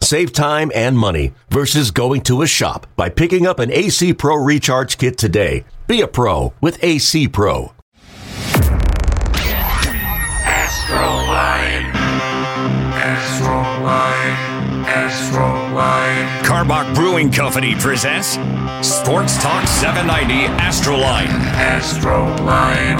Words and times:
Save 0.00 0.32
time 0.32 0.70
and 0.74 0.96
money 0.98 1.32
versus 1.50 1.90
going 1.90 2.20
to 2.22 2.42
a 2.42 2.46
shop 2.46 2.86
by 2.96 3.08
picking 3.08 3.46
up 3.46 3.58
an 3.58 3.70
AC 3.72 4.14
Pro 4.14 4.36
Recharge 4.36 4.98
Kit 4.98 5.18
today. 5.18 5.64
Be 5.86 6.00
a 6.00 6.06
pro 6.08 6.52
with 6.60 6.82
AC 6.82 7.28
Pro. 7.28 7.72
Astroline. 10.46 11.90
Astroline. 12.92 14.36
Astroline. 14.86 16.40
Karbach 16.42 16.94
Brewing 16.94 17.30
Company 17.32 17.74
presents 17.74 18.38
Sports 18.86 19.42
Talk 19.42 19.66
790 19.66 20.46
Astroline, 20.62 21.26
Astroline. 21.56 22.96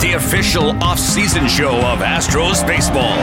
the 0.00 0.12
official 0.14 0.70
off-season 0.82 1.46
show 1.46 1.76
of 1.76 1.98
Astros 2.00 2.66
baseball. 2.66 3.16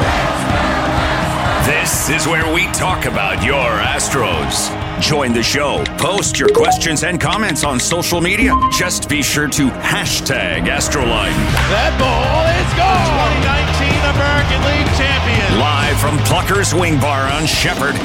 This 1.67 2.09
is 2.09 2.25
where 2.25 2.53
we 2.53 2.63
talk 2.67 3.03
about 3.03 3.43
your 3.43 3.57
Astros. 3.57 4.71
Join 5.01 5.33
the 5.33 5.43
show. 5.43 5.83
Post 5.97 6.39
your 6.39 6.47
questions 6.47 7.03
and 7.03 7.19
comments 7.19 7.65
on 7.65 7.77
social 7.77 8.21
media. 8.21 8.53
Just 8.71 9.09
be 9.09 9.21
sure 9.21 9.49
to 9.49 9.67
hashtag 9.67 10.67
Astroline. 10.67 11.35
That 11.67 11.91
ball 11.99 12.47
is 12.55 12.71
gone. 12.79 13.43
2019 13.43 13.99
American 14.15 14.63
League 14.63 14.87
champion. 14.95 15.59
Live 15.59 15.99
from 15.99 16.17
Plucker's 16.19 16.73
Wing 16.73 17.01
Bar 17.01 17.29
on 17.33 17.45
Shepherd. 17.45 17.95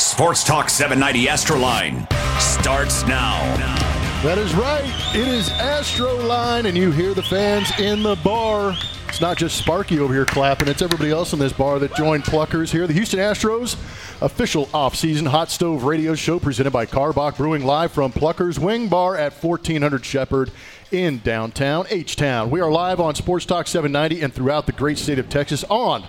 Sports 0.00 0.42
Talk 0.42 0.68
790 0.68 1.28
Astroline 1.28 2.40
starts 2.40 3.06
now. 3.06 4.01
That 4.22 4.38
is 4.38 4.54
right. 4.54 4.84
It 5.16 5.26
is 5.26 5.50
Astro 5.50 6.14
Line, 6.14 6.66
and 6.66 6.78
you 6.78 6.92
hear 6.92 7.12
the 7.12 7.24
fans 7.24 7.76
in 7.80 8.04
the 8.04 8.14
bar. 8.22 8.72
It's 9.08 9.20
not 9.20 9.36
just 9.36 9.58
Sparky 9.58 9.98
over 9.98 10.14
here 10.14 10.24
clapping, 10.24 10.68
it's 10.68 10.80
everybody 10.80 11.10
else 11.10 11.32
in 11.32 11.40
this 11.40 11.52
bar 11.52 11.80
that 11.80 11.96
joined 11.96 12.22
Pluckers 12.22 12.70
here. 12.70 12.86
The 12.86 12.92
Houston 12.92 13.18
Astros 13.18 13.74
official 14.22 14.68
off-season 14.72 15.26
hot 15.26 15.50
stove 15.50 15.82
radio 15.82 16.14
show 16.14 16.38
presented 16.38 16.70
by 16.70 16.86
Karbach 16.86 17.36
Brewing 17.36 17.64
live 17.64 17.90
from 17.90 18.12
Pluckers 18.12 18.60
Wing 18.60 18.86
Bar 18.86 19.16
at 19.16 19.32
1400 19.32 20.04
Shepherd 20.04 20.52
in 20.92 21.18
downtown 21.18 21.86
H-Town. 21.90 22.48
We 22.48 22.60
are 22.60 22.70
live 22.70 23.00
on 23.00 23.16
Sports 23.16 23.44
Talk 23.44 23.66
790 23.66 24.22
and 24.22 24.32
throughout 24.32 24.66
the 24.66 24.72
great 24.72 24.98
state 24.98 25.18
of 25.18 25.28
Texas 25.30 25.64
on 25.68 26.04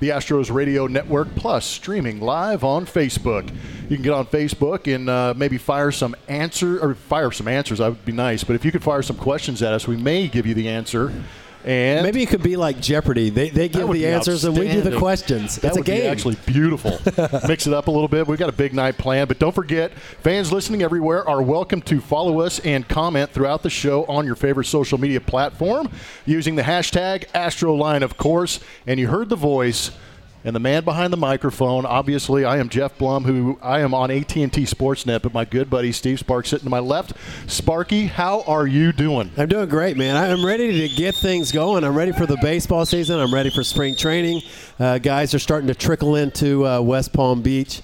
the 0.00 0.10
Astros 0.10 0.52
Radio 0.52 0.86
Network, 0.86 1.34
plus 1.34 1.66
streaming 1.66 2.20
live 2.20 2.62
on 2.62 2.86
Facebook. 2.86 3.48
You 3.88 3.96
can 3.96 4.02
get 4.02 4.12
on 4.12 4.26
Facebook 4.26 4.92
and 4.92 5.08
uh, 5.08 5.34
maybe 5.36 5.58
fire 5.58 5.90
some 5.90 6.14
answer 6.28 6.78
or 6.78 6.94
fire 6.94 7.30
some 7.32 7.48
answers. 7.48 7.78
That 7.78 7.88
would 7.90 8.04
be 8.04 8.12
nice. 8.12 8.44
But 8.44 8.54
if 8.54 8.64
you 8.64 8.70
could 8.70 8.84
fire 8.84 9.02
some 9.02 9.16
questions 9.16 9.62
at 9.62 9.72
us, 9.72 9.88
we 9.88 9.96
may 9.96 10.28
give 10.28 10.46
you 10.46 10.54
the 10.54 10.68
answer. 10.68 11.12
And 11.64 12.04
Maybe 12.04 12.22
it 12.22 12.28
could 12.28 12.42
be 12.42 12.56
like 12.56 12.80
Jeopardy. 12.80 13.30
They, 13.30 13.50
they 13.50 13.68
give 13.68 13.90
the 13.90 14.06
answers 14.06 14.44
and 14.44 14.56
we 14.56 14.68
do 14.68 14.80
the 14.80 14.96
questions. 14.96 15.56
That 15.56 15.68
it's 15.68 15.76
a 15.76 15.80
would 15.80 15.86
be 15.86 15.92
game. 15.92 16.10
actually 16.10 16.36
beautiful. 16.46 16.98
Mix 17.48 17.66
it 17.66 17.74
up 17.74 17.88
a 17.88 17.90
little 17.90 18.08
bit. 18.08 18.26
We've 18.26 18.38
got 18.38 18.48
a 18.48 18.52
big 18.52 18.72
night 18.72 18.96
planned, 18.96 19.28
but 19.28 19.38
don't 19.38 19.54
forget, 19.54 19.92
fans 20.22 20.52
listening 20.52 20.82
everywhere 20.82 21.28
are 21.28 21.42
welcome 21.42 21.82
to 21.82 22.00
follow 22.00 22.40
us 22.40 22.60
and 22.60 22.88
comment 22.88 23.30
throughout 23.30 23.62
the 23.62 23.70
show 23.70 24.04
on 24.04 24.24
your 24.24 24.36
favorite 24.36 24.66
social 24.66 24.98
media 24.98 25.20
platform 25.20 25.90
using 26.26 26.54
the 26.54 26.62
hashtag 26.62 27.26
AstroLine, 27.32 28.02
of 28.02 28.16
course. 28.16 28.60
And 28.86 29.00
you 29.00 29.08
heard 29.08 29.28
the 29.28 29.36
voice. 29.36 29.90
And 30.48 30.56
the 30.56 30.60
man 30.60 30.82
behind 30.82 31.12
the 31.12 31.18
microphone, 31.18 31.84
obviously, 31.84 32.46
I 32.46 32.56
am 32.56 32.70
Jeff 32.70 32.96
Blum, 32.96 33.24
who 33.24 33.58
I 33.60 33.80
am 33.80 33.92
on 33.92 34.10
AT&T 34.10 34.48
Sportsnet, 34.48 35.20
but 35.20 35.34
my 35.34 35.44
good 35.44 35.68
buddy 35.68 35.92
Steve 35.92 36.18
Sparks 36.18 36.48
sitting 36.48 36.64
to 36.64 36.70
my 36.70 36.78
left. 36.78 37.12
Sparky, 37.46 38.06
how 38.06 38.40
are 38.46 38.66
you 38.66 38.92
doing? 38.92 39.30
I'm 39.36 39.50
doing 39.50 39.68
great, 39.68 39.98
man. 39.98 40.16
I'm 40.16 40.42
ready 40.42 40.88
to 40.88 40.96
get 40.96 41.16
things 41.16 41.52
going. 41.52 41.84
I'm 41.84 41.94
ready 41.94 42.12
for 42.12 42.24
the 42.24 42.38
baseball 42.38 42.86
season. 42.86 43.20
I'm 43.20 43.34
ready 43.34 43.50
for 43.50 43.62
spring 43.62 43.94
training. 43.94 44.40
Uh, 44.80 44.96
guys 44.96 45.34
are 45.34 45.38
starting 45.38 45.68
to 45.68 45.74
trickle 45.74 46.16
into 46.16 46.66
uh, 46.66 46.80
West 46.80 47.12
Palm 47.12 47.42
Beach. 47.42 47.82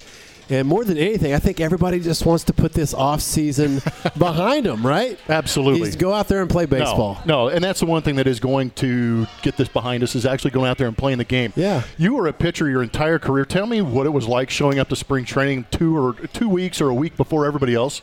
And 0.49 0.67
more 0.67 0.83
than 0.85 0.97
anything, 0.97 1.33
I 1.33 1.39
think 1.39 1.59
everybody 1.59 1.99
just 1.99 2.25
wants 2.25 2.43
to 2.45 2.53
put 2.53 2.73
this 2.73 2.93
off 2.93 3.21
season 3.21 3.81
behind 4.17 4.65
them, 4.65 4.85
right? 4.85 5.17
Absolutely. 5.27 5.87
Just 5.87 5.99
go 5.99 6.13
out 6.13 6.27
there 6.27 6.41
and 6.41 6.49
play 6.49 6.65
baseball. 6.65 7.19
No, 7.25 7.45
no, 7.45 7.49
and 7.49 7.63
that's 7.63 7.79
the 7.79 7.85
one 7.85 8.01
thing 8.01 8.15
that 8.17 8.27
is 8.27 8.39
going 8.39 8.69
to 8.71 9.25
get 9.41 9.57
this 9.57 9.67
behind 9.67 10.03
us 10.03 10.15
is 10.15 10.25
actually 10.25 10.51
going 10.51 10.69
out 10.69 10.77
there 10.77 10.87
and 10.87 10.97
playing 10.97 11.17
the 11.17 11.23
game. 11.23 11.51
Yeah. 11.55 11.83
You 11.97 12.15
were 12.15 12.27
a 12.27 12.33
pitcher 12.33 12.69
your 12.69 12.83
entire 12.83 13.19
career. 13.19 13.45
Tell 13.45 13.65
me 13.65 13.81
what 13.81 14.05
it 14.05 14.11
was 14.11 14.27
like 14.27 14.49
showing 14.49 14.79
up 14.79 14.89
to 14.89 14.95
spring 14.95 15.25
training 15.25 15.65
two 15.71 15.97
or 15.97 16.13
two 16.13 16.49
weeks 16.49 16.79
or 16.81 16.89
a 16.89 16.93
week 16.95 17.17
before 17.17 17.45
everybody 17.45 17.73
else. 17.73 18.01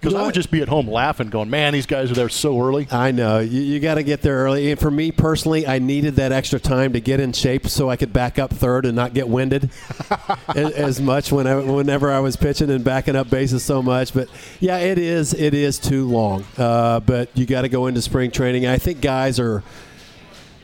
Because 0.00 0.14
I 0.14 0.22
would 0.24 0.34
just 0.34 0.50
be 0.50 0.62
at 0.62 0.68
home 0.68 0.88
laughing, 0.88 1.28
going, 1.28 1.50
"Man, 1.50 1.74
these 1.74 1.84
guys 1.84 2.10
are 2.10 2.14
there 2.14 2.30
so 2.30 2.58
early." 2.58 2.88
I 2.90 3.10
know. 3.10 3.40
You, 3.40 3.60
you 3.60 3.80
got 3.80 3.96
to 3.96 4.02
get 4.02 4.22
there 4.22 4.36
early. 4.36 4.70
And 4.70 4.80
for 4.80 4.90
me 4.90 5.12
personally, 5.12 5.66
I 5.66 5.78
needed 5.78 6.16
that 6.16 6.32
extra 6.32 6.58
time 6.58 6.94
to 6.94 7.00
get 7.00 7.20
in 7.20 7.32
shape 7.32 7.68
so 7.68 7.90
I 7.90 7.96
could 7.96 8.12
back 8.12 8.38
up 8.38 8.50
third 8.50 8.86
and 8.86 8.96
not 8.96 9.12
get 9.12 9.28
winded 9.28 9.70
as, 10.56 10.72
as 10.72 11.00
much 11.02 11.30
when 11.30 11.46
I, 11.46 11.56
whenever 11.56 12.10
I 12.10 12.20
was 12.20 12.36
pitching 12.36 12.70
and 12.70 12.82
backing 12.82 13.14
up 13.14 13.28
bases 13.28 13.62
so 13.62 13.82
much. 13.82 14.14
But 14.14 14.28
yeah, 14.58 14.78
it 14.78 14.96
is 14.96 15.34
it 15.34 15.52
is 15.52 15.78
too 15.78 16.08
long. 16.08 16.44
Uh, 16.56 17.00
but 17.00 17.36
you 17.36 17.44
got 17.44 17.62
to 17.62 17.68
go 17.68 17.86
into 17.86 18.00
spring 18.00 18.30
training. 18.30 18.66
I 18.66 18.78
think 18.78 19.02
guys 19.02 19.38
are. 19.38 19.62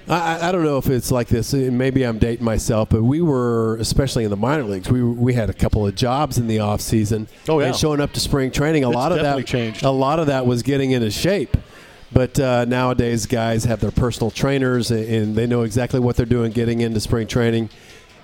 I, 0.09 0.49
I- 0.49 0.53
don't 0.53 0.65
know 0.65 0.79
if 0.79 0.89
it's 0.89 1.11
like 1.11 1.29
this. 1.29 1.53
Maybe 1.53 2.05
I'm 2.05 2.19
dating 2.19 2.45
myself, 2.45 2.89
but 2.91 3.03
we 3.03 3.21
were, 3.21 3.77
especially 3.77 4.25
in 4.25 4.31
the 4.31 4.37
minor 4.37 4.65
leagues, 4.65 4.89
we 4.91 5.03
we 5.03 5.35
had 5.35 5.51
a 5.51 5.55
couple 5.55 5.87
of 5.87 5.95
jobs 5.95 6.39
in 6.39 6.47
the 6.47 6.61
off 6.61 6.81
season. 6.81 7.29
Oh, 7.49 7.59
yeah. 7.61 7.67
and 7.67 7.77
showing 7.77 8.01
up 8.01 8.13
to 8.13 8.21
spring 8.21 8.51
training, 8.51 8.85
a 8.85 8.89
It's 8.89 8.95
lot 8.97 9.13
of 9.13 9.19
that 9.21 9.47
changed. 9.47 9.83
a 9.83 9.91
lot 9.91 10.19
of 10.19 10.27
that 10.29 10.47
was 10.47 10.63
getting 10.63 10.93
into 10.93 11.11
shape. 11.11 11.57
But 12.13 12.39
uh, 12.39 12.65
nowadays, 12.67 13.27
guys 13.27 13.65
have 13.65 13.81
their 13.81 13.91
personal 13.91 14.31
trainers 14.31 14.93
and, 14.93 15.05
and 15.05 15.37
they 15.37 15.47
know 15.47 15.63
exactly 15.63 15.99
what 15.99 16.17
they're 16.17 16.25
doing 16.25 16.53
getting 16.53 16.81
into 16.81 17.01
spring 17.01 17.27
training. 17.27 17.69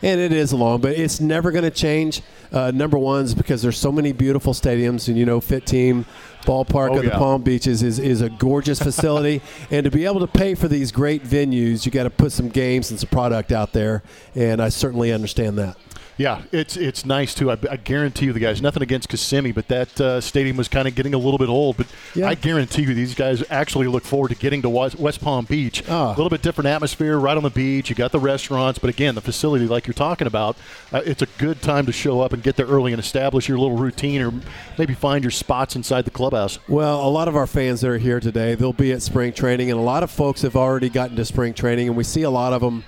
And 0.02 0.20
it 0.20 0.32
is 0.32 0.52
long, 0.52 0.80
but 0.80 0.92
it's 0.92 1.20
never 1.20 1.52
going 1.52 1.64
to 1.64 1.70
change. 1.70 2.22
Uh, 2.50 2.72
number 2.72 2.98
one 2.98 3.24
is 3.24 3.34
because 3.34 3.62
there's 3.62 3.78
so 3.78 3.92
many 3.92 4.12
beautiful 4.12 4.52
stadiums, 4.52 5.08
and 5.08 5.16
you 5.16 5.24
know, 5.24 5.40
FITTEAM 5.40 6.04
Ballpark 6.42 6.90
Oh, 6.90 6.98
of 6.98 7.04
the. 7.04 7.10
Palm 7.12 7.42
Beaches 7.42 7.82
is, 7.82 7.98
is 7.98 8.20
a 8.20 8.28
gorgeous 8.28 8.82
facility. 8.82 9.40
and 9.70 9.84
to 9.84 9.90
be 9.90 10.04
able 10.04 10.20
to 10.20 10.26
pay 10.26 10.54
for 10.54 10.66
these 10.68 10.90
great 10.90 11.22
venues, 11.22 11.86
you 11.86 11.92
got 11.92 12.02
to 12.04 12.10
put 12.10 12.32
some 12.32 12.48
games 12.48 12.90
and 12.90 12.98
some 12.98 13.08
product 13.10 13.52
out 13.52 13.72
there. 13.72 14.02
And 14.34 14.60
I 14.60 14.68
certainly 14.70 15.12
understand 15.12 15.58
that. 15.58 15.76
Yeah, 16.18 16.42
it's 16.52 16.76
it's 16.76 17.06
nice 17.06 17.34
too. 17.34 17.50
I, 17.50 17.56
I 17.70 17.76
guarantee 17.76 18.26
you, 18.26 18.32
the 18.34 18.40
guys. 18.40 18.60
Nothing 18.60 18.82
against 18.82 19.08
Kissimmee, 19.08 19.52
but 19.52 19.68
that 19.68 20.00
uh, 20.00 20.20
stadium 20.20 20.56
was 20.58 20.68
kind 20.68 20.86
of 20.86 20.94
getting 20.94 21.14
a 21.14 21.18
little 21.18 21.38
bit 21.38 21.48
old. 21.48 21.78
But 21.78 21.86
Yeah. 22.14 22.28
I 22.28 22.34
guarantee 22.34 22.82
you, 22.82 22.94
these 22.94 23.14
guys 23.14 23.42
actually 23.50 23.86
look 23.86 24.04
forward 24.04 24.28
to 24.28 24.34
getting 24.34 24.60
to 24.62 24.68
West, 24.68 25.20
Palm 25.22 25.46
Beach. 25.46 25.82
Oh. 25.88 26.08
A 26.08 26.10
little 26.10 26.28
bit 26.28 26.42
different 26.42 26.68
atmosphere, 26.68 27.18
right 27.18 27.36
on 27.36 27.42
the 27.42 27.50
beach. 27.50 27.88
You 27.88 27.96
got 27.96 28.12
the 28.12 28.20
restaurants, 28.20 28.78
but 28.78 28.90
again, 28.90 29.14
the 29.14 29.20
facility, 29.22 29.66
like 29.66 29.86
you're 29.86 29.94
talking 29.94 30.26
about, 30.26 30.56
uh, 30.92 31.00
it's 31.04 31.22
a 31.22 31.26
good 31.38 31.62
time 31.62 31.86
to 31.86 31.92
show 31.92 32.20
up 32.20 32.32
and 32.34 32.42
get 32.42 32.56
there 32.56 32.66
early 32.66 32.92
and 32.92 33.00
establish 33.00 33.48
your 33.48 33.58
little 33.58 33.76
routine, 33.78 34.20
or 34.20 34.32
maybe 34.78 34.92
find 34.94 35.24
your 35.24 35.30
spots 35.30 35.76
inside 35.76 36.04
the 36.04 36.10
clubhouse. 36.10 36.58
Well, 36.68 37.06
a 37.06 37.08
lot 37.08 37.26
of 37.26 37.36
our 37.36 37.46
fans 37.46 37.80
that 37.80 37.88
are 37.90 37.98
here 37.98 38.20
today, 38.20 38.54
they'll 38.54 38.72
be 38.74 38.92
at 38.92 39.00
spring 39.00 39.32
training, 39.32 39.70
and 39.70 39.80
a 39.80 39.82
lot 39.82 40.02
of 40.02 40.10
folks 40.10 40.42
have 40.42 40.56
already 40.56 40.90
gotten 40.90 41.16
to 41.16 41.24
spring 41.24 41.54
training, 41.54 41.88
and 41.88 41.96
we 41.96 42.04
see 42.04 42.22
a 42.22 42.30
lot 42.30 42.52
of 42.52 42.60
them 42.60 42.84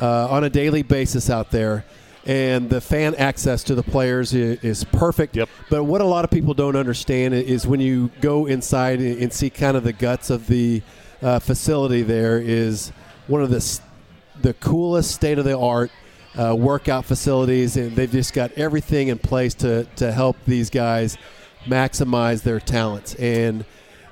uh, 0.00 0.28
on 0.28 0.44
a 0.44 0.50
daily 0.50 0.82
basis 0.82 1.28
out 1.28 1.50
there. 1.50 1.84
And 2.28 2.68
the 2.68 2.82
fan 2.82 3.14
access 3.14 3.64
to 3.64 3.74
the 3.74 3.82
players 3.82 4.34
is, 4.34 4.62
is 4.62 4.84
perfect. 4.84 5.34
Yep. 5.34 5.48
But 5.70 5.84
what 5.84 6.02
a 6.02 6.04
lot 6.04 6.24
of 6.24 6.30
people 6.30 6.52
don't 6.52 6.76
understand 6.76 7.32
is 7.32 7.66
when 7.66 7.80
you 7.80 8.10
go 8.20 8.44
inside 8.44 9.00
and 9.00 9.32
see 9.32 9.48
kind 9.48 9.76
of 9.78 9.82
the 9.82 9.94
guts 9.94 10.28
of 10.28 10.46
the 10.46 10.82
uh, 11.22 11.38
facility, 11.38 12.02
there 12.02 12.38
is 12.38 12.92
one 13.26 13.42
of 13.42 13.50
the 13.50 13.80
the 14.40 14.54
coolest 14.54 15.10
state 15.10 15.38
of 15.38 15.44
the 15.44 15.58
art 15.58 15.90
uh, 16.38 16.54
workout 16.54 17.04
facilities, 17.04 17.76
and 17.76 17.96
they've 17.96 18.12
just 18.12 18.34
got 18.34 18.52
everything 18.52 19.08
in 19.08 19.18
place 19.18 19.54
to 19.54 19.84
to 19.96 20.12
help 20.12 20.36
these 20.46 20.70
guys 20.70 21.16
maximize 21.64 22.42
their 22.42 22.60
talents. 22.60 23.14
And 23.14 23.64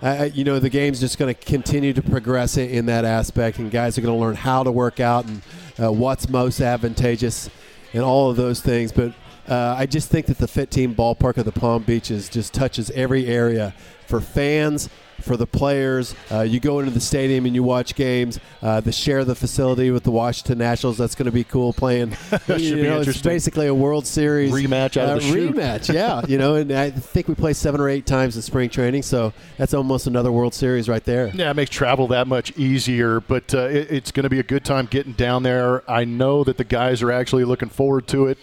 uh, 0.02 0.28
you 0.32 0.44
know 0.44 0.58
the 0.58 0.70
game's 0.70 1.00
just 1.00 1.18
going 1.18 1.34
to 1.34 1.40
continue 1.40 1.92
to 1.92 2.02
progress 2.02 2.56
in, 2.56 2.70
in 2.70 2.86
that 2.86 3.04
aspect, 3.04 3.58
and 3.58 3.70
guys 3.70 3.98
are 3.98 4.00
going 4.00 4.14
to 4.14 4.20
learn 4.20 4.36
how 4.36 4.62
to 4.62 4.72
work 4.72 5.00
out 5.00 5.26
and 5.26 5.42
uh, 5.78 5.92
what's 5.92 6.28
most 6.28 6.60
advantageous, 6.60 7.50
and 7.96 8.04
all 8.04 8.30
of 8.30 8.36
those 8.36 8.60
things. 8.60 8.92
But 8.92 9.12
uh, 9.48 9.74
I 9.76 9.86
just 9.86 10.08
think 10.08 10.26
that 10.26 10.38
the 10.38 10.46
FITTEAM 10.46 10.94
Ballpark 10.94 11.38
of 11.38 11.44
the 11.44 11.52
Palm 11.52 11.82
Beaches 11.82 12.28
just 12.28 12.52
touches 12.52 12.90
every 12.90 13.26
area 13.26 13.74
for 14.06 14.20
fans 14.20 14.88
for 15.22 15.36
the 15.36 15.46
players. 15.46 16.14
Uh, 16.30 16.40
you 16.42 16.60
go 16.60 16.80
into 16.80 16.90
the 16.90 17.00
stadium 17.00 17.46
and 17.46 17.54
you 17.54 17.62
watch 17.62 17.94
games. 17.94 18.38
Uh, 18.62 18.80
the 18.80 18.92
share 18.92 19.24
the 19.24 19.34
facility 19.34 19.90
with 19.90 20.04
the 20.04 20.10
Washington 20.10 20.58
Nationals. 20.58 20.98
That's 20.98 21.14
going 21.14 21.26
to 21.26 21.32
be 21.32 21.44
cool 21.44 21.72
playing. 21.72 22.16
That 22.46 22.60
you 22.60 22.68
should 22.68 22.76
be 22.76 22.82
know, 22.82 23.00
it's 23.00 23.22
basically 23.22 23.66
a 23.66 23.74
World 23.74 24.06
Series 24.06 24.52
Rematch 24.52 24.96
out 24.96 25.08
of 25.08 25.10
uh, 25.10 25.14
the 25.14 25.20
chute. 25.22 25.56
rematch. 25.56 25.92
Yeah, 25.92 26.22
you 26.28 26.38
know, 26.38 26.56
and 26.56 26.70
I 26.70 26.90
think 26.90 27.28
we 27.28 27.34
play 27.34 27.54
seven 27.54 27.80
or 27.80 27.88
eight 27.88 28.06
times 28.06 28.36
in 28.36 28.42
spring 28.42 28.68
training, 28.68 29.02
so 29.02 29.32
that's 29.56 29.74
almost 29.74 30.06
another 30.06 30.30
World 30.30 30.54
Series 30.54 30.88
right 30.88 31.02
there. 31.02 31.28
Yeah, 31.28 31.50
it 31.50 31.54
makes 31.54 31.70
travel 31.70 32.08
that 32.08 32.26
much 32.26 32.56
easier, 32.56 33.20
but 33.20 33.54
uh, 33.54 33.68
it, 33.68 33.90
it's 33.90 34.12
going 34.12 34.24
to 34.24 34.30
be 34.30 34.38
a 34.38 34.44
good 34.44 34.64
time 34.64 34.86
getting 34.86 35.12
down 35.12 35.42
there. 35.42 35.88
I 35.90 36.04
know 36.04 36.44
that 36.44 36.56
the 36.56 36.64
guys 36.64 37.02
are 37.02 37.10
actually 37.10 37.44
looking 37.44 37.68
forward 37.68 38.06
to 38.08 38.26
it, 38.26 38.38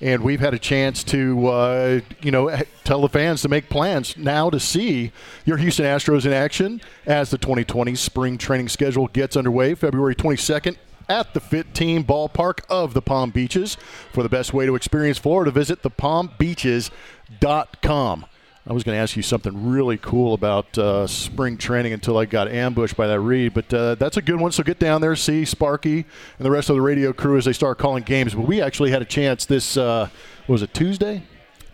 and 0.00 0.22
we've 0.22 0.40
had 0.40 0.54
a 0.54 0.58
chance 0.58 1.04
to, 1.04 1.46
uh, 1.48 2.00
you 2.22 2.30
know, 2.30 2.56
tell 2.84 3.00
the 3.00 3.08
fans 3.08 3.42
to 3.42 3.48
make 3.48 3.68
plans 3.68 4.16
now 4.16 4.48
to 4.50 4.60
see 4.60 5.10
your 5.44 5.56
Houston 5.56 5.84
Astros 5.84 6.24
in 6.24 6.32
action 6.32 6.80
as 7.06 7.30
the 7.30 7.38
2020 7.38 7.96
spring 7.96 8.38
training 8.38 8.68
schedule 8.68 9.08
gets 9.08 9.36
underway, 9.36 9.74
February 9.74 10.14
22nd. 10.14 10.76
At 11.10 11.32
the 11.32 11.40
FITTEAM 11.40 12.04
Ballpark 12.04 12.60
of 12.68 12.92
the 12.92 13.00
Palm 13.00 13.30
Beaches. 13.30 13.78
For 14.12 14.22
the 14.22 14.28
best 14.28 14.52
way 14.52 14.66
to 14.66 14.74
experience 14.74 15.16
Florida, 15.16 15.50
visit 15.50 15.82
thepalmbeaches.com. 15.82 18.26
I 18.68 18.72
was 18.74 18.84
going 18.84 18.96
to 18.96 19.00
ask 19.00 19.16
you 19.16 19.22
something 19.22 19.70
really 19.70 19.96
cool 19.96 20.34
about 20.34 20.76
uh, 20.76 21.06
spring 21.06 21.56
training 21.56 21.94
until 21.94 22.18
I 22.18 22.26
got 22.26 22.48
ambushed 22.48 22.98
by 22.98 23.06
that 23.06 23.18
read, 23.20 23.54
but 23.54 23.72
uh, 23.72 23.94
that's 23.94 24.18
a 24.18 24.22
good 24.22 24.38
one. 24.38 24.52
So 24.52 24.62
get 24.62 24.78
down 24.78 25.00
there, 25.00 25.16
see 25.16 25.46
Sparky 25.46 26.04
and 26.38 26.44
the 26.44 26.50
rest 26.50 26.68
of 26.68 26.76
the 26.76 26.82
radio 26.82 27.14
crew 27.14 27.38
as 27.38 27.46
they 27.46 27.54
start 27.54 27.78
calling 27.78 28.02
games. 28.02 28.34
But 28.34 28.46
we 28.46 28.60
actually 28.60 28.90
had 28.90 29.00
a 29.00 29.06
chance 29.06 29.46
this, 29.46 29.78
uh, 29.78 30.10
what 30.46 30.52
was 30.52 30.62
it 30.62 30.74
Tuesday? 30.74 31.22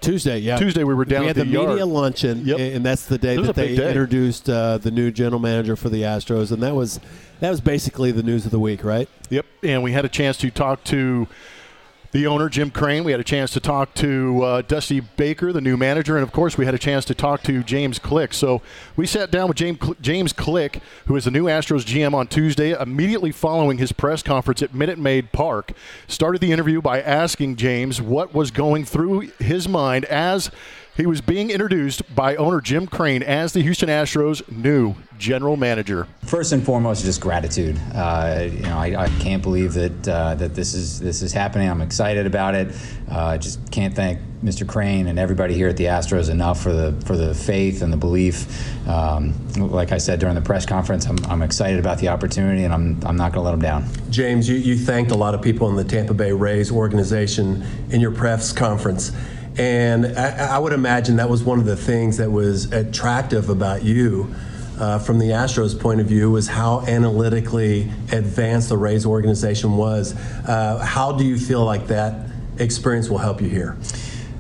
Tuesday, 0.01 0.39
yeah. 0.39 0.57
Tuesday 0.57 0.85
we 0.85 0.95
were 0.95 1.05
down 1.05 1.23
we 1.23 1.27
had 1.29 1.37
the 1.37 1.45
the, 1.45 1.51
yard. 1.51 1.71
media 1.71 1.87
luncheon, 1.87 2.47
Yep. 2.47 2.59
and 2.61 2.85
that's 2.87 3.07
the 3.07 3.19
day 3.19 3.39
that 3.39 3.55
they 3.57 3.75
day. 3.75 3.89
introduced 3.89 4.49
uh, 4.49 4.79
the 4.79 4.91
new 4.91 5.11
general 5.11 5.41
manager 5.41 5.75
for 5.77 5.89
the 5.89 6.03
Astros, 6.03 6.53
and 6.53 6.63
that 6.63 6.75
was 6.75 7.01
that 7.41 7.51
was 7.51 7.61
basically 7.63 8.13
the 8.13 8.23
news 8.23 8.45
of 8.45 8.51
the 8.51 8.59
week, 8.61 8.85
right? 8.85 9.09
Yep, 9.31 9.47
and 9.63 9.83
we 9.83 9.93
had 9.93 10.05
a 10.05 10.09
chance 10.11 10.37
to 10.39 10.51
talk 10.51 10.85
to 10.85 11.27
the 12.15 12.29
owner, 12.29 12.49
Jim 12.49 12.71
Crane. 12.71 13.03
We 13.03 13.11
had 13.11 13.21
a 13.21 13.25
chance 13.25 13.51
to 13.55 13.61
talk 13.61 13.93
to 13.95 14.41
uh, 14.45 14.63
Dusty 14.63 15.01
Baker, 15.01 15.53
the 15.53 15.61
new 15.61 15.77
manager, 15.77 16.17
and 16.17 16.23
of 16.23 16.31
course, 16.31 16.57
we 16.57 16.65
had 16.65 16.73
a 16.73 16.79
chance 16.79 17.05
to 17.07 17.15
talk 17.15 17.43
to 17.43 17.65
James 17.65 17.99
Click. 17.99 18.33
So 18.33 18.63
we 18.95 19.05
sat 19.05 19.33
down 19.33 19.49
with 19.49 19.57
James, 19.57 19.79
James 20.01 20.33
Click, 20.33 20.81
who 21.07 21.17
is 21.17 21.25
the 21.25 21.33
new 21.33 21.47
Astros 21.47 21.85
GM 21.85 22.15
on 22.15 22.29
Tuesday, 22.29 22.71
immediately 22.71 23.33
following 23.33 23.79
his 23.79 23.91
press 23.91 24.23
conference 24.23 24.63
at 24.63 24.73
Minute 24.73 24.97
Maid 24.97 25.33
Park. 25.33 25.73
Started 26.07 26.41
the 26.41 26.53
interview 26.53 26.81
by 26.81 27.03
asking 27.03 27.57
James 27.57 28.01
what 28.01 28.33
was 28.33 28.53
going 28.53 28.85
through 28.85 29.33
his 29.41 29.69
mind 29.69 30.05
as 30.05 30.53
he 30.97 31.07
was 31.07 31.21
being 31.21 31.51
introduced 31.51 32.15
by 32.15 32.37
owner 32.37 32.61
Jim 32.61 32.87
Crane 32.87 33.23
as 33.23 33.53
the 33.53 33.61
Houston 33.61 33.89
Astros' 33.89 34.49
new 34.51 34.95
general 35.19 35.57
manager. 35.57 36.07
First 36.25 36.53
and 36.53 36.65
foremost, 36.65 37.05
just 37.05 37.21
gratitude. 37.21 37.81
Uh, 37.95 38.49
you 38.51 38.63
know, 38.63 38.79
I, 38.79 39.05
I 39.05 39.09
can't 39.21 39.43
believe 39.43 39.75
that 39.75 40.09
uh, 40.09 40.35
that 40.37 40.55
this 40.55 40.75
is 40.75 41.01
this 41.01 41.23
is 41.23 41.33
happening. 41.33 41.69
I'm 41.69 41.81
excited 41.81 42.27
about 42.27 42.55
it. 42.55 42.75
Uh, 43.11 43.25
I 43.25 43.39
just 43.39 43.71
can't 43.71 43.95
thank 43.95 44.21
Mr. 44.43 44.69
Crane 44.69 45.07
and 45.07 45.19
everybody 45.19 45.55
here 45.55 45.69
at 45.69 45.77
the 45.77 45.85
Astros 45.85 46.31
enough 46.31 46.63
for 46.63 46.73
the 46.73 46.93
for 47.07 47.17
the 47.17 47.35
faith 47.35 47.83
and 47.83 47.93
the 47.93 47.97
belief. 47.97 48.47
Um, 48.89 49.35
like 49.57 49.93
I 49.93 49.99
said 49.99 50.21
during 50.21 50.35
the 50.35 50.43
press 50.43 50.67
conference, 50.67 51.07
I'm, 51.07 51.19
I'm 51.27 51.43
excited 51.43 51.79
about 51.79 51.99
the 51.99 52.09
opportunity, 52.09 52.65
and 52.65 52.73
I'm 52.73 53.01
I'm 53.05 53.17
not 53.17 53.33
going 53.33 53.45
to 53.45 53.51
let 53.51 53.53
them 53.53 53.61
down. 53.61 54.11
James, 54.11 54.49
you, 54.49 54.57
you 54.57 54.77
thanked 54.77 55.11
a 55.11 55.17
lot 55.17 55.35
of 55.35 55.43
people 55.43 55.69
in 55.71 55.77
the 55.77 55.85
Tampa 55.85 56.15
Bay 56.15 56.33
Rays 56.33 56.71
organization 56.71 57.65
in 57.91 58.01
your 58.01 58.13
press 58.13 58.53
conference. 58.53 59.13
And 59.57 60.07
I, 60.19 60.57
I 60.57 60.59
would 60.59 60.73
imagine 60.73 61.17
that 61.17 61.29
was 61.29 61.45
one 61.45 61.59
of 61.59 61.65
the 61.65 61.77
things 61.77 62.17
that 62.17 62.31
was 62.31 62.73
attractive 62.73 63.49
about 63.49 63.83
you 63.85 64.35
uh, 64.79 64.99
from 64.99 65.19
the 65.19 65.27
Astros' 65.27 65.79
point 65.79 66.01
of 66.01 66.07
view 66.07 66.31
was 66.31 66.49
how 66.49 66.81
analytically 66.81 67.91
advanced 68.11 68.69
the 68.69 68.77
Rays 68.77 69.07
organization 69.07 69.77
was. 69.77 70.15
Uh, 70.47 70.79
how 70.85 71.13
do 71.13 71.25
you 71.25 71.39
feel 71.39 71.65
like 71.65 71.87
that 71.89 72.29
experience 72.59 73.09
will 73.09 73.19
help 73.19 73.41
you 73.41 73.49
here? 73.49 73.77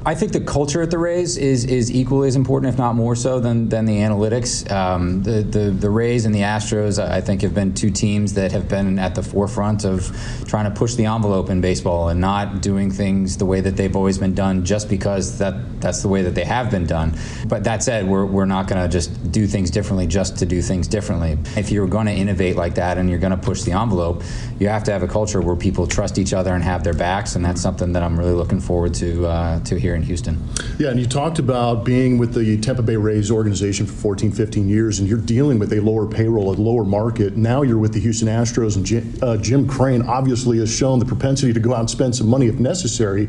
I 0.06 0.14
think 0.14 0.32
the 0.32 0.40
culture 0.40 0.82
at 0.82 0.90
the 0.90 0.98
Rays 0.98 1.38
is 1.38 1.64
is 1.64 1.90
equally 1.90 2.28
as 2.28 2.36
important, 2.36 2.70
if 2.70 2.78
not 2.78 2.94
more 2.94 3.16
so, 3.16 3.40
than 3.40 3.70
than 3.70 3.86
the 3.86 3.98
analytics. 3.98 4.70
Um, 4.70 5.22
the, 5.22 5.42
the 5.42 5.70
the 5.70 5.88
Rays 5.88 6.26
and 6.26 6.34
the 6.34 6.40
Astros, 6.40 7.02
I 7.02 7.22
think, 7.22 7.40
have 7.40 7.54
been 7.54 7.72
two 7.72 7.90
teams 7.90 8.34
that 8.34 8.52
have 8.52 8.68
been 8.68 8.98
at 8.98 9.14
the 9.14 9.22
forefront 9.22 9.84
of 9.84 10.04
trying 10.46 10.70
to 10.70 10.78
push 10.78 10.94
the 10.94 11.06
envelope 11.06 11.48
in 11.48 11.62
baseball 11.62 12.10
and 12.10 12.20
not 12.20 12.60
doing 12.60 12.90
things 12.90 13.38
the 13.38 13.46
way 13.46 13.62
that 13.62 13.76
they've 13.76 13.96
always 13.96 14.18
been 14.18 14.34
done, 14.34 14.62
just 14.62 14.90
because 14.90 15.38
that 15.38 15.80
that's 15.80 16.02
the 16.02 16.08
way 16.08 16.20
that 16.20 16.34
they 16.34 16.44
have 16.44 16.70
been 16.70 16.86
done. 16.86 17.16
But 17.46 17.64
that 17.64 17.82
said, 17.82 18.06
we're 18.06 18.26
we're 18.26 18.44
not 18.44 18.68
going 18.68 18.82
to 18.82 18.88
just 18.92 19.32
do 19.32 19.46
things 19.46 19.70
differently 19.70 20.06
just 20.06 20.36
to 20.38 20.44
do 20.44 20.60
things 20.60 20.86
differently. 20.86 21.38
If 21.56 21.70
you're 21.70 21.88
going 21.88 22.06
to 22.06 22.12
innovate 22.12 22.56
like 22.56 22.74
that 22.74 22.98
and 22.98 23.08
you're 23.08 23.18
going 23.18 23.30
to 23.30 23.38
push 23.38 23.62
the 23.62 23.72
envelope, 23.72 24.22
you 24.58 24.68
have 24.68 24.84
to 24.84 24.92
have 24.92 25.02
a 25.02 25.08
culture 25.08 25.40
where 25.40 25.56
people 25.56 25.86
trust 25.86 26.18
each 26.18 26.34
other 26.34 26.52
and 26.52 26.62
have 26.62 26.84
their 26.84 26.92
backs, 26.92 27.36
and 27.36 27.44
that's 27.44 27.62
something 27.62 27.94
that 27.94 28.02
I'm 28.02 28.18
really 28.18 28.34
looking 28.34 28.60
forward 28.60 28.92
to 28.94 29.26
uh, 29.26 29.60
to 29.60 29.80
here 29.94 30.00
in 30.00 30.06
Houston. 30.06 30.48
Yeah, 30.78 30.90
and 30.90 30.98
you 30.98 31.06
talked 31.06 31.38
about 31.38 31.84
being 31.84 32.18
with 32.18 32.34
the 32.34 32.60
Tampa 32.60 32.82
Bay 32.82 32.96
Rays 32.96 33.30
organization 33.30 33.86
for 33.86 33.92
14, 33.92 34.32
15 34.32 34.68
years, 34.68 34.98
and 34.98 35.08
you're 35.08 35.18
dealing 35.18 35.58
with 35.58 35.72
a 35.72 35.80
lower 35.80 36.06
payroll, 36.06 36.50
a 36.50 36.56
lower 36.56 36.84
market. 36.84 37.36
Now 37.36 37.62
you're 37.62 37.78
with 37.78 37.92
the 37.92 38.00
Houston 38.00 38.28
Astros, 38.28 38.76
and 38.76 38.84
Jim, 38.84 39.14
uh, 39.22 39.36
Jim 39.36 39.68
Crane 39.68 40.02
obviously 40.02 40.58
has 40.58 40.74
shown 40.74 40.98
the 40.98 41.04
propensity 41.04 41.52
to 41.52 41.60
go 41.60 41.72
out 41.72 41.80
and 41.80 41.90
spend 41.90 42.16
some 42.16 42.28
money 42.28 42.46
if 42.46 42.58
necessary. 42.58 43.28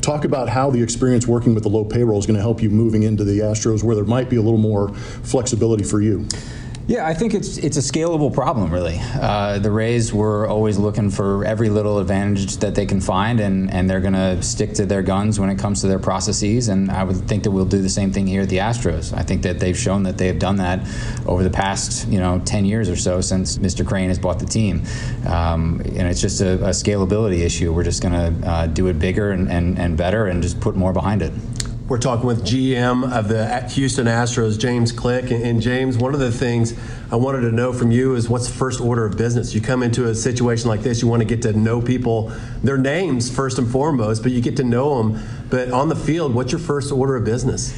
Talk 0.00 0.24
about 0.24 0.48
how 0.48 0.70
the 0.70 0.82
experience 0.82 1.26
working 1.26 1.54
with 1.54 1.62
the 1.62 1.70
low 1.70 1.84
payroll 1.84 2.18
is 2.18 2.26
going 2.26 2.36
to 2.36 2.42
help 2.42 2.62
you 2.62 2.70
moving 2.70 3.02
into 3.02 3.24
the 3.24 3.40
Astros, 3.40 3.82
where 3.82 3.94
there 3.94 4.04
might 4.04 4.30
be 4.30 4.36
a 4.36 4.42
little 4.42 4.58
more 4.58 4.94
flexibility 4.94 5.84
for 5.84 6.00
you. 6.00 6.26
Yeah, 6.88 7.04
I 7.04 7.14
think 7.14 7.34
it's 7.34 7.58
it's 7.58 7.76
a 7.76 7.80
scalable 7.80 8.32
problem, 8.32 8.72
really. 8.72 9.00
Uh, 9.00 9.58
the 9.58 9.72
Rays 9.72 10.14
were 10.14 10.46
always 10.46 10.78
looking 10.78 11.10
for 11.10 11.44
every 11.44 11.68
little 11.68 11.98
advantage 11.98 12.58
that 12.58 12.76
they 12.76 12.86
can 12.86 13.00
find, 13.00 13.40
and, 13.40 13.68
and 13.72 13.90
they're 13.90 14.00
going 14.00 14.14
to 14.14 14.40
stick 14.40 14.72
to 14.74 14.86
their 14.86 15.02
guns 15.02 15.40
when 15.40 15.50
it 15.50 15.58
comes 15.58 15.80
to 15.80 15.88
their 15.88 15.98
processes. 15.98 16.68
And 16.68 16.88
I 16.92 17.02
would 17.02 17.16
think 17.26 17.42
that 17.42 17.50
we'll 17.50 17.64
do 17.64 17.82
the 17.82 17.88
same 17.88 18.12
thing 18.12 18.28
here 18.28 18.42
at 18.42 18.50
the 18.50 18.58
Astros. 18.58 19.12
I 19.12 19.24
think 19.24 19.42
that 19.42 19.58
they've 19.58 19.76
shown 19.76 20.04
that 20.04 20.16
they 20.16 20.28
have 20.28 20.38
done 20.38 20.56
that 20.56 20.78
over 21.26 21.42
the 21.42 21.50
past 21.50 22.06
you 22.06 22.20
know 22.20 22.40
10 22.44 22.64
years 22.64 22.88
or 22.88 22.94
so 22.94 23.20
since 23.20 23.58
Mr. 23.58 23.84
Crane 23.84 24.08
has 24.08 24.20
bought 24.20 24.38
the 24.38 24.46
team. 24.46 24.84
Um, 25.28 25.80
and 25.80 26.02
it's 26.02 26.20
just 26.20 26.40
a, 26.40 26.54
a 26.66 26.70
scalability 26.70 27.40
issue. 27.40 27.72
We're 27.72 27.82
just 27.82 28.00
going 28.00 28.14
to 28.14 28.48
uh, 28.48 28.66
do 28.68 28.86
it 28.86 29.00
bigger 29.00 29.32
and, 29.32 29.50
and, 29.50 29.76
and 29.76 29.96
better 29.96 30.28
and 30.28 30.40
just 30.40 30.60
put 30.60 30.76
more 30.76 30.92
behind 30.92 31.20
it. 31.20 31.32
We're 31.88 31.98
talking 31.98 32.26
with 32.26 32.44
GM 32.44 33.16
of 33.16 33.28
the 33.28 33.60
Houston 33.68 34.08
Astros, 34.08 34.58
James 34.58 34.90
Click. 34.90 35.30
And, 35.30 35.62
James, 35.62 35.96
one 35.96 36.14
of 36.14 36.18
the 36.18 36.32
things 36.32 36.74
I 37.12 37.16
wanted 37.16 37.42
to 37.42 37.52
know 37.52 37.72
from 37.72 37.92
you 37.92 38.16
is 38.16 38.28
what's 38.28 38.48
the 38.48 38.54
first 38.54 38.80
order 38.80 39.06
of 39.06 39.16
business? 39.16 39.54
You 39.54 39.60
come 39.60 39.84
into 39.84 40.08
a 40.08 40.14
situation 40.16 40.68
like 40.68 40.80
this, 40.80 41.00
you 41.00 41.06
want 41.06 41.20
to 41.20 41.24
get 41.24 41.42
to 41.42 41.52
know 41.52 41.80
people, 41.80 42.32
their 42.64 42.76
names 42.76 43.30
first 43.30 43.58
and 43.58 43.70
foremost, 43.70 44.24
but 44.24 44.32
you 44.32 44.40
get 44.40 44.56
to 44.56 44.64
know 44.64 45.00
them. 45.00 45.22
But 45.48 45.70
on 45.70 45.88
the 45.88 45.94
field, 45.94 46.34
what's 46.34 46.50
your 46.50 46.58
first 46.58 46.90
order 46.90 47.14
of 47.14 47.24
business? 47.24 47.72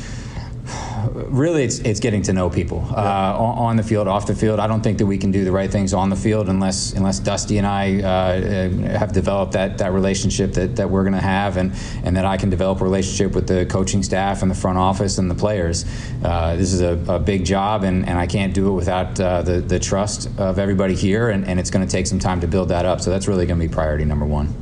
Really 1.08 1.64
it's, 1.64 1.78
it's 1.80 2.00
getting 2.00 2.22
to 2.22 2.32
know 2.32 2.48
people 2.50 2.86
uh, 2.90 3.36
on, 3.38 3.58
on 3.58 3.76
the 3.76 3.82
field 3.82 4.08
off 4.08 4.26
the 4.26 4.34
field 4.34 4.58
i 4.58 4.66
don't 4.66 4.82
think 4.82 4.98
that 4.98 5.06
we 5.06 5.18
can 5.18 5.30
do 5.30 5.44
the 5.44 5.52
right 5.52 5.70
things 5.70 5.94
on 5.94 6.10
the 6.10 6.16
field 6.16 6.48
unless 6.48 6.92
unless 6.92 7.18
dusty 7.18 7.58
and 7.58 7.66
i 7.66 8.00
uh, 8.00 8.08
uh, 8.08 8.98
have 8.98 9.12
developed 9.12 9.52
that, 9.52 9.78
that 9.78 9.92
relationship 9.92 10.52
that, 10.52 10.76
that 10.76 10.88
we're 10.88 11.02
going 11.02 11.14
to 11.14 11.20
have 11.20 11.56
and, 11.56 11.72
and 12.04 12.16
that 12.16 12.24
i 12.24 12.36
can 12.36 12.50
develop 12.50 12.80
a 12.80 12.84
relationship 12.84 13.34
with 13.34 13.46
the 13.46 13.66
coaching 13.66 14.02
staff 14.02 14.42
and 14.42 14.50
the 14.50 14.54
front 14.54 14.78
office 14.78 15.18
and 15.18 15.30
the 15.30 15.34
players 15.34 15.84
uh, 16.24 16.56
this 16.56 16.72
is 16.72 16.80
a, 16.80 16.98
a, 17.08 17.18
big 17.18 17.44
job 17.44 17.84
and, 17.84 18.08
and 18.08 18.18
i 18.18 18.26
can't 18.26 18.54
do 18.54 18.68
it 18.68 18.72
without 18.72 19.18
uh, 19.20 19.42
the, 19.42 19.60
the 19.60 19.78
trust 19.78 20.28
of 20.38 20.58
everybody 20.58 20.94
here 20.94 21.30
and, 21.30 21.46
and 21.46 21.60
it's 21.60 21.70
going 21.70 21.84
to 21.84 21.90
take 21.90 22.06
some 22.06 22.18
time 22.18 22.40
to 22.40 22.46
build 22.46 22.68
that 22.68 22.84
up 22.84 23.00
so 23.00 23.10
that's 23.10 23.28
really 23.28 23.46
going 23.46 23.58
to 23.58 23.68
be 23.68 23.72
priority 23.72 24.04
number 24.04 24.26
one 24.26 24.54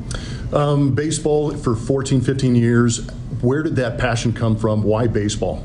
Um, 0.52 0.94
baseball 0.94 1.50
for 1.56 1.74
14, 1.74 2.20
15 2.20 2.54
years. 2.54 3.04
Where 3.40 3.64
did 3.64 3.76
that 3.76 3.98
passion 3.98 4.32
come 4.32 4.56
from? 4.56 4.84
Why 4.84 5.08
baseball? 5.08 5.64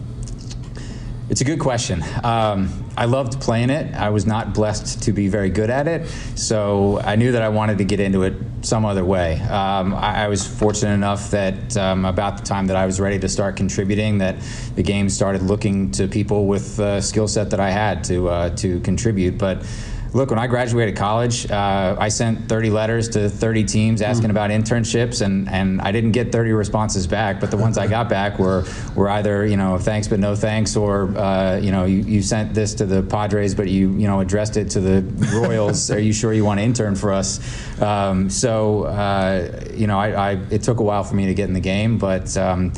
It's 1.31 1.39
a 1.39 1.45
good 1.45 1.61
question. 1.61 2.03
Um, 2.25 2.83
I 2.97 3.05
loved 3.05 3.39
playing 3.39 3.69
it. 3.69 3.95
I 3.95 4.09
was 4.09 4.25
not 4.25 4.53
blessed 4.53 5.03
to 5.03 5.13
be 5.13 5.29
very 5.29 5.49
good 5.49 5.69
at 5.69 5.87
it, 5.87 6.09
so 6.35 6.99
I 6.99 7.15
knew 7.15 7.31
that 7.31 7.41
I 7.41 7.47
wanted 7.47 7.77
to 7.77 7.85
get 7.85 8.01
into 8.01 8.23
it 8.23 8.33
some 8.63 8.83
other 8.83 9.05
way. 9.05 9.39
Um, 9.43 9.95
I, 9.95 10.25
I, 10.25 10.27
was 10.27 10.45
fortunate 10.45 10.93
enough 10.93 11.31
that 11.31 11.77
um, 11.77 12.03
about 12.03 12.37
the 12.37 12.43
time 12.43 12.67
that 12.67 12.75
I 12.75 12.85
was 12.85 12.99
ready 12.99 13.17
to 13.17 13.29
start 13.29 13.55
contributing, 13.55 14.17
that 14.17 14.35
the 14.75 14.83
game 14.83 15.07
started 15.07 15.41
looking 15.41 15.91
to 15.91 16.09
people 16.09 16.47
with 16.47 16.75
the 16.75 16.99
skill 16.99 17.29
set 17.29 17.49
that 17.51 17.61
I 17.61 17.71
had 17.71 18.03
to 18.03 18.27
uh, 18.27 18.49
to 18.57 18.81
contribute. 18.81 19.37
But 19.37 19.65
Look, 20.13 20.29
when 20.29 20.39
I 20.39 20.47
graduated 20.47 20.97
college, 20.97 21.49
uh, 21.49 21.95
I 21.97 22.09
sent 22.09 22.49
30 22.49 22.69
letters 22.69 23.07
to 23.09 23.29
30 23.29 23.63
teams 23.63 24.01
asking 24.01 24.27
mm. 24.27 24.31
about 24.31 24.49
internships, 24.49 25.21
and, 25.21 25.47
and 25.47 25.79
I 25.81 25.93
didn't 25.93 26.11
get 26.11 26.33
30 26.33 26.51
responses 26.51 27.07
back. 27.07 27.39
But 27.39 27.49
the 27.49 27.55
ones 27.55 27.77
I 27.77 27.87
got 27.87 28.09
back 28.09 28.37
were 28.37 28.65
were 28.93 29.09
either 29.09 29.45
you 29.45 29.55
know 29.55 29.77
thanks 29.77 30.09
but 30.09 30.19
no 30.19 30.35
thanks, 30.35 30.75
or 30.75 31.17
uh, 31.17 31.57
you 31.57 31.71
know 31.71 31.85
you, 31.85 31.99
you 31.99 32.21
sent 32.21 32.53
this 32.53 32.73
to 32.75 32.85
the 32.85 33.03
Padres 33.03 33.55
but 33.55 33.69
you 33.69 33.91
you 33.91 34.07
know 34.07 34.19
addressed 34.19 34.57
it 34.57 34.69
to 34.71 34.81
the 34.81 35.01
Royals. 35.33 35.89
Are 35.91 35.99
you 35.99 36.11
sure 36.11 36.33
you 36.33 36.43
want 36.43 36.59
to 36.59 36.63
intern 36.65 36.95
for 36.95 37.13
us? 37.13 37.39
Um, 37.81 38.29
so 38.29 38.83
uh, 38.83 39.61
you 39.73 39.87
know 39.87 39.97
I, 39.97 40.31
I, 40.31 40.31
it 40.49 40.61
took 40.63 40.81
a 40.81 40.83
while 40.83 41.05
for 41.05 41.15
me 41.15 41.27
to 41.27 41.33
get 41.33 41.47
in 41.47 41.53
the 41.53 41.61
game, 41.61 41.97
but. 41.97 42.35
Um, 42.35 42.73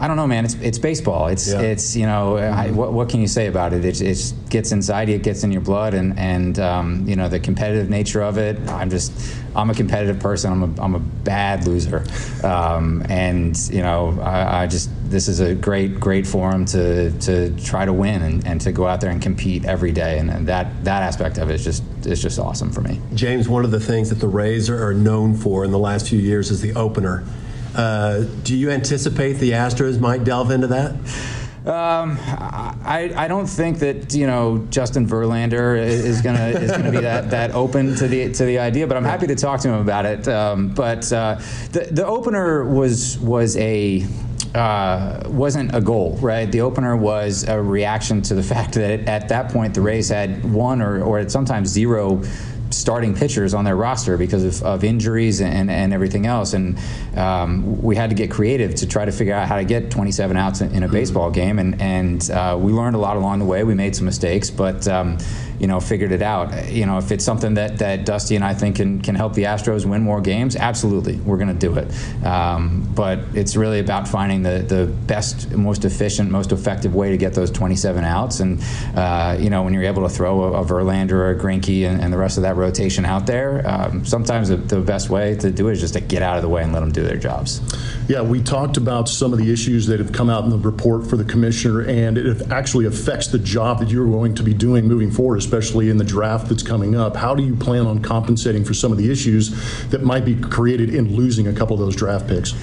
I 0.00 0.06
don't 0.06 0.16
know, 0.16 0.28
man. 0.28 0.44
It's 0.44 0.54
it's 0.54 0.78
baseball. 0.78 1.26
It's 1.26 1.50
Yeah. 1.50 1.60
it's 1.60 1.96
you 1.96 2.06
know 2.06 2.36
I, 2.36 2.70
what 2.70 2.92
what 2.92 3.08
can 3.08 3.20
you 3.20 3.26
say 3.26 3.48
about 3.48 3.72
it? 3.72 3.84
It 3.84 4.00
it 4.00 4.32
gets 4.48 4.70
inside 4.70 5.08
you. 5.08 5.16
It 5.16 5.24
gets 5.24 5.42
in 5.42 5.50
your 5.50 5.60
blood, 5.60 5.92
and 5.94 6.16
and 6.16 6.58
um, 6.60 7.04
you 7.08 7.16
know 7.16 7.28
the 7.28 7.40
competitive 7.40 7.90
nature 7.90 8.22
of 8.22 8.38
it. 8.38 8.56
I'm 8.68 8.90
just 8.90 9.12
I'm 9.56 9.70
a 9.70 9.74
competitive 9.74 10.20
person. 10.20 10.52
I'm 10.52 10.62
a 10.62 10.82
I'm 10.82 10.94
a 10.94 11.00
bad 11.00 11.66
loser, 11.66 12.04
um, 12.44 13.04
and 13.08 13.58
you 13.70 13.82
know 13.82 14.16
I, 14.22 14.62
I 14.62 14.66
just 14.68 14.88
this 15.10 15.26
is 15.26 15.40
a 15.40 15.52
great 15.54 15.98
great 15.98 16.28
forum 16.28 16.64
to 16.66 17.10
to 17.20 17.50
try 17.58 17.84
to 17.84 17.92
win 17.92 18.22
and, 18.22 18.46
and 18.46 18.60
to 18.60 18.70
go 18.70 18.86
out 18.86 19.00
there 19.00 19.10
and 19.10 19.20
compete 19.20 19.64
every 19.64 19.90
day, 19.90 20.20
and, 20.20 20.30
and 20.30 20.46
that 20.46 20.84
that 20.84 21.02
aspect 21.02 21.38
of 21.38 21.50
it 21.50 21.54
is 21.54 21.64
just 21.64 21.82
is 22.06 22.22
just 22.22 22.38
awesome 22.38 22.70
for 22.70 22.82
me. 22.82 23.00
James, 23.14 23.48
one 23.48 23.64
of 23.64 23.72
the 23.72 23.80
things 23.80 24.10
that 24.10 24.20
the 24.20 24.28
Rays 24.28 24.70
are 24.70 24.94
known 24.94 25.34
for 25.34 25.64
in 25.64 25.72
the 25.72 25.78
last 25.78 26.08
few 26.08 26.20
years 26.20 26.52
is 26.52 26.60
the 26.60 26.72
opener. 26.74 27.24
Uh, 27.78 28.24
do 28.42 28.56
you 28.56 28.70
anticipate 28.70 29.34
the 29.34 29.52
Astros 29.52 30.00
might 30.00 30.24
delve 30.24 30.50
into 30.50 30.66
that? 30.66 30.90
Um, 31.64 32.18
I, 32.20 33.12
I 33.14 33.28
don't 33.28 33.46
think 33.46 33.78
that 33.78 34.14
you 34.14 34.26
know 34.26 34.66
Justin 34.70 35.06
Verlander 35.06 35.78
is 35.78 36.20
gonna 36.22 36.48
is 36.48 36.72
gonna 36.72 36.90
be 36.90 37.00
that, 37.00 37.30
that 37.30 37.52
open 37.52 37.94
to 37.96 38.08
the 38.08 38.32
to 38.32 38.44
the 38.44 38.58
idea, 38.58 38.86
but 38.86 38.96
I'm 38.96 39.04
happy 39.04 39.28
to 39.28 39.36
talk 39.36 39.60
to 39.60 39.68
him 39.68 39.80
about 39.80 40.06
it. 40.06 40.26
Um, 40.26 40.70
but 40.70 41.12
uh, 41.12 41.36
the 41.70 41.88
the 41.90 42.06
opener 42.06 42.64
was 42.64 43.18
was 43.18 43.56
a 43.58 44.04
uh, 44.54 45.22
wasn't 45.26 45.74
a 45.74 45.80
goal, 45.80 46.16
right? 46.22 46.50
The 46.50 46.62
opener 46.62 46.96
was 46.96 47.44
a 47.44 47.60
reaction 47.62 48.22
to 48.22 48.34
the 48.34 48.42
fact 48.54 48.74
that 48.74 49.08
at 49.08 49.28
that 49.28 49.52
point 49.52 49.74
the 49.74 49.82
Rays 49.82 50.08
had 50.08 50.50
one 50.52 50.82
or 50.82 51.02
or 51.02 51.28
sometimes 51.28 51.68
zero 51.68 52.22
starting 52.70 53.14
pitchers 53.14 53.54
on 53.54 53.64
their 53.64 53.76
roster 53.76 54.16
because 54.16 54.44
of, 54.44 54.62
of 54.66 54.84
injuries 54.84 55.40
and, 55.40 55.70
and 55.70 55.92
everything 55.92 56.26
else. 56.26 56.52
And 56.52 56.78
um, 57.16 57.82
we 57.82 57.96
had 57.96 58.10
to 58.10 58.16
get 58.16 58.30
creative 58.30 58.74
to 58.76 58.86
try 58.86 59.04
to 59.04 59.12
figure 59.12 59.34
out 59.34 59.48
how 59.48 59.56
to 59.56 59.64
get 59.64 59.90
27 59.90 60.36
outs 60.36 60.60
in, 60.60 60.74
in 60.74 60.82
a 60.82 60.88
baseball 60.88 61.30
game. 61.30 61.58
And, 61.58 61.80
and 61.80 62.30
uh, 62.30 62.56
we 62.60 62.72
learned 62.72 62.96
a 62.96 62.98
lot 62.98 63.16
along 63.16 63.38
the 63.38 63.44
way. 63.44 63.64
We 63.64 63.74
made 63.74 63.96
some 63.96 64.04
mistakes, 64.04 64.50
but 64.50 64.86
um, 64.88 65.18
you 65.58 65.66
know, 65.66 65.80
figured 65.80 66.12
it 66.12 66.22
out. 66.22 66.70
You 66.70 66.86
know, 66.86 66.98
if 66.98 67.10
it's 67.10 67.24
something 67.24 67.54
that, 67.54 67.78
that 67.78 68.04
Dusty 68.04 68.36
and 68.36 68.44
I 68.44 68.54
think 68.54 68.76
can, 68.76 69.00
can 69.00 69.14
help 69.14 69.34
the 69.34 69.44
Astros 69.44 69.84
win 69.84 70.02
more 70.02 70.20
games, 70.20 70.56
absolutely, 70.56 71.16
we're 71.16 71.36
going 71.36 71.48
to 71.48 71.54
do 71.54 71.76
it. 71.76 72.24
Um, 72.24 72.90
but 72.94 73.20
it's 73.34 73.56
really 73.56 73.80
about 73.80 74.06
finding 74.06 74.42
the, 74.42 74.64
the 74.66 74.86
best, 74.86 75.50
most 75.52 75.84
efficient, 75.84 76.30
most 76.30 76.52
effective 76.52 76.94
way 76.94 77.10
to 77.10 77.16
get 77.16 77.34
those 77.34 77.50
27 77.50 78.04
outs. 78.04 78.40
And, 78.40 78.62
uh, 78.94 79.36
you 79.38 79.50
know, 79.50 79.62
when 79.62 79.74
you're 79.74 79.84
able 79.84 80.02
to 80.02 80.08
throw 80.08 80.44
a, 80.44 80.62
a 80.62 80.64
Verlander 80.64 81.12
or 81.12 81.30
a 81.30 81.36
Greinke 81.36 81.88
and, 81.88 82.00
and 82.00 82.12
the 82.12 82.18
rest 82.18 82.36
of 82.36 82.42
that 82.42 82.56
rotation 82.58 83.04
out 83.04 83.26
there, 83.26 83.66
um, 83.66 84.04
sometimes 84.04 84.48
the, 84.48 84.56
the 84.56 84.80
best 84.80 85.08
way 85.08 85.34
to 85.36 85.50
do 85.50 85.68
it 85.68 85.72
is 85.72 85.80
just 85.80 85.94
to 85.94 86.00
get 86.00 86.22
out 86.22 86.36
of 86.36 86.42
the 86.42 86.48
way 86.48 86.62
and 86.62 86.72
let 86.72 86.80
them 86.80 86.92
do 86.92 87.02
their 87.02 87.16
jobs. 87.16 87.60
Yeah, 88.08 88.22
we 88.22 88.42
talked 88.42 88.76
about 88.76 89.08
some 89.08 89.32
of 89.32 89.38
the 89.38 89.52
issues 89.52 89.86
that 89.86 90.00
have 90.00 90.12
come 90.12 90.28
out 90.28 90.44
in 90.44 90.50
the 90.50 90.58
report 90.58 91.06
for 91.06 91.16
the 91.16 91.24
commissioner, 91.24 91.82
and 91.82 92.18
it 92.18 92.50
actually 92.50 92.86
affects 92.86 93.28
the 93.28 93.38
job 93.38 93.78
that 93.80 93.88
you're 93.88 94.10
going 94.10 94.34
to 94.34 94.42
be 94.42 94.54
doing 94.54 94.86
moving 94.86 95.10
forward, 95.10 95.38
especially 95.38 95.90
in 95.90 95.96
the 95.96 96.04
draft 96.04 96.48
that's 96.48 96.62
coming 96.62 96.94
up. 96.94 97.16
How 97.16 97.34
do 97.34 97.42
you 97.42 97.54
plan 97.54 97.86
on 97.86 98.02
compensating 98.02 98.64
for 98.64 98.74
some 98.74 98.92
of 98.92 98.98
the 98.98 99.10
issues 99.10 99.88
that 99.90 100.02
might 100.02 100.24
be 100.24 100.34
created 100.34 100.94
in 100.94 101.14
losing 101.14 101.48
a 101.48 101.52
couple 101.52 101.74
of 101.74 101.80
those 101.80 101.96
draft 101.96 102.26
picks? 102.26 102.54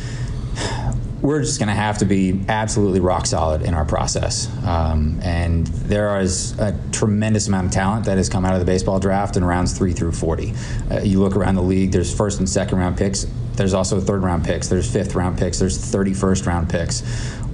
We're 1.25 1.41
just 1.41 1.57
going 1.57 1.69
to 1.69 1.73
have 1.73 1.97
to 1.97 2.05
be 2.05 2.39
absolutely 2.47 2.99
rock 2.99 3.25
solid 3.25 3.63
in 3.63 3.73
our 3.73 3.83
process. 3.83 4.47
Um, 4.63 5.19
and 5.23 5.65
there 5.65 6.19
is 6.19 6.57
a 6.59 6.79
tremendous 6.91 7.47
amount 7.47 7.65
of 7.65 7.71
talent 7.71 8.05
that 8.05 8.17
has 8.17 8.29
come 8.29 8.45
out 8.45 8.53
of 8.53 8.59
the 8.59 8.65
baseball 8.65 8.99
draft 8.99 9.35
in 9.35 9.43
rounds 9.43 9.75
three 9.75 9.91
through 9.91 10.11
40. 10.11 10.53
Uh, 10.91 10.99
you 10.99 11.19
look 11.19 11.35
around 11.35 11.55
the 11.55 11.63
league, 11.63 11.91
there's 11.91 12.15
first 12.15 12.37
and 12.37 12.47
second 12.47 12.77
round 12.77 12.95
picks, 12.95 13.25
there's 13.55 13.73
also 13.73 13.99
third 13.99 14.21
round 14.21 14.45
picks, 14.45 14.67
there's 14.67 14.91
fifth 14.91 15.15
round 15.15 15.39
picks, 15.39 15.57
there's 15.57 15.79
31st 15.79 16.45
round 16.45 16.69
picks. 16.69 17.01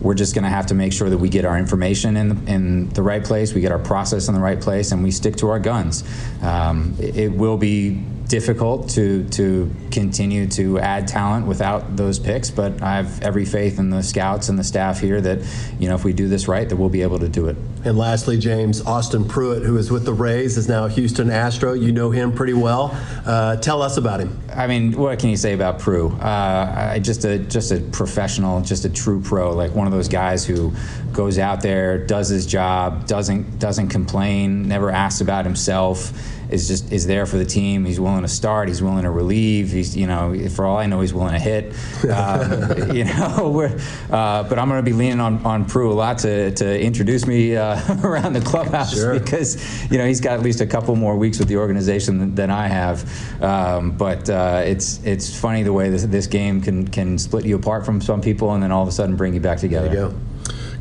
We're 0.01 0.15
just 0.15 0.35
going 0.35 0.43
to 0.43 0.49
have 0.49 0.65
to 0.65 0.73
make 0.73 0.91
sure 0.91 1.09
that 1.09 1.19
we 1.19 1.29
get 1.29 1.45
our 1.45 1.57
information 1.57 2.17
in, 2.17 2.47
in 2.49 2.89
the 2.89 3.03
right 3.03 3.23
place, 3.23 3.53
we 3.53 3.61
get 3.61 3.71
our 3.71 3.79
process 3.79 4.27
in 4.27 4.33
the 4.33 4.41
right 4.41 4.59
place, 4.59 4.91
and 4.91 5.01
we 5.01 5.11
stick 5.11 5.37
to 5.37 5.49
our 5.49 5.59
guns. 5.59 6.03
Um, 6.41 6.95
it, 6.99 7.15
it 7.15 7.31
will 7.31 7.57
be 7.57 8.03
difficult 8.31 8.87
to 8.87 9.25
to 9.25 9.69
continue 9.91 10.47
to 10.47 10.79
add 10.79 11.05
talent 11.05 11.45
without 11.45 11.97
those 11.97 12.17
picks, 12.17 12.49
but 12.49 12.81
I 12.81 12.95
have 12.95 13.21
every 13.21 13.43
faith 13.43 13.77
in 13.77 13.89
the 13.89 14.01
scouts 14.01 14.47
and 14.47 14.57
the 14.57 14.63
staff 14.63 15.01
here 15.01 15.19
that 15.19 15.39
you 15.79 15.89
know 15.89 15.95
if 15.95 16.05
we 16.05 16.13
do 16.13 16.29
this 16.29 16.47
right, 16.47 16.67
that 16.67 16.77
we'll 16.77 16.87
be 16.87 17.01
able 17.01 17.19
to 17.19 17.27
do 17.27 17.47
it. 17.47 17.57
And 17.83 17.97
lastly, 17.97 18.37
James 18.37 18.79
Austin 18.85 19.27
Pruitt, 19.27 19.63
who 19.63 19.77
is 19.77 19.91
with 19.91 20.05
the 20.05 20.13
Rays, 20.13 20.57
is 20.57 20.69
now 20.69 20.85
a 20.85 20.89
Houston 20.89 21.29
Astro. 21.29 21.73
You 21.73 21.91
know 21.91 22.09
him 22.09 22.31
pretty 22.31 22.53
well. 22.53 22.97
Uh, 23.25 23.57
tell 23.57 23.81
us 23.81 23.97
about 23.97 24.21
him. 24.21 24.39
I 24.55 24.65
mean, 24.65 24.93
what 24.93 25.19
can 25.19 25.29
you 25.29 25.35
say 25.35 25.51
about 25.51 25.79
Prue? 25.79 26.11
Uh, 26.21 26.91
I, 26.93 26.99
just 26.99 27.25
a 27.25 27.37
just 27.37 27.73
a 27.73 27.81
professional, 27.81 28.61
just 28.61 28.85
a 28.85 28.89
true 28.89 29.21
pro, 29.21 29.51
like 29.51 29.75
one 29.75 29.87
of 29.87 29.93
those 29.93 30.07
guys 30.07 30.45
who 30.45 30.71
goes 31.11 31.37
out 31.37 31.61
there, 31.61 31.97
does 31.97 32.29
his 32.29 32.45
job, 32.45 33.07
doesn't 33.07 33.59
doesn't 33.59 33.89
complain, 33.89 34.69
never 34.69 34.89
asks 34.89 35.19
about 35.19 35.43
himself 35.43 36.13
is 36.51 36.67
just 36.67 36.91
is 36.91 37.07
there 37.07 37.25
for 37.25 37.37
the 37.37 37.45
team. 37.45 37.85
He's 37.85 37.99
willing 37.99 38.21
to 38.23 38.27
start. 38.27 38.67
He's 38.67 38.81
willing 38.81 39.03
to 39.03 39.09
relieve. 39.11 39.71
He's 39.71 39.95
you 39.95 40.07
know 40.07 40.35
for 40.49 40.65
all 40.65 40.77
I 40.77 40.85
know 40.85 41.01
he's 41.01 41.13
willing 41.13 41.33
to 41.33 41.39
hit. 41.39 41.73
Um, 42.11 42.91
you 42.95 43.05
know, 43.05 43.61
uh, 44.11 44.43
but 44.43 44.59
I'm 44.59 44.67
going 44.67 44.83
to 44.83 44.89
be 44.89 44.91
leaning 44.93 45.19
on 45.19 45.45
on 45.45 45.65
Prue 45.65 45.91
a 45.91 45.93
lot 45.93 46.17
to 46.19 46.51
to 46.51 46.81
introduce 46.81 47.25
me 47.25 47.55
uh, 47.55 47.79
around 48.03 48.33
the 48.33 48.41
clubhouse 48.41 48.93
Sure. 48.93 49.19
because 49.19 49.57
you 49.91 49.97
know 49.97 50.05
he's 50.05 50.19
got 50.19 50.33
at 50.33 50.41
least 50.41 50.61
a 50.61 50.65
couple 50.67 50.95
more 50.95 51.15
weeks 51.15 51.39
with 51.39 51.47
the 51.47 51.57
organization 51.57 52.17
than, 52.19 52.35
than 52.35 52.51
I 52.51 52.67
have. 52.67 53.41
Um, 53.41 53.91
but 53.91 54.29
uh, 54.29 54.63
it's 54.65 55.03
it's 55.05 55.39
funny 55.39 55.63
the 55.63 55.73
way 55.73 55.89
this, 55.89 56.03
this 56.05 56.27
game 56.27 56.61
can 56.61 56.87
can 56.87 57.17
split 57.17 57.45
you 57.45 57.55
apart 57.55 57.85
from 57.85 58.01
some 58.01 58.19
people 58.21 58.53
and 58.53 58.61
then 58.61 58.71
all 58.71 58.81
of 58.81 58.89
a 58.89 58.91
sudden 58.91 59.15
bring 59.15 59.33
you 59.33 59.39
back 59.39 59.59
together. 59.59 60.13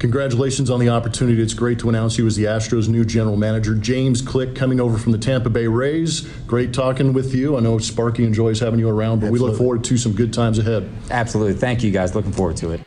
There 0.00 0.08
you 0.08 0.12
go. 0.12 0.18
Congratulations 0.18 0.70
on 0.70 0.80
the 0.80 0.88
opportunity. 0.88 1.42
It's 1.42 1.54
great 1.54 1.78
to 1.80 1.88
announce 1.88 2.18
you 2.18 2.26
as 2.26 2.36
the 2.36 2.44
Astros' 2.44 2.88
new 2.88 3.04
general 3.04 3.36
manager. 3.36 3.74
James 3.74 4.22
Click 4.22 4.54
coming 4.54 4.80
over 4.80 4.98
from 4.98 5.12
the 5.12 5.18
Tampa 5.18 5.50
Bay 5.50 5.66
Rays. 5.66 6.22
Great 6.46 6.72
talking 6.72 7.12
with 7.12 7.34
you. 7.34 7.56
I 7.56 7.60
know 7.60 7.78
Sparky 7.78 8.24
enjoys 8.24 8.60
having 8.60 8.80
you 8.80 8.88
around, 8.88 9.20
but 9.20 9.30
we 9.30 9.38
look 9.38 9.56
forward 9.56 9.84
to 9.84 9.96
some 9.96 10.12
good 10.12 10.32
times 10.32 10.58
ahead. 10.58 10.88
Absolutely. 11.10 11.54
Thank 11.54 11.82
you 11.82 11.90
guys. 11.90 12.14
Looking 12.14 12.32
forward 12.32 12.56
to 12.58 12.72
it. 12.72 12.80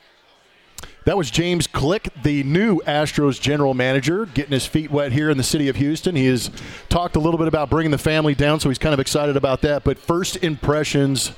That 1.06 1.18
was 1.18 1.30
James 1.30 1.68
Click, 1.68 2.08
the 2.24 2.44
new 2.44 2.80
Astros 2.88 3.40
general 3.40 3.74
manager, 3.74 4.26
getting 4.28 4.54
his 4.54 4.66
feet 4.66 4.90
wet 4.90 5.12
here 5.12 5.30
in 5.30 5.38
the 5.38 5.44
city 5.44 5.68
of 5.68 5.76
Houston. 5.76 6.16
He 6.16 6.28
has 6.28 6.50
talked 6.88 7.18
a 7.18 7.20
little 7.20 7.38
bit 7.38 7.50
about 7.50 7.70
bringing 7.70 7.92
the 7.92 7.98
family 7.98 8.34
down, 8.36 8.62
so 8.62 8.70
he's 8.70 8.78
kind 8.78 8.94
of 8.94 9.02
excited 9.02 9.36
about 9.36 9.62
that. 9.64 9.84
But 9.84 10.00
first 10.00 10.38
impressions 10.38 11.34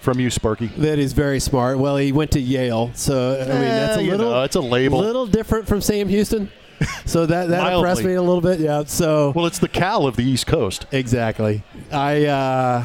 from 0.00 0.18
you, 0.20 0.30
Sparky. 0.30 0.66
That 0.78 0.98
is 0.98 1.12
very 1.12 1.40
smart. 1.40 1.78
Well, 1.78 1.96
he 1.96 2.12
went 2.12 2.30
to 2.32 2.40
Yale, 2.40 2.90
so 2.94 3.34
I 3.34 3.44
mean 3.52 3.60
that's 3.60 3.96
a 3.98 4.00
little 4.02 4.30
know, 4.30 4.42
it's 4.42 4.56
a 4.56 4.60
label. 4.60 4.98
little 4.98 5.26
different 5.26 5.66
from 5.68 5.80
Sam 5.80 6.08
Houston. 6.08 6.50
So 7.04 7.26
that 7.26 7.48
that 7.50 7.62
Mildly. 7.62 7.78
impressed 7.78 8.04
me 8.04 8.14
a 8.14 8.22
little 8.22 8.40
bit. 8.40 8.58
Yeah. 8.60 8.84
So 8.84 9.32
Well, 9.36 9.46
it's 9.46 9.58
the 9.58 9.68
Cal 9.68 10.06
of 10.06 10.16
the 10.16 10.24
East 10.24 10.46
Coast. 10.46 10.86
Exactly. 10.92 11.62
I 11.92 12.24
uh, 12.24 12.84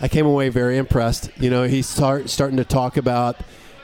I 0.00 0.08
came 0.08 0.26
away 0.26 0.50
very 0.50 0.76
impressed. 0.78 1.30
You 1.38 1.50
know, 1.50 1.64
he's 1.64 1.88
start, 1.88 2.30
starting 2.30 2.58
to 2.58 2.64
talk 2.64 2.96
about. 2.96 3.36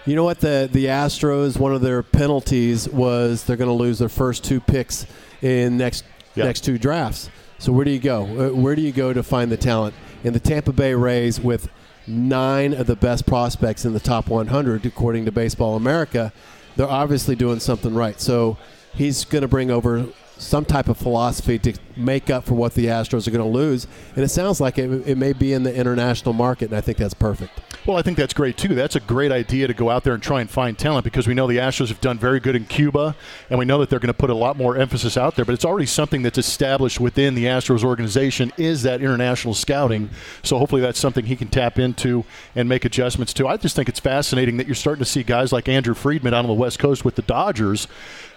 You 0.06 0.14
know 0.16 0.22
what 0.24 0.38
the 0.40 0.68
the 0.70 0.86
Astros 0.86 1.58
one 1.58 1.74
of 1.74 1.80
their 1.82 2.02
penalties 2.02 2.88
was 2.88 3.44
they're 3.44 3.56
going 3.56 3.68
to 3.68 3.74
lose 3.74 3.98
their 3.98 4.08
first 4.08 4.44
two 4.44 4.60
picks 4.60 5.04
in 5.42 5.76
next 5.76 6.04
Yep. 6.36 6.46
next 6.46 6.60
two 6.60 6.78
drafts. 6.78 7.28
So 7.58 7.72
where 7.72 7.84
do 7.84 7.90
you 7.90 7.98
go? 7.98 8.22
Uh, 8.22 8.54
Where 8.54 8.76
do 8.76 8.82
you 8.82 8.92
go 8.92 9.12
to 9.12 9.22
find 9.24 9.50
the 9.50 9.56
talent? 9.56 9.94
In 10.22 10.32
the 10.32 10.38
Tampa 10.40 10.72
Bay 10.72 10.94
Rays 10.94 11.40
with 11.40 11.68
nine 12.10 12.74
of 12.74 12.86
the 12.86 12.96
best 12.96 13.26
prospects 13.26 13.84
in 13.84 13.92
the 13.92 14.00
top 14.00 14.28
100 14.28 14.84
according 14.84 15.24
to 15.24 15.32
Baseball 15.32 15.76
America, 15.76 16.32
they're 16.76 16.88
obviously 16.88 17.36
doing 17.36 17.60
something 17.60 17.94
right. 17.94 18.20
So 18.20 18.56
he's 18.94 19.24
going 19.24 19.42
to 19.42 19.48
bring 19.48 19.70
over 19.70 20.06
some 20.36 20.64
type 20.64 20.88
of 20.88 20.96
philosophy 20.96 21.58
to 21.58 21.74
make 21.96 22.30
up 22.30 22.44
for 22.44 22.54
what 22.54 22.74
the 22.74 22.86
Astros 22.86 23.26
are 23.26 23.30
going 23.30 23.44
to 23.44 23.58
lose. 23.58 23.86
And 24.14 24.24
it 24.24 24.28
sounds 24.28 24.60
like 24.60 24.78
it, 24.78 24.90
it 25.06 25.18
may 25.18 25.32
be 25.32 25.52
in 25.52 25.62
the 25.62 25.74
international 25.74 26.32
market, 26.32 26.66
and 26.66 26.76
I 26.76 26.80
think 26.80 26.98
that's 26.98 27.14
perfect. 27.14 27.60
Well, 27.86 27.96
I 27.96 28.02
think 28.02 28.18
that's 28.18 28.34
great 28.34 28.58
too. 28.58 28.74
That's 28.74 28.94
a 28.94 29.00
great 29.00 29.32
idea 29.32 29.66
to 29.66 29.72
go 29.72 29.88
out 29.88 30.04
there 30.04 30.12
and 30.12 30.22
try 30.22 30.40
and 30.42 30.50
find 30.50 30.78
talent 30.78 31.04
because 31.04 31.26
we 31.26 31.32
know 31.32 31.46
the 31.46 31.56
Astros 31.56 31.88
have 31.88 32.00
done 32.00 32.18
very 32.18 32.38
good 32.38 32.54
in 32.54 32.66
Cuba, 32.66 33.16
and 33.48 33.58
we 33.58 33.64
know 33.64 33.78
that 33.78 33.88
they're 33.88 33.98
going 33.98 34.08
to 34.08 34.14
put 34.14 34.28
a 34.28 34.34
lot 34.34 34.56
more 34.56 34.76
emphasis 34.76 35.16
out 35.16 35.34
there. 35.34 35.46
But 35.46 35.54
it's 35.54 35.64
already 35.64 35.86
something 35.86 36.22
that's 36.22 36.36
established 36.38 37.00
within 37.00 37.34
the 37.34 37.46
Astros 37.46 37.82
organization 37.82 38.52
is 38.58 38.82
that 38.82 39.00
international 39.00 39.54
scouting. 39.54 40.10
So 40.42 40.58
hopefully 40.58 40.82
that's 40.82 40.98
something 40.98 41.24
he 41.24 41.36
can 41.36 41.48
tap 41.48 41.78
into 41.78 42.24
and 42.54 42.68
make 42.68 42.84
adjustments 42.84 43.32
to. 43.34 43.48
I 43.48 43.56
just 43.56 43.76
think 43.76 43.88
it's 43.88 44.00
fascinating 44.00 44.58
that 44.58 44.66
you're 44.66 44.74
starting 44.74 45.02
to 45.02 45.10
see 45.10 45.22
guys 45.22 45.50
like 45.50 45.68
Andrew 45.68 45.94
Friedman 45.94 46.34
out 46.34 46.44
on 46.44 46.48
the 46.48 46.52
West 46.52 46.78
Coast 46.78 47.04
with 47.04 47.14
the 47.14 47.22
Dodgers 47.22 47.88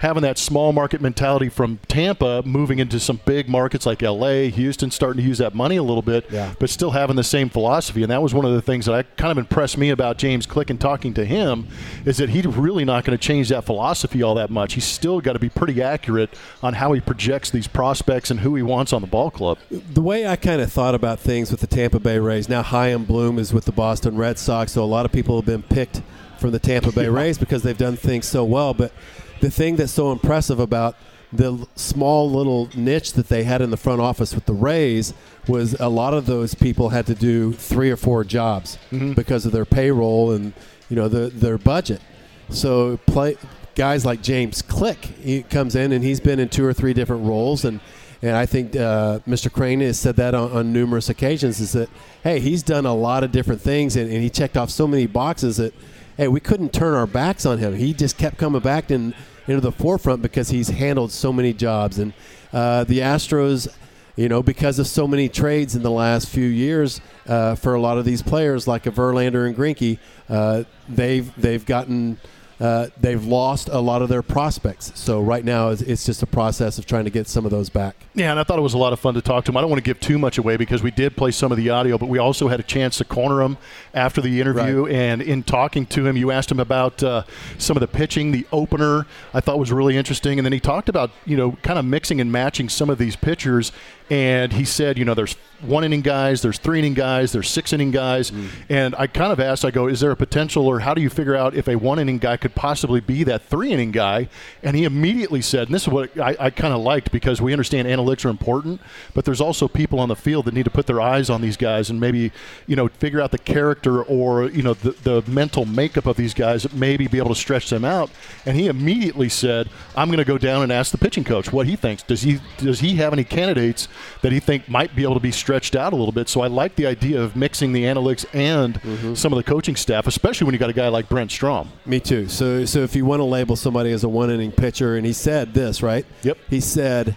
having 0.04 0.22
that 0.22 0.38
small 0.38 0.74
market 0.74 1.00
mentality 1.00 1.48
from 1.48 1.80
Tampa 1.88 2.44
moving 2.46 2.80
into 2.80 3.00
some 3.00 3.22
big 3.26 3.43
markets 3.50 3.86
like 3.86 4.02
LA, 4.02 4.44
Houston, 4.50 4.92
starting 4.92 5.22
to 5.22 5.28
use 5.28 5.40
that 5.40 5.56
money 5.56 5.76
a 5.78 5.84
little 5.84 6.02
bit, 6.04 6.26
Yeah. 6.32 6.54
but 6.60 6.70
still 6.70 6.92
having 6.92 7.16
the 7.16 7.24
same 7.24 7.50
philosophy. 7.50 8.04
And 8.04 8.12
that 8.12 8.22
was 8.22 8.34
one 8.34 8.46
of 8.46 8.54
the 8.54 8.62
things 8.62 8.86
that 8.86 8.96
I 8.96 9.04
kind 9.04 9.32
of 9.32 9.38
impressed 9.38 9.78
me 9.78 9.90
about 9.90 10.18
James 10.18 10.46
Click 10.46 10.70
and 10.70 10.80
talking 10.80 11.14
to 11.16 11.26
him 11.26 11.68
is 12.06 12.18
that 12.18 12.30
he's 12.30 12.46
really 12.46 12.86
not 12.86 13.04
going 13.04 13.18
to 13.18 13.22
change 13.22 13.50
that 13.50 13.66
philosophy 13.66 14.22
all 14.22 14.36
that 14.36 14.50
much. 14.50 14.74
He's 14.76 14.86
still 14.86 15.20
got 15.20 15.34
to 15.34 15.40
be 15.40 15.50
pretty 15.50 15.82
accurate 15.82 16.30
on 16.62 16.76
how 16.76 16.94
he 16.94 17.02
projects 17.02 17.50
these 17.50 17.68
prospects 17.68 18.30
and 18.32 18.40
who 18.42 18.56
he 18.56 18.62
wants 18.62 18.94
on 18.94 19.02
the 19.02 19.08
ball 19.08 19.32
club. 19.32 19.58
The 19.72 20.02
way 20.02 20.28
I 20.28 20.36
kind 20.36 20.62
of 20.62 20.72
thought 20.72 20.94
about 20.96 21.20
things 21.20 21.50
with 21.52 21.60
the 21.60 21.68
Tampa 21.68 22.00
Bay 22.00 22.20
Rays, 22.20 22.48
now 22.48 22.62
high 22.62 22.84
Chaim 22.84 23.06
Bloom 23.06 23.40
is 23.40 23.54
with 23.54 23.64
the 23.66 23.72
Boston 23.72 24.18
Red 24.18 24.38
Sox, 24.38 24.74
so 24.74 24.84
a 24.84 24.86
lot 24.86 25.06
of 25.06 25.12
people 25.14 25.38
have 25.38 25.46
been 25.46 25.64
picked 25.64 26.02
from 26.38 26.52
the 26.52 26.60
Tampa 26.60 26.92
Bay 26.92 27.08
Rays 27.08 27.38
because 27.38 27.64
they've 27.64 27.78
done 27.78 27.96
things 27.96 28.28
so 28.28 28.44
well. 28.44 28.74
But 28.74 28.92
the 29.40 29.50
thing 29.50 29.78
that's 29.78 29.94
so 29.94 30.12
impressive 30.12 30.60
about 30.60 30.96
the 31.36 31.68
small 31.76 32.30
little 32.30 32.70
niche 32.76 33.14
that 33.14 33.28
they 33.28 33.44
had 33.44 33.62
in 33.62 33.72
the 33.72 33.78
front 33.78 34.00
office 34.02 34.36
with 34.36 34.46
the 34.46 34.54
Rays 34.54 35.14
was 35.48 35.74
a 35.80 35.90
lot 35.90 36.14
of 36.14 36.26
those 36.28 36.54
people 36.54 36.90
had 36.90 37.06
to 37.08 37.16
do 37.16 37.54
three 37.54 37.90
or 37.90 37.98
four 37.98 38.24
jobs 38.24 38.78
because 39.16 39.46
of 39.46 39.52
their 39.52 39.66
payroll 39.66 40.32
and 40.32 40.54
you 40.90 40.96
know 40.96 41.08
the, 41.08 41.30
their 41.30 41.58
budget. 41.58 42.02
So 42.50 42.98
play 43.08 43.36
guys 43.76 44.06
like 44.06 44.22
James 44.22 44.62
Click 44.62 45.04
he 45.04 45.42
comes 45.44 45.76
in 45.76 45.92
and 45.92 46.04
he's 46.04 46.20
been 46.20 46.40
in 46.40 46.50
two 46.50 46.64
or 46.64 46.74
three 46.74 46.94
different 46.94 47.26
roles 47.26 47.66
and 47.66 47.80
and 48.22 48.38
I 48.38 48.46
think 48.46 48.74
uh, 48.76 49.20
Mr. 49.28 49.52
Crane 49.52 49.82
has 49.82 50.00
said 50.00 50.16
that 50.16 50.34
on, 50.34 50.52
on 50.52 50.72
numerous 50.72 51.10
occasions 51.10 51.60
is 51.60 51.72
that 51.72 51.90
hey 52.24 52.40
he's 52.40 52.62
done 52.62 52.86
a 52.86 52.94
lot 52.94 53.24
of 53.24 53.32
different 53.32 53.62
things 53.62 53.96
and, 53.96 54.12
and 54.12 54.22
he 54.22 54.30
checked 54.30 54.56
off 54.56 54.70
so 54.70 54.86
many 54.88 55.08
boxes 55.08 55.58
that 55.58 55.74
hey 56.16 56.28
we 56.28 56.40
couldn't 56.40 56.72
turn 56.72 56.94
our 56.94 57.08
backs 57.08 57.46
on 57.48 57.58
him 57.58 57.76
he 57.76 57.94
just 57.94 58.18
kept 58.20 58.38
coming 58.38 58.62
back 58.62 58.92
in, 58.92 59.16
into 59.48 59.62
the 59.62 59.72
forefront 59.72 60.22
because 60.22 60.50
he's 60.50 60.70
handled 60.70 61.12
so 61.12 61.34
many 61.34 61.54
jobs. 61.54 62.00
And 62.00 62.14
uh, 62.52 62.84
the 62.84 63.00
Astros 63.00 63.68
you 64.16 64.30
know, 64.30 64.44
because 64.44 64.78
of 64.78 64.88
so 64.88 65.08
many 65.08 65.28
trades 65.28 65.76
in 65.76 65.82
the 65.82 65.92
last 65.92 66.30
few 66.30 66.46
years 66.46 67.02
uh, 67.28 67.56
for 67.56 67.74
a 67.74 67.82
lot 67.82 67.98
of 67.98 68.06
these 68.06 68.22
players, 68.22 68.68
like 68.68 68.86
a 68.86 68.92
Verlander 68.92 69.48
and 69.48 69.56
Greinke, 69.56 69.98
uh, 70.30 70.64
they've 70.88 71.34
they've 71.36 71.66
gotten 71.66 72.20
uh, 72.64 72.88
they've 72.98 73.26
lost 73.26 73.68
a 73.68 73.80
lot 73.80 74.02
of 74.02 74.08
their 74.08 74.22
prospects. 74.22 74.94
So 74.96 75.20
right 75.20 75.44
now, 75.44 75.68
it's, 75.68 75.82
it's 75.82 76.06
just 76.06 76.24
a 76.24 76.26
process 76.26 76.78
of 76.78 76.86
trying 76.86 77.04
to 77.04 77.10
get 77.10 77.28
some 77.28 77.44
of 77.44 77.52
those 77.52 77.68
back. 77.68 78.06
Yeah, 78.16 78.32
and 78.32 78.40
I 78.40 78.44
thought 78.44 78.58
it 78.58 78.62
was 78.62 78.74
a 78.74 78.78
lot 78.78 78.94
of 78.94 79.02
fun 79.02 79.16
to 79.16 79.22
talk 79.22 79.44
to 79.44 79.52
him. 79.52 79.58
I 79.58 79.62
don't 79.62 79.70
want 79.70 79.84
to 79.84 79.84
give 79.84 80.00
too 80.00 80.18
much 80.18 80.38
away 80.38 80.56
because 80.56 80.82
we 80.82 80.90
did 80.90 81.18
play 81.18 81.32
some 81.32 81.52
of 81.52 81.58
the 81.58 81.70
audio, 81.70 81.98
but 81.98 82.08
we 82.08 82.20
also 82.20 82.48
had 82.48 82.62
a 82.62 82.64
chance 82.64 83.00
to 83.00 83.04
corner 83.04 83.42
him 83.42 83.58
after 83.94 84.22
the 84.22 84.40
interview. 84.40 84.86
Right. 84.86 84.96
And 84.96 85.22
in 85.22 85.44
talking 85.44 85.86
to 85.88 86.06
him, 86.06 86.16
you 86.16 86.32
asked 86.32 86.50
him 86.50 86.62
about 86.62 87.04
uh, 87.04 87.24
some 87.58 87.76
of 87.76 87.82
the 87.82 87.88
pitching, 87.88 88.32
the 88.32 88.48
opener. 88.54 89.08
I 89.34 89.42
thought 89.42 89.60
was 89.60 89.74
really 89.74 89.98
interesting, 89.98 90.40
and 90.40 90.46
then 90.46 90.54
he 90.54 90.62
talked 90.62 90.88
about 90.88 91.12
you 91.26 91.36
know 91.36 91.58
kind 91.64 91.78
of 91.78 91.84
mixing 91.84 92.22
and 92.22 92.32
matching 92.32 92.70
some 92.70 92.90
of 92.90 92.98
these 92.98 93.18
pitchers. 93.18 93.74
And 94.10 94.54
he 94.54 94.66
said, 94.66 94.98
you 94.98 95.06
know, 95.06 95.14
there's 95.14 95.34
one 95.62 95.84
inning 95.84 96.02
guys, 96.02 96.42
there's 96.42 96.58
three 96.58 96.80
inning 96.80 96.94
guys, 96.94 97.32
there's 97.32 97.50
six 97.50 97.72
inning 97.74 97.90
guys. 97.90 98.32
And 98.70 98.94
I 98.96 99.08
kind 99.08 99.32
of 99.32 99.40
asked, 99.40 99.64
I 99.64 99.72
go, 99.72 99.88
is 99.88 100.02
there 100.02 100.12
a 100.12 100.16
potential, 100.16 100.68
or 100.68 100.82
how 100.82 100.94
do 100.94 101.02
you 101.02 101.10
figure 101.10 101.36
out 101.36 101.56
if 101.56 101.68
a 101.68 101.76
one 101.76 102.00
inning 102.00 102.18
guy 102.18 102.38
could 102.38 102.53
possibly 102.56 103.00
be 103.00 103.24
that 103.24 103.44
three 103.44 103.72
inning 103.72 103.92
guy? 103.92 104.30
And 104.62 104.76
he 104.76 104.84
immediately 104.84 105.42
said, 105.42 105.68
and 105.68 105.76
this 105.76 105.84
is 105.84 105.90
what 105.90 106.18
I, 106.20 106.36
I 106.40 106.50
kind 106.50 106.74
of 106.74 106.82
liked 106.82 107.12
because 107.12 107.42
we 107.42 107.54
understand 107.54 107.88
analytics 107.88 108.26
are 108.26 108.30
important, 108.30 108.82
but 109.14 109.26
there's 109.26 109.42
also 109.42 109.68
people 109.68 110.00
on 110.00 110.10
the 110.10 110.16
field 110.16 110.46
that 110.46 110.54
need 110.54 110.66
to 110.66 110.72
put 110.72 110.88
their 110.88 111.02
eyes 111.02 111.30
on 111.30 111.42
these 111.42 111.58
guys 111.58 111.90
and 111.90 112.00
maybe, 112.00 112.32
you 112.68 112.76
know, 112.76 112.88
figure 112.88 113.22
out 113.22 113.32
the 113.32 113.38
character 113.38 114.04
or, 114.04 114.50
you 114.50 114.62
know, 114.62 114.74
the, 114.74 114.92
the 115.04 115.30
mental 115.30 115.66
makeup 115.66 116.06
of 116.06 116.18
these 116.18 116.34
guys, 116.34 116.72
maybe 116.74 117.08
be 117.08 117.18
able 117.18 117.30
to 117.30 117.36
stretch 117.36 117.70
them 117.70 117.86
out. 117.86 118.10
And 118.46 118.58
he 118.58 118.68
immediately 118.68 119.30
said, 119.30 119.70
I'm 119.96 120.08
going 120.08 120.20
to 120.20 120.26
go 120.26 120.38
down 120.38 120.64
and 120.64 120.72
ask 120.72 120.92
the 120.92 120.98
pitching 120.98 121.24
coach 121.24 121.52
what 121.52 121.68
he 121.68 121.76
thinks. 121.76 122.04
Does 122.04 122.22
he 122.22 122.40
does 122.58 122.80
he 122.80 122.96
have 122.96 123.14
any 123.14 123.24
candidates 123.24 123.88
that 124.22 124.32
he 124.32 124.40
think 124.40 124.70
might 124.70 124.96
be 124.96 125.04
able 125.04 125.16
to 125.16 125.20
be 125.20 125.32
stretched 125.32 125.76
out 125.76 125.94
a 125.94 125.96
little 125.96 126.12
bit? 126.12 126.30
So 126.30 126.42
I 126.42 126.48
like 126.48 126.76
the 126.76 126.86
idea 126.86 127.22
of 127.22 127.36
mixing 127.36 127.74
the 127.74 127.84
analytics 127.84 128.26
and 128.34 128.82
mm-hmm. 128.82 129.14
some 129.16 129.34
of 129.34 129.38
the 129.38 129.44
coaching 129.44 129.76
staff, 129.76 130.08
especially 130.08 130.46
when 130.46 130.54
you 130.54 130.60
got 130.60 130.70
a 130.70 130.74
guy 130.74 130.88
like 130.88 131.10
Brent 131.10 131.32
Strom. 131.32 131.70
Me 131.86 132.00
too. 132.00 132.28
So, 132.34 132.66
so 132.66 132.80
if 132.80 132.96
you 132.96 133.06
want 133.06 133.20
to 133.20 133.26
label 133.26 133.56
somebody 133.56 133.92
as 133.92 134.04
a 134.04 134.10
one 134.10 134.32
inning 134.32 134.52
pitcher, 134.52 134.96
and 134.96 135.06
he 135.06 135.14
said 135.14 135.54
this, 135.54 135.84
right? 135.84 136.06
Yep. 136.24 136.38
He 136.50 136.60
said, 136.60 137.16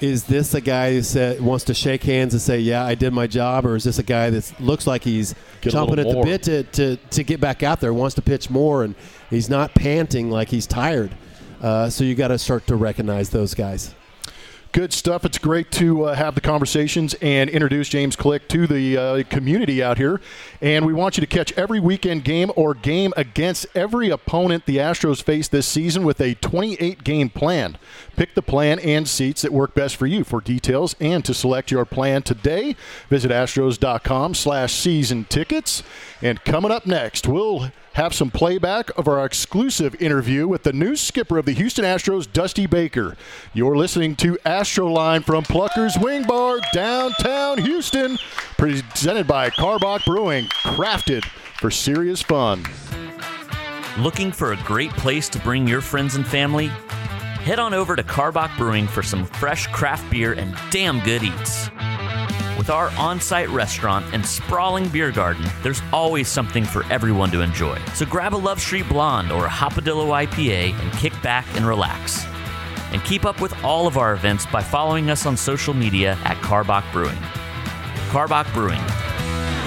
"Is 0.00 0.24
this 0.24 0.54
a 0.54 0.60
guy 0.60 0.92
who 0.92 1.02
said 1.02 1.40
wants 1.40 1.64
to 1.64 1.74
shake 1.74 2.04
hands 2.04 2.34
and 2.34 2.40
say, 2.40 2.60
yeah, 2.60 2.84
I 2.84 2.94
did 2.94 3.12
my 3.12 3.26
job,' 3.26 3.66
or 3.66 3.76
is 3.76 3.84
this 3.84 3.98
a 3.98 4.02
guy 4.02 4.30
that 4.30 4.60
looks 4.60 4.86
like 4.86 5.02
he's 5.02 5.34
Get 5.60 5.72
chomping 5.72 5.98
at 5.98 6.08
the 6.08 6.22
bit 6.22 6.42
to, 6.44 6.62
to 6.62 6.96
to 6.96 7.24
get 7.24 7.40
back 7.40 7.62
out 7.62 7.80
there, 7.80 7.92
wants 7.92 8.14
to 8.14 8.22
pitch 8.22 8.48
more, 8.48 8.84
and 8.84 8.94
he's 9.28 9.50
not 9.50 9.74
panting 9.74 10.30
like 10.30 10.48
he's 10.48 10.66
tired? 10.66 11.10
Uh, 11.60 11.90
so 11.90 12.04
you 12.04 12.14
got 12.14 12.28
to 12.28 12.38
start 12.38 12.66
to 12.68 12.76
recognize 12.76 13.30
those 13.30 13.54
guys." 13.54 13.94
Good 14.78 14.92
stuff. 14.92 15.24
It's 15.24 15.38
great 15.38 15.72
to 15.72 16.04
uh, 16.04 16.14
have 16.14 16.36
the 16.36 16.40
conversations 16.40 17.12
and 17.14 17.50
introduce 17.50 17.88
James 17.88 18.14
Click 18.14 18.46
to 18.50 18.68
the 18.68 18.96
uh, 18.96 19.22
community 19.24 19.82
out 19.82 19.98
here. 19.98 20.20
And 20.60 20.86
we 20.86 20.92
want 20.92 21.16
you 21.16 21.20
to 21.20 21.26
catch 21.26 21.50
every 21.54 21.80
weekend 21.80 22.22
game 22.22 22.52
or 22.54 22.74
game 22.74 23.12
against 23.16 23.66
every 23.74 24.08
opponent 24.08 24.66
the 24.66 24.76
Astros 24.76 25.20
face 25.20 25.48
this 25.48 25.66
season 25.66 26.04
with 26.04 26.20
a 26.20 26.34
28 26.34 27.02
game 27.02 27.28
plan. 27.28 27.76
Pick 28.18 28.34
the 28.34 28.42
plan 28.42 28.80
and 28.80 29.06
seats 29.06 29.42
that 29.42 29.52
work 29.52 29.76
best 29.76 29.94
for 29.94 30.08
you. 30.08 30.24
For 30.24 30.40
details 30.40 30.96
and 30.98 31.24
to 31.24 31.32
select 31.32 31.70
your 31.70 31.84
plan 31.84 32.22
today, 32.22 32.74
visit 33.08 33.30
astros.com 33.30 34.34
slash 34.34 34.72
season 34.72 35.24
tickets. 35.26 35.84
And 36.20 36.42
coming 36.42 36.72
up 36.72 36.84
next, 36.84 37.28
we'll 37.28 37.70
have 37.92 38.12
some 38.12 38.32
playback 38.32 38.90
of 38.98 39.06
our 39.06 39.24
exclusive 39.24 39.94
interview 40.02 40.48
with 40.48 40.64
the 40.64 40.72
new 40.72 40.96
skipper 40.96 41.38
of 41.38 41.46
the 41.46 41.52
Houston 41.52 41.84
Astros, 41.84 42.26
Dusty 42.32 42.66
Baker. 42.66 43.16
You're 43.54 43.76
listening 43.76 44.16
to 44.16 44.36
Astroline 44.44 45.22
from 45.22 45.44
Pluckers 45.44 46.02
Wing 46.02 46.24
Bar, 46.24 46.58
downtown 46.72 47.58
Houston, 47.58 48.18
presented 48.56 49.28
by 49.28 49.50
Karbach 49.50 50.04
Brewing, 50.04 50.46
crafted 50.64 51.24
for 51.60 51.70
serious 51.70 52.20
fun. 52.20 52.64
Looking 53.96 54.32
for 54.32 54.54
a 54.54 54.56
great 54.64 54.90
place 54.90 55.28
to 55.28 55.38
bring 55.38 55.68
your 55.68 55.80
friends 55.80 56.16
and 56.16 56.26
family? 56.26 56.72
Head 57.44 57.58
on 57.58 57.72
over 57.72 57.96
to 57.96 58.02
Karbach 58.02 58.54
Brewing 58.58 58.86
for 58.86 59.02
some 59.02 59.24
fresh 59.24 59.68
craft 59.68 60.10
beer 60.10 60.32
and 60.34 60.54
damn 60.70 61.00
good 61.00 61.22
eats. 61.22 61.70
With 62.58 62.68
our 62.68 62.90
on 62.98 63.20
site 63.20 63.48
restaurant 63.48 64.04
and 64.12 64.26
sprawling 64.26 64.88
beer 64.88 65.10
garden, 65.12 65.46
there's 65.62 65.80
always 65.92 66.28
something 66.28 66.64
for 66.64 66.84
everyone 66.92 67.30
to 67.30 67.40
enjoy. 67.40 67.78
So 67.94 68.04
grab 68.04 68.34
a 68.34 68.36
Love 68.36 68.60
Street 68.60 68.88
Blonde 68.88 69.30
or 69.32 69.46
a 69.46 69.48
Hopadillo 69.48 70.26
IPA 70.26 70.74
and 70.78 70.92
kick 70.94 71.14
back 71.22 71.46
and 71.54 71.66
relax. 71.66 72.26
And 72.92 73.02
keep 73.04 73.24
up 73.24 73.40
with 73.40 73.54
all 73.64 73.86
of 73.86 73.96
our 73.96 74.12
events 74.12 74.44
by 74.44 74.62
following 74.62 75.08
us 75.08 75.24
on 75.24 75.36
social 75.36 75.72
media 75.72 76.18
at 76.24 76.36
Karbach 76.38 76.90
Brewing. 76.92 77.22
Karbach 78.10 78.52
Brewing, 78.52 78.82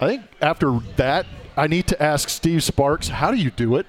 I 0.00 0.08
think 0.08 0.24
after 0.40 0.80
that, 0.96 1.26
I 1.56 1.68
need 1.68 1.86
to 1.86 2.02
ask 2.02 2.28
Steve 2.28 2.64
Sparks, 2.64 3.08
how 3.08 3.30
do 3.30 3.36
you 3.36 3.52
do 3.52 3.76
it? 3.76 3.86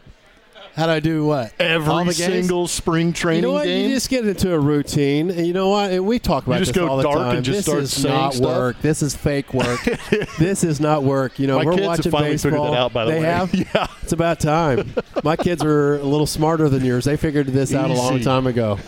How 0.76 0.86
do 0.86 0.92
I 0.94 1.00
do 1.02 1.26
what? 1.26 1.54
Every 1.60 2.12
single 2.14 2.68
spring 2.68 3.12
training 3.14 3.44
You 3.44 3.50
know 3.50 3.54
what? 3.56 3.66
game. 3.66 3.90
You 3.90 3.96
just 3.96 4.10
get 4.10 4.26
into 4.26 4.54
a 4.54 4.60
routine. 4.60 5.30
And 5.30 5.46
you 5.46 5.54
know 5.54 5.70
what? 5.70 5.92
And 5.92 6.06
we 6.06 6.18
talk 6.18 6.48
about 6.48 6.60
just 6.60 6.74
this 6.74 6.82
go 6.82 6.88
all 6.88 6.98
the 6.98 7.04
dark 7.04 7.18
time. 7.18 7.36
and 7.38 7.46
just 7.46 7.58
this 7.58 7.66
start 7.66 7.84
is 7.84 8.04
not 8.06 8.34
stuff? 8.34 8.46
work. 8.58 8.82
This 8.82 9.02
is 9.02 9.16
fake 9.16 9.54
work. 9.54 9.82
this 10.40 10.64
is 10.64 10.80
not 10.80 11.04
work. 11.04 11.40
You 11.40 11.48
know, 11.48 11.58
My 11.60 11.66
we're 11.66 11.82
watching 11.86 12.12
finally 12.12 12.32
baseball. 12.32 12.74
out, 12.74 12.94
by 12.94 13.06
the 13.06 13.12
they 13.12 13.20
way. 13.20 13.26
have. 13.26 13.54
Yeah. 13.74 13.88
It's 14.02 14.14
about 14.14 14.40
time. 14.40 14.94
My 15.24 15.36
kids 15.36 15.64
are 15.64 15.96
a 15.98 16.04
little 16.04 16.26
smarter 16.26 16.70
than 16.70 16.84
yours. 16.86 17.04
They 17.06 17.18
figured 17.18 17.48
this 17.48 17.74
out 17.74 17.90
a 17.90 17.94
long 17.94 18.20
time 18.22 18.48
ago. 18.48 18.80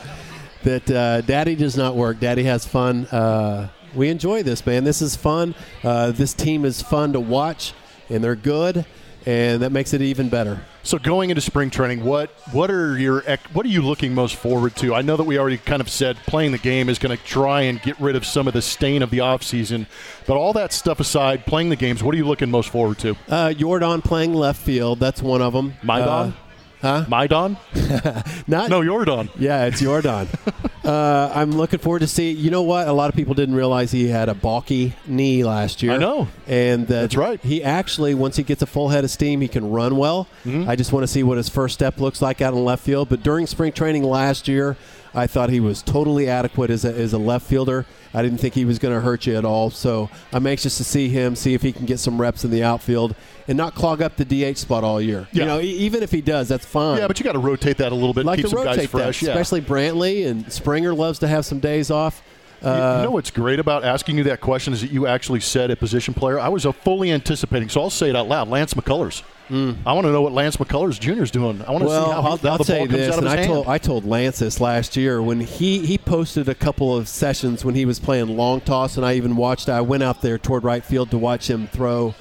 That 0.63 0.89
uh, 0.89 1.21
daddy 1.21 1.55
does 1.55 1.75
not 1.75 1.95
work. 1.95 2.19
Daddy 2.21 2.43
has 2.43 2.65
fun. 2.65 3.05
Uh, 3.07 3.67
we 3.93 4.07
enjoy 4.09 4.41
this, 4.43 4.65
man. 4.65 4.85
This 4.85 5.01
is 5.01 5.15
fun. 5.17 5.53
Uh, 5.83 6.11
this 6.11 6.33
team 6.33 6.63
is 6.63 6.81
fun 6.81 7.11
to 7.13 7.19
watch, 7.19 7.73
and 8.09 8.23
they're 8.23 8.35
good. 8.37 8.85
And 9.25 9.61
that 9.61 9.71
makes 9.71 9.93
it 9.93 10.01
even 10.01 10.29
better. 10.29 10.61
So 10.83 10.97
going 10.97 11.29
into 11.29 11.41
spring 11.41 11.69
training, 11.69 12.03
what 12.03 12.29
what 12.51 12.69
are 12.69 12.97
your 12.97 13.23
what 13.53 13.65
are 13.65 13.69
you 13.69 13.81
looking 13.81 14.13
most 14.13 14.35
forward 14.35 14.75
to? 14.77 14.93
I 14.93 15.01
know 15.01 15.15
that 15.15 15.23
we 15.23 15.37
already 15.37 15.57
kind 15.57 15.81
of 15.81 15.89
said 15.89 16.17
playing 16.27 16.51
the 16.51 16.57
game 16.57 16.89
is 16.89 16.99
going 16.99 17.15
to 17.15 17.23
try 17.23 17.61
and 17.61 17.81
get 17.81 17.99
rid 17.99 18.15
of 18.15 18.25
some 18.25 18.47
of 18.47 18.53
the 18.53 18.61
stain 18.61 19.01
of 19.01 19.09
the 19.09 19.19
offseason, 19.19 19.87
but 20.27 20.35
all 20.35 20.53
that 20.53 20.73
stuff 20.73 20.99
aside, 20.99 21.45
playing 21.45 21.69
the 21.69 21.75
games, 21.75 22.03
what 22.03 22.13
are 22.13 22.17
you 22.17 22.25
looking 22.25 22.51
most 22.51 22.69
forward 22.69 22.99
to? 22.99 23.15
Uh, 23.29 23.53
Jordan 23.53 24.01
playing 24.01 24.33
left 24.33 24.61
field, 24.61 24.99
that's 24.99 25.21
one 25.21 25.41
of 25.41 25.53
them. 25.53 25.73
Maidon? 25.83 26.33
Huh? 26.81 27.05
Maidon? 27.07 27.57
Not 28.47 28.69
no, 28.69 28.83
Jordan. 28.83 29.29
Yeah, 29.37 29.65
it's 29.65 29.79
Jordan. 29.79 30.27
uh, 30.83 31.31
I'm 31.33 31.51
looking 31.51 31.79
forward 31.79 31.99
to 31.99 32.07
see. 32.07 32.31
You 32.31 32.51
know 32.51 32.61
what? 32.61 32.87
A 32.87 32.93
lot 32.93 33.09
of 33.09 33.15
people 33.15 33.33
didn't 33.33 33.55
realize 33.55 33.91
he 33.91 34.07
had 34.07 34.29
a 34.29 34.33
balky 34.33 34.93
knee 35.07 35.43
last 35.43 35.81
year. 35.81 35.93
I 35.93 35.97
know, 35.97 36.27
and 36.47 36.85
uh, 36.85 37.01
that's 37.01 37.15
right. 37.15 37.39
He 37.41 37.63
actually, 37.63 38.13
once 38.13 38.35
he 38.35 38.43
gets 38.43 38.61
a 38.61 38.65
full 38.65 38.89
head 38.89 39.03
of 39.03 39.11
steam, 39.11 39.41
he 39.41 39.47
can 39.47 39.69
run 39.69 39.97
well. 39.97 40.27
Mm-hmm. 40.45 40.69
I 40.69 40.75
just 40.75 40.91
want 40.91 41.03
to 41.03 41.07
see 41.07 41.23
what 41.23 41.37
his 41.37 41.49
first 41.49 41.73
step 41.73 41.99
looks 41.99 42.21
like 42.21 42.41
out 42.41 42.53
in 42.53 42.63
left 42.63 42.83
field. 42.83 43.09
But 43.09 43.23
during 43.23 43.47
spring 43.47 43.71
training 43.71 44.03
last 44.03 44.47
year, 44.47 44.75
I 45.15 45.27
thought 45.27 45.49
he 45.49 45.59
was 45.59 45.81
totally 45.81 46.27
adequate 46.27 46.69
as 46.71 46.85
a, 46.85 46.93
as 46.93 47.13
a 47.13 47.17
left 47.17 47.45
fielder. 47.45 47.85
I 48.13 48.21
didn't 48.21 48.39
think 48.39 48.53
he 48.55 48.65
was 48.65 48.79
going 48.79 48.93
to 48.95 49.01
hurt 49.01 49.25
you 49.27 49.35
at 49.35 49.45
all. 49.45 49.69
So 49.69 50.09
I'm 50.31 50.45
anxious 50.47 50.77
to 50.77 50.83
see 50.83 51.09
him, 51.09 51.35
see 51.35 51.53
if 51.53 51.61
he 51.61 51.71
can 51.71 51.85
get 51.85 51.99
some 51.99 52.19
reps 52.19 52.43
in 52.45 52.51
the 52.51 52.63
outfield 52.63 53.15
and 53.47 53.57
not 53.57 53.75
clog 53.75 54.01
up 54.01 54.15
the 54.15 54.25
DH 54.25 54.57
spot 54.57 54.83
all 54.83 54.99
year. 55.01 55.27
Yeah. 55.31 55.41
You 55.43 55.47
know, 55.47 55.59
e- 55.61 55.65
even 55.69 56.01
if 56.03 56.11
he 56.11 56.21
does, 56.21 56.47
that's 56.47 56.65
fine. 56.65 56.97
Yeah, 56.97 57.07
but 57.07 57.19
you 57.19 57.23
got 57.23 57.33
to 57.33 57.39
rotate 57.39 57.77
that 57.77 57.91
a 57.91 57.95
little 57.95 58.13
bit, 58.13 58.25
like 58.25 58.37
keep 58.37 58.45
to 58.45 58.49
some 58.49 58.59
rotate 58.59 58.77
guys 58.77 58.89
fresh. 58.89 59.19
that, 59.21 59.25
yeah. 59.27 59.31
especially 59.33 59.61
Brantley 59.61 60.25
and 60.27 60.51
Springer 60.51 60.93
loves 60.95 61.19
to 61.19 61.27
have 61.27 61.45
some 61.45 61.59
days 61.59 61.91
off. 61.91 62.21
You- 62.61 62.69
Uh, 62.69 62.97
you 62.99 63.03
know 63.05 63.11
what's 63.11 63.29
great 63.31 63.59
about 63.59 63.83
asking 63.83 64.17
you 64.17 64.23
that 64.23 64.39
question 64.41 64.73
is 64.73 64.81
that 64.81 64.91
you 64.91 65.05
actually 65.05 65.41
said 65.41 65.69
a 65.69 65.75
position 65.75 66.13
player. 66.13 66.39
I 66.39 66.47
was 66.49 66.65
fully 66.83 67.11
anticipating, 67.11 67.67
so 67.69 67.81
I'll 67.81 67.89
say 67.89 68.09
it 68.09 68.15
out 68.15 68.27
loud. 68.29 68.47
Lance 68.47 68.73
McCullers. 68.73 69.21
Mm. 69.53 69.77
I 69.85 69.93
want 69.93 70.05
to 70.05 70.11
know 70.11 70.23
what 70.23 70.31
Lance 70.31 70.57
McCullers 70.57 70.99
Jr. 70.99 71.21
is 71.21 71.29
doing. 71.29 71.61
I 71.61 71.69
want 71.69 71.83
to 71.83 71.87
well, 71.87 72.05
see 72.05 72.11
how, 72.11 72.17
I'll, 72.17 72.23
how 72.23 72.29
I'll 72.31 72.37
the 72.37 72.63
ball 72.73 72.87
comes 72.87 72.91
this, 72.91 73.13
out 73.13 73.19
of 73.19 73.19
and 73.19 73.27
his 73.27 73.33
I 73.33 73.37
hand. 73.37 73.47
told 73.47 73.67
I 73.67 73.77
told 73.77 74.03
Lance 74.03 74.39
this 74.39 74.59
last 74.59 74.97
year 74.97 75.21
when 75.21 75.41
he 75.41 75.85
he 75.85 75.99
posted 75.99 76.49
a 76.49 76.55
couple 76.55 76.97
of 76.97 77.07
sessions 77.07 77.63
when 77.63 77.75
he 77.75 77.85
was 77.85 77.99
playing 77.99 78.35
long 78.35 78.61
toss, 78.61 78.97
and 78.97 79.05
I 79.05 79.13
even 79.13 79.35
watched. 79.35 79.69
I 79.69 79.81
went 79.81 80.01
out 80.01 80.23
there 80.23 80.39
toward 80.39 80.63
right 80.63 80.83
field 80.83 81.11
to 81.11 81.19
watch 81.19 81.51
him 81.51 81.67
throw 81.67 82.15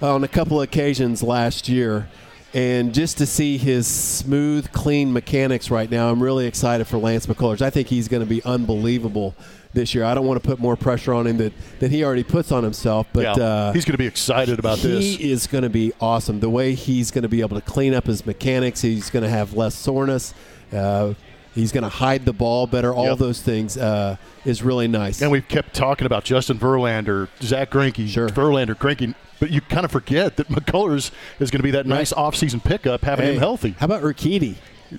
uh, 0.00 0.14
on 0.14 0.24
a 0.24 0.28
couple 0.28 0.58
of 0.58 0.64
occasions 0.64 1.22
last 1.22 1.68
year. 1.68 2.08
And 2.52 2.94
just 2.94 3.18
to 3.18 3.26
see 3.26 3.58
his 3.58 3.86
smooth, 3.86 4.72
clean 4.72 5.12
mechanics 5.12 5.70
right 5.70 5.88
now, 5.88 6.10
I'm 6.10 6.20
really 6.20 6.46
excited 6.46 6.86
for 6.86 6.96
Lance 6.96 7.26
McCullers. 7.26 7.62
I 7.62 7.70
think 7.70 7.86
he's 7.88 8.08
going 8.08 8.24
to 8.24 8.28
be 8.28 8.42
unbelievable 8.42 9.36
this 9.72 9.94
year. 9.94 10.04
I 10.04 10.14
don't 10.14 10.26
want 10.26 10.42
to 10.42 10.46
put 10.48 10.58
more 10.58 10.76
pressure 10.76 11.12
on 11.14 11.26
him 11.26 11.36
that, 11.38 11.52
that 11.78 11.90
he 11.90 12.02
already 12.04 12.24
puts 12.24 12.50
on 12.52 12.64
himself, 12.64 13.06
but 13.12 13.22
Yeah, 13.22 13.32
uh, 13.44 13.72
he's 13.72 13.84
going 13.84 13.92
to 13.94 13.98
be 13.98 14.06
excited 14.06 14.58
about 14.58 14.78
he 14.78 14.88
this. 14.88 15.16
He 15.16 15.30
is 15.30 15.46
going 15.46 15.62
to 15.62 15.70
be 15.70 15.92
awesome. 16.00 16.40
The 16.40 16.50
way 16.50 16.74
he's 16.74 17.10
going 17.10 17.22
to 17.22 17.28
be 17.28 17.40
able 17.40 17.56
to 17.60 17.64
clean 17.64 17.94
up 17.94 18.06
his 18.06 18.26
mechanics, 18.26 18.80
he's 18.82 19.10
going 19.10 19.22
to 19.22 19.28
have 19.28 19.54
less 19.54 19.74
soreness. 19.74 20.34
Uh, 20.72 21.14
he's 21.54 21.72
going 21.72 21.82
to 21.84 21.88
hide 21.88 22.24
the 22.24 22.32
ball 22.32 22.66
better. 22.66 22.92
All 22.92 23.06
Yep. 23.10 23.18
those 23.18 23.42
things 23.42 23.76
uh, 23.76 24.16
is 24.44 24.62
really 24.62 24.88
nice. 24.88 25.22
And 25.22 25.30
we've 25.30 25.46
kept 25.48 25.74
talking 25.74 26.06
about 26.06 26.24
Justin 26.24 26.58
Verlander, 26.58 27.28
Zach 27.42 27.70
Greinke, 27.70 28.06
Verlander, 28.32 28.74
Greinke, 28.76 29.14
but 29.38 29.50
you 29.50 29.60
kind 29.60 29.84
of 29.84 29.90
forget 29.92 30.36
that 30.36 30.48
McCullers 30.50 31.10
is 31.38 31.50
going 31.50 31.60
to 31.60 31.62
be 31.64 31.70
that 31.72 31.86
nice 31.86 32.12
offseason 32.12 32.62
pickup, 32.62 33.02
having 33.02 33.24
Hey, 33.26 33.32
him 33.34 33.38
healthy. 33.38 33.74
How 33.78 33.86
about 33.86 34.02
Urquidy? 34.02 34.56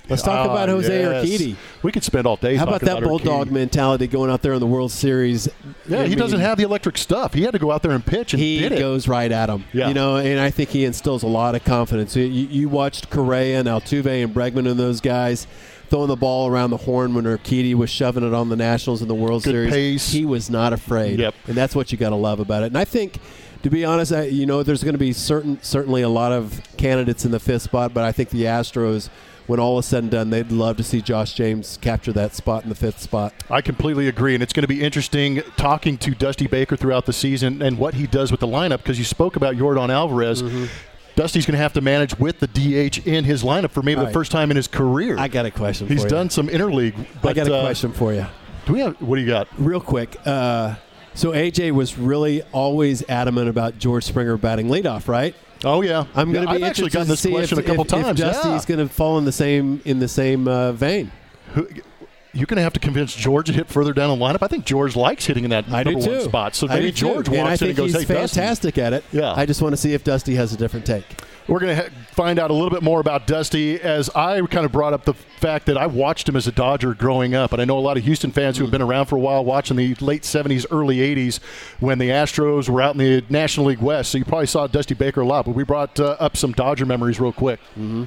Let's 0.09 0.21
talk 0.21 0.47
Ah, 0.47 0.51
about 0.51 0.69
Jose 0.69 0.99
yes. 1.01 1.25
Urquidy. 1.25 1.55
We 1.83 1.91
could 1.91 2.03
spend 2.03 2.25
all 2.25 2.35
day. 2.37 2.55
How 2.55 2.63
about 2.65 2.81
that 2.81 3.03
bulldog 3.03 3.47
Urquidy. 3.47 3.51
mentality 3.51 4.07
going 4.07 4.29
out 4.31 4.41
there 4.41 4.53
in 4.53 4.59
the 4.59 4.67
World 4.67 4.91
Series? 4.91 5.49
Yeah, 5.87 5.99
I 5.99 6.03
he 6.03 6.09
mean, 6.09 6.17
doesn't 6.19 6.39
have 6.39 6.57
the 6.57 6.63
electric 6.63 6.97
stuff. 6.97 7.33
He 7.33 7.43
had 7.43 7.51
to 7.51 7.59
go 7.59 7.71
out 7.71 7.81
there 7.83 7.91
and 7.91 8.05
pitch, 8.05 8.33
and 8.33 8.41
he 8.41 8.59
did 8.59 8.71
it. 8.73 8.79
goes 8.79 9.07
right 9.07 9.31
at 9.31 9.49
him. 9.49 9.65
Yeah. 9.73 9.87
You 9.89 9.93
know, 9.93 10.17
and 10.17 10.39
I 10.39 10.49
think 10.49 10.69
he 10.69 10.85
instills 10.85 11.23
a 11.23 11.27
lot 11.27 11.55
of 11.55 11.63
confidence. 11.65 12.15
You, 12.15 12.23
you 12.25 12.69
watched 12.69 13.09
Correa 13.09 13.59
and 13.59 13.67
Altuve 13.67 14.23
and 14.23 14.33
Bregman 14.33 14.69
and 14.69 14.79
those 14.79 15.01
guys 15.01 15.47
throwing 15.89 16.07
the 16.07 16.15
ball 16.15 16.47
around 16.47 16.69
the 16.69 16.77
horn 16.77 17.13
when 17.13 17.25
Urquidy 17.25 17.73
was 17.75 17.89
shoving 17.89 18.25
it 18.25 18.33
on 18.33 18.47
the 18.47 18.55
Nationals 18.55 19.01
in 19.01 19.09
the 19.09 19.15
World 19.15 19.43
Good 19.43 19.51
Series. 19.51 19.71
pace. 19.73 20.11
He 20.13 20.23
was 20.23 20.49
not 20.49 20.71
afraid. 20.71 21.19
Yep. 21.19 21.35
And 21.47 21.55
that's 21.57 21.75
what 21.75 21.91
you 21.91 21.97
got 21.97 22.11
to 22.11 22.15
love 22.15 22.39
about 22.39 22.63
it. 22.63 22.67
And 22.67 22.77
I 22.77 22.85
think, 22.85 23.17
to 23.63 23.69
be 23.69 23.83
honest, 23.83 24.13
I, 24.13 24.23
you 24.23 24.45
know, 24.45 24.63
there's 24.63 24.85
going 24.85 24.93
to 24.93 24.97
be 24.99 25.11
certain 25.11 25.61
certainly 25.61 26.01
a 26.01 26.07
lot 26.07 26.31
of 26.31 26.61
candidates 26.77 27.25
in 27.25 27.31
the 27.31 27.41
fifth 27.41 27.63
spot, 27.63 27.93
but 27.93 28.05
I 28.05 28.13
think 28.13 28.29
the 28.29 28.43
Astros. 28.43 29.09
When 29.47 29.59
all 29.59 29.79
is 29.79 29.85
said 29.85 30.03
and 30.03 30.11
done, 30.11 30.29
they'd 30.29 30.51
love 30.51 30.77
to 30.77 30.83
see 30.83 31.01
Josh 31.01 31.33
James 31.33 31.77
capture 31.81 32.13
that 32.13 32.33
spot 32.33 32.63
in 32.63 32.69
the 32.69 32.75
fifth 32.75 32.99
spot. 32.99 33.33
I 33.49 33.61
completely 33.61 34.07
agree, 34.07 34.33
and 34.33 34.41
it's 34.41 34.53
going 34.53 34.63
to 34.63 34.67
be 34.67 34.81
interesting 34.81 35.41
talking 35.57 35.97
to 35.99 36.11
Dusty 36.11 36.47
Baker 36.47 36.75
throughout 36.75 37.05
the 37.05 37.13
season 37.13 37.61
and 37.61 37.77
what 37.77 37.95
he 37.95 38.07
does 38.07 38.31
with 38.31 38.39
the 38.39 38.47
lineup 38.47 38.77
because 38.77 38.97
you 38.97 39.05
spoke 39.05 39.35
about 39.35 39.57
Jordan 39.57 39.89
Alvarez. 39.89 40.43
Mm-hmm. 40.43 40.65
Dusty's 41.15 41.45
going 41.45 41.53
to 41.53 41.61
have 41.61 41.73
to 41.73 41.81
manage 41.81 42.17
with 42.17 42.39
the 42.39 42.47
DH 42.47 43.05
in 43.05 43.25
his 43.25 43.43
lineup 43.43 43.71
for 43.71 43.81
maybe 43.81 43.97
All 43.97 44.03
the 44.03 44.05
right. 44.07 44.13
first 44.13 44.31
time 44.31 44.49
in 44.49 44.57
his 44.57 44.67
career. 44.67 45.17
I 45.19 45.27
got 45.27 45.45
a 45.45 45.51
question 45.51 45.87
He's 45.87 46.01
for 46.01 46.07
you. 46.07 46.09
done 46.09 46.29
some 46.29 46.47
interleague. 46.47 46.95
But, 47.21 47.29
I 47.29 47.33
got 47.33 47.47
a 47.47 47.55
uh, 47.55 47.61
question 47.61 47.91
for 47.91 48.13
you. 48.13 48.25
Do 48.65 48.73
we 48.73 48.79
have? 48.79 49.01
What 49.01 49.15
do 49.17 49.21
you 49.21 49.27
got? 49.27 49.47
Real 49.57 49.81
quick. 49.81 50.15
Uh, 50.25 50.75
so 51.13 51.31
AJ 51.31 51.71
was 51.71 51.97
really 51.97 52.41
always 52.53 53.07
adamant 53.09 53.49
about 53.49 53.77
George 53.77 54.05
Springer 54.05 54.37
batting 54.37 54.67
leadoff, 54.67 55.07
right? 55.07 55.35
Oh 55.63 55.81
yeah, 55.81 56.05
I'm 56.15 56.31
going 56.31 56.45
to 56.45 56.51
Yeah, 56.51 56.57
be 56.57 56.63
I've 56.63 56.69
actually 56.69 56.89
gotten 56.89 57.07
this 57.07 57.25
question 57.25 57.59
if, 57.59 57.65
a 57.65 57.67
couple 57.67 57.83
if, 57.85 57.93
if 57.93 58.03
times, 58.03 58.19
yeah. 58.19 58.31
Dusty's 58.31 58.65
going 58.65 58.87
to 58.87 58.93
fall 58.93 59.17
in 59.17 59.25
the 59.25 59.31
same 59.31 59.81
in 59.85 59.99
the 59.99 60.07
same 60.07 60.47
uh, 60.47 60.71
vein. 60.71 61.11
Who, 61.53 61.67
you're 62.33 62.45
going 62.45 62.57
to 62.57 62.63
have 62.63 62.73
to 62.73 62.79
convince 62.79 63.13
George 63.13 63.47
to 63.47 63.53
hit 63.53 63.67
further 63.67 63.91
down 63.93 64.17
the 64.17 64.25
lineup. 64.25 64.41
I 64.41 64.47
think 64.47 64.65
George 64.65 64.95
likes 64.95 65.25
hitting 65.25 65.43
in 65.43 65.49
that 65.49 65.69
I 65.69 65.83
number 65.83 65.99
one 65.99 66.21
spot. 66.21 66.55
So 66.55 66.65
maybe 66.65 66.85
do 66.85 66.91
too. 66.91 66.97
George 67.13 67.29
walks 67.29 67.61
and 67.61 67.61
in 67.61 67.67
and 67.69 67.77
goes, 67.77 67.93
he's 67.93 68.07
"Hey, 68.07 68.13
Dusty." 68.13 68.39
fantastic 68.39 68.77
at 68.77 68.93
it. 68.93 69.03
Yeah. 69.11 69.33
I 69.33 69.45
just 69.45 69.61
want 69.61 69.73
to 69.73 69.77
see 69.77 69.93
if 69.93 70.03
Dusty 70.03 70.35
has 70.35 70.53
a 70.53 70.57
different 70.57 70.85
take. 70.85 71.05
We're 71.51 71.59
going 71.59 71.75
to 71.75 71.83
ha- 71.83 71.89
find 72.13 72.39
out 72.39 72.49
a 72.49 72.53
little 72.53 72.69
bit 72.69 72.81
more 72.81 73.01
about 73.01 73.27
Dusty 73.27 73.77
as 73.81 74.09
I 74.11 74.39
kind 74.47 74.65
of 74.65 74.71
brought 74.71 74.93
up 74.93 75.03
the 75.03 75.13
fact 75.13 75.65
that 75.65 75.77
I 75.77 75.85
watched 75.85 76.29
him 76.29 76.37
as 76.37 76.47
a 76.47 76.51
Dodger 76.53 76.93
growing 76.93 77.35
up. 77.35 77.51
And 77.51 77.61
I 77.61 77.65
know 77.65 77.77
a 77.77 77.81
lot 77.81 77.97
of 77.97 78.05
Houston 78.05 78.31
fans 78.31 78.57
who 78.57 78.63
have 78.63 78.71
been 78.71 78.81
around 78.81 79.07
for 79.07 79.17
a 79.17 79.19
while 79.19 79.43
watching 79.43 79.75
the 79.75 79.93
late 79.95 80.21
70s, 80.21 80.65
early 80.71 80.99
80s 80.99 81.43
when 81.81 81.99
the 81.99 82.07
Astros 82.07 82.69
were 82.69 82.81
out 82.81 82.95
in 82.95 82.99
the 82.99 83.25
National 83.29 83.65
League 83.65 83.81
West. 83.81 84.11
So 84.11 84.17
you 84.17 84.23
probably 84.23 84.47
saw 84.47 84.65
Dusty 84.65 84.93
Baker 84.93 85.19
a 85.19 85.25
lot. 85.25 85.43
But 85.43 85.53
we 85.53 85.65
brought 85.65 85.99
uh, 85.99 86.15
up 86.21 86.37
some 86.37 86.53
Dodger 86.53 86.85
memories 86.85 87.19
real 87.19 87.33
quick. 87.33 87.59
Mm-hmm. 87.71 88.05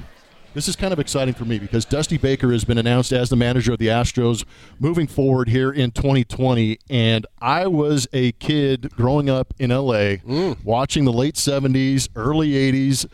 This 0.55 0.67
is 0.67 0.75
kind 0.77 0.93
of 0.93 0.99
exciting 0.99 1.33
for 1.33 1.43
me 1.43 1.59
because 1.59 1.83
Dusty 1.83 2.17
Baker 2.17 2.51
has 2.51 2.63
been 2.63 2.77
announced 2.77 3.11
as 3.11 3.29
the 3.29 3.35
manager 3.35 3.73
of 3.73 3.77
the 3.77 3.87
Astros 3.87 4.45
moving 4.79 5.05
forward 5.05 5.49
here 5.49 5.69
in 5.69 5.91
2020. 5.91 6.79
And 6.89 7.27
I 7.41 7.67
was 7.67 8.07
a 8.11 8.31
kid 8.31 8.89
growing 8.95 9.29
up 9.29 9.53
in 9.59 9.69
LA 9.69 10.15
watching 10.63 11.03
the 11.03 11.11
late 11.11 11.35
70s, 11.35 12.07
early 12.15 12.51
80s 12.51 13.05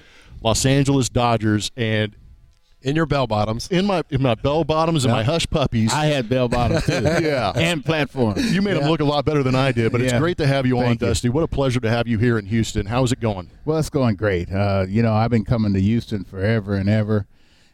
Los 0.42 0.66
Angeles 0.66 1.10
Dodgers. 1.10 1.72
And 1.78 2.16
in 2.82 2.96
your 2.96 3.06
bell 3.06 3.28
bottoms, 3.28 3.68
in 3.70 3.86
my 3.86 4.04
in 4.10 4.22
my 4.24 4.34
bell 4.36 4.64
bottoms 4.64 5.06
and 5.06 5.12
Yeah. 5.12 5.18
my 5.18 5.24
hush 5.24 5.48
puppies, 5.50 5.94
I 5.94 6.08
had 6.08 6.28
bell 6.28 6.48
bottoms 6.48 6.84
too. 6.86 6.94
yeah, 7.04 7.52
and 7.56 7.86
platform. 7.86 8.36
You 8.38 8.62
made 8.62 8.74
Yeah. 8.74 8.80
them 8.80 8.90
look 8.90 9.02
a 9.02 9.06
lot 9.06 9.24
better 9.24 9.44
than 9.44 9.54
I 9.54 9.72
did, 9.72 9.92
but 9.92 10.02
it's 10.02 10.14
great 10.14 10.38
to 10.38 10.48
have 10.48 10.66
you 10.66 10.80
on, 10.80 10.90
you. 10.90 10.96
Dusty. 10.96 11.30
What 11.30 11.44
a 11.44 11.48
pleasure 11.48 11.80
to 11.80 11.90
have 11.90 12.08
you 12.08 12.18
here 12.18 12.40
in 12.40 12.48
Houston. 12.48 12.88
How's 12.88 13.12
it 13.12 13.20
going? 13.20 13.52
Well, 13.66 13.78
it's 13.78 13.90
going 13.92 14.16
great. 14.16 14.52
Uh, 14.52 14.86
you 14.90 15.04
know, 15.04 15.14
I've 15.14 15.30
been 15.30 15.46
coming 15.46 15.74
to 15.74 15.80
Houston 15.82 16.24
forever 16.24 16.74
and 16.74 16.90
ever. 16.90 17.28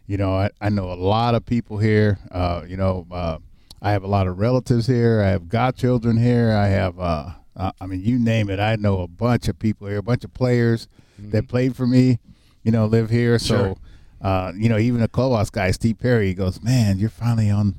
You 0.07 0.17
know, 0.17 0.33
I, 0.35 0.49
I 0.59 0.69
know 0.69 0.91
a 0.91 0.95
lot 0.95 1.35
of 1.35 1.45
people 1.45 1.77
here. 1.77 2.19
Uh, 2.31 2.63
you 2.67 2.75
know, 2.77 3.05
uh, 3.11 3.37
I 3.81 3.91
have 3.91 4.03
a 4.03 4.07
lot 4.07 4.27
of 4.27 4.39
relatives 4.39 4.87
here. 4.87 5.21
I 5.21 5.29
have 5.29 5.47
godchildren 5.47 6.17
here. 6.17 6.51
I 6.51 6.67
have, 6.67 6.99
uh, 6.99 7.29
uh, 7.55 7.71
I 7.79 7.85
mean, 7.85 8.01
you 8.03 8.17
name 8.19 8.49
it. 8.49 8.59
I 8.59 8.75
know 8.75 9.01
a 9.01 9.07
bunch 9.07 9.47
of 9.47 9.57
people 9.59 9.87
here, 9.87 9.99
a 9.99 10.03
bunch 10.03 10.23
of 10.25 10.33
players 10.33 10.87
that 11.19 11.47
played 11.47 11.75
for 11.75 11.85
me, 11.87 12.19
you 12.67 12.71
know, 12.73 12.85
live 12.85 13.09
here. 13.09 13.39
So, 13.39 13.55
Sure. 13.57 13.75
uh, 14.21 14.51
you 14.57 14.67
know, 14.67 14.77
even 14.77 14.99
the 14.99 15.07
clubhouse 15.07 15.49
guy, 15.49 15.71
Steve 15.71 15.97
Perry, 15.99 16.27
he 16.27 16.33
goes, 16.33 16.61
man, 16.61 16.99
you're 16.99 17.09
finally 17.09 17.49
on 17.49 17.75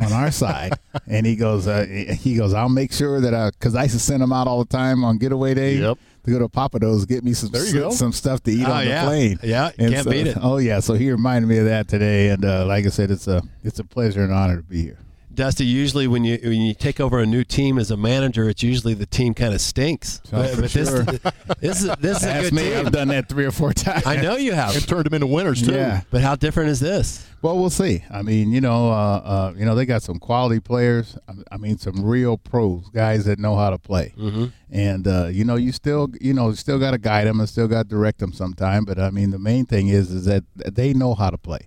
on 0.00 0.14
our 0.14 0.30
side. 0.30 0.72
and 1.06 1.26
he 1.26 1.36
goes, 1.36 1.66
uh, 1.68 1.84
he 2.18 2.34
goes, 2.34 2.54
I'll 2.54 2.70
make 2.70 2.90
sure 2.90 3.20
that 3.20 3.34
I, 3.34 3.50
because 3.50 3.74
I 3.74 3.82
used 3.82 3.96
to 3.96 4.00
send 4.00 4.22
him 4.22 4.32
out 4.32 4.48
all 4.48 4.64
the 4.64 4.70
time 4.70 5.04
on 5.04 5.18
getaway 5.18 5.52
day 5.52 5.74
Yep. 5.74 5.98
to 6.24 6.30
go 6.30 6.38
to 6.38 6.48
Pappadeaux, 6.48 7.06
get 7.06 7.22
me 7.22 7.34
some 7.34 7.50
There 7.50 7.66
you 7.66 7.72
go. 7.74 7.90
some 7.90 8.10
stuff 8.12 8.42
to 8.44 8.50
eat 8.50 8.64
Oh, 8.66 8.72
on 8.72 8.86
yeah. 8.86 9.02
the 9.02 9.08
plane. 9.08 9.38
Yeah, 9.42 9.70
And 9.78 9.92
can't 9.92 10.04
so- 10.04 10.10
beat 10.10 10.26
it. 10.28 10.38
Oh 10.40 10.56
yeah, 10.56 10.80
so 10.80 10.94
he 10.94 11.10
reminded 11.10 11.48
me 11.48 11.58
of 11.58 11.66
that 11.66 11.86
today, 11.86 12.30
and 12.30 12.42
uh, 12.46 12.64
like 12.64 12.86
I 12.86 12.88
said, 12.88 13.10
it's 13.10 13.28
a 13.28 13.42
it's 13.62 13.78
a 13.78 13.84
pleasure 13.84 14.22
and 14.24 14.32
honor 14.32 14.56
to 14.56 14.62
be 14.62 14.80
here. 14.80 14.96
Dusty, 15.32 15.64
usually 15.64 16.08
when 16.08 16.24
you 16.24 16.38
when 16.42 16.60
you 16.60 16.74
take 16.74 16.98
over 16.98 17.20
a 17.20 17.26
new 17.26 17.44
team 17.44 17.78
as 17.78 17.90
a 17.90 17.96
manager, 17.96 18.48
it's 18.48 18.62
usually 18.62 18.94
the 18.94 19.06
team 19.06 19.32
kind 19.32 19.54
of 19.54 19.60
stinks. 19.60 20.20
Oh, 20.32 20.42
but 20.42 20.56
but 20.56 20.70
this, 20.70 20.88
sure. 20.88 21.02
this 21.60 21.82
is 21.82 21.90
this 22.00 22.18
is 22.18 22.24
a 22.24 22.40
good 22.42 22.52
me, 22.52 22.62
team. 22.62 22.86
I've 22.86 22.92
done 22.92 23.08
that 23.08 23.28
three 23.28 23.44
or 23.44 23.52
four 23.52 23.72
times. 23.72 24.06
I 24.06 24.16
know 24.16 24.36
you 24.36 24.52
have. 24.52 24.74
And 24.74 24.86
turned 24.86 25.06
them 25.06 25.14
into 25.14 25.28
winners 25.28 25.64
too. 25.64 25.72
Yeah. 25.72 26.02
But 26.10 26.22
how 26.22 26.34
different 26.34 26.70
is 26.70 26.80
this? 26.80 27.26
Well, 27.42 27.58
we'll 27.58 27.70
see. 27.70 28.04
I 28.10 28.22
mean, 28.22 28.50
you 28.52 28.60
know, 28.60 28.90
uh, 28.90 28.92
uh, 28.92 29.54
you 29.56 29.64
know, 29.64 29.74
they 29.74 29.86
got 29.86 30.02
some 30.02 30.18
quality 30.18 30.60
players. 30.60 31.16
I- 31.28 31.34
I 31.52 31.56
mean, 31.56 31.78
some 31.78 32.04
real 32.04 32.36
pros, 32.36 32.88
guys 32.90 33.24
that 33.24 33.38
know 33.38 33.56
how 33.56 33.70
to 33.70 33.78
play. 33.78 34.12
Mm-hmm. 34.16 34.46
And 34.70 35.06
uh, 35.06 35.28
you 35.28 35.44
know, 35.44 35.56
you 35.56 35.72
still, 35.72 36.08
you 36.20 36.34
know, 36.34 36.52
still 36.52 36.78
got 36.78 36.90
to 36.90 36.98
guide 36.98 37.26
them 37.26 37.40
and 37.40 37.48
still 37.48 37.68
got 37.68 37.84
to 37.84 37.88
direct 37.88 38.18
them 38.18 38.32
sometime. 38.32 38.84
But 38.84 38.98
I 38.98 39.10
mean, 39.10 39.30
the 39.30 39.38
main 39.38 39.64
thing 39.64 39.88
is, 39.88 40.10
is 40.10 40.24
that 40.26 40.44
they 40.56 40.92
know 40.92 41.14
how 41.14 41.30
to 41.30 41.38
play. 41.38 41.60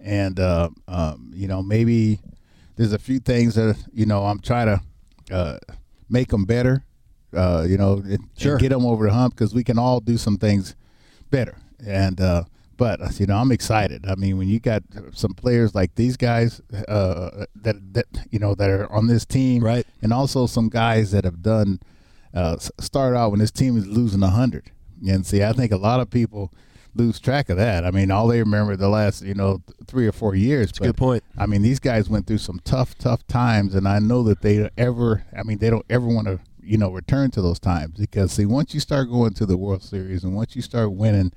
And 0.00 0.38
uh, 0.38 0.70
um, 0.86 1.32
you 1.34 1.48
know, 1.48 1.62
maybe 1.62 2.20
there's 2.76 2.92
a 2.92 2.98
few 2.98 3.18
things 3.18 3.54
that 3.56 3.76
you 3.92 4.06
know 4.06 4.24
I'm 4.26 4.40
trying 4.40 4.66
to 4.66 5.34
uh, 5.34 5.58
make 6.08 6.28
them 6.28 6.44
better. 6.44 6.84
Uh, 7.34 7.66
you 7.68 7.76
know, 7.76 7.94
and, 8.04 8.28
Sure. 8.38 8.52
and 8.52 8.60
get 8.60 8.70
them 8.70 8.86
over 8.86 9.06
the 9.06 9.12
hump 9.12 9.34
because 9.34 9.52
we 9.54 9.64
can 9.64 9.78
all 9.78 10.00
do 10.00 10.16
some 10.16 10.38
things 10.38 10.74
better. 11.30 11.56
and 11.84 12.20
uh, 12.20 12.44
but 12.78 13.00
uh, 13.00 13.08
you 13.18 13.26
know 13.26 13.36
I'm 13.36 13.52
excited. 13.52 14.06
I 14.06 14.14
mean, 14.14 14.38
when 14.38 14.48
you 14.48 14.60
got 14.60 14.82
some 15.12 15.32
players 15.34 15.74
like 15.74 15.94
these 15.96 16.16
guys 16.16 16.60
uh, 16.88 17.46
that 17.62 17.76
that 17.94 18.06
you 18.30 18.38
know 18.38 18.54
that 18.54 18.70
are 18.70 18.90
on 18.92 19.06
this 19.08 19.24
team, 19.26 19.62
right, 19.64 19.86
and 20.02 20.12
also 20.12 20.46
some 20.46 20.68
guys 20.68 21.10
that 21.10 21.24
have 21.24 21.42
done 21.42 21.80
uh, 22.32 22.56
start 22.58 23.16
out 23.16 23.30
when 23.30 23.40
this 23.40 23.50
team 23.50 23.76
is 23.76 23.86
losing 23.86 24.20
hundred. 24.22 24.70
And 25.06 25.26
see, 25.26 25.42
I 25.42 25.52
think 25.52 25.72
a 25.72 25.76
lot 25.76 26.00
of 26.00 26.08
people 26.10 26.52
lose 26.96 27.20
track 27.20 27.48
of 27.48 27.56
that. 27.56 27.84
I 27.84 27.90
mean, 27.90 28.10
all 28.10 28.28
they 28.28 28.40
remember 28.40 28.76
the 28.76 28.88
last, 28.88 29.22
you 29.22 29.34
know, 29.34 29.62
three 29.86 30.06
or 30.06 30.12
four 30.12 30.34
years. 30.34 30.68
That's 30.68 30.80
a 30.80 30.84
good 30.84 30.96
point. 30.96 31.24
I 31.36 31.46
mean, 31.46 31.62
these 31.62 31.78
guys 31.78 32.08
went 32.08 32.26
through 32.26 32.38
some 32.38 32.60
tough, 32.64 32.96
tough 32.98 33.26
times, 33.26 33.74
and 33.74 33.86
I 33.86 33.98
know 33.98 34.22
that 34.24 34.42
they 34.42 34.68
ever. 34.76 35.24
I 35.36 35.42
mean, 35.42 35.58
they 35.58 35.70
don't 35.70 35.86
ever 35.90 36.06
want 36.06 36.26
to, 36.26 36.40
you 36.62 36.78
know, 36.78 36.90
return 36.90 37.30
to 37.32 37.42
those 37.42 37.58
times 37.58 37.98
because 37.98 38.32
see, 38.32 38.46
once 38.46 38.74
you 38.74 38.80
start 38.80 39.10
going 39.10 39.34
to 39.34 39.46
the 39.46 39.56
World 39.56 39.82
Series 39.82 40.24
and 40.24 40.34
once 40.34 40.56
you 40.56 40.62
start 40.62 40.92
winning 40.92 41.32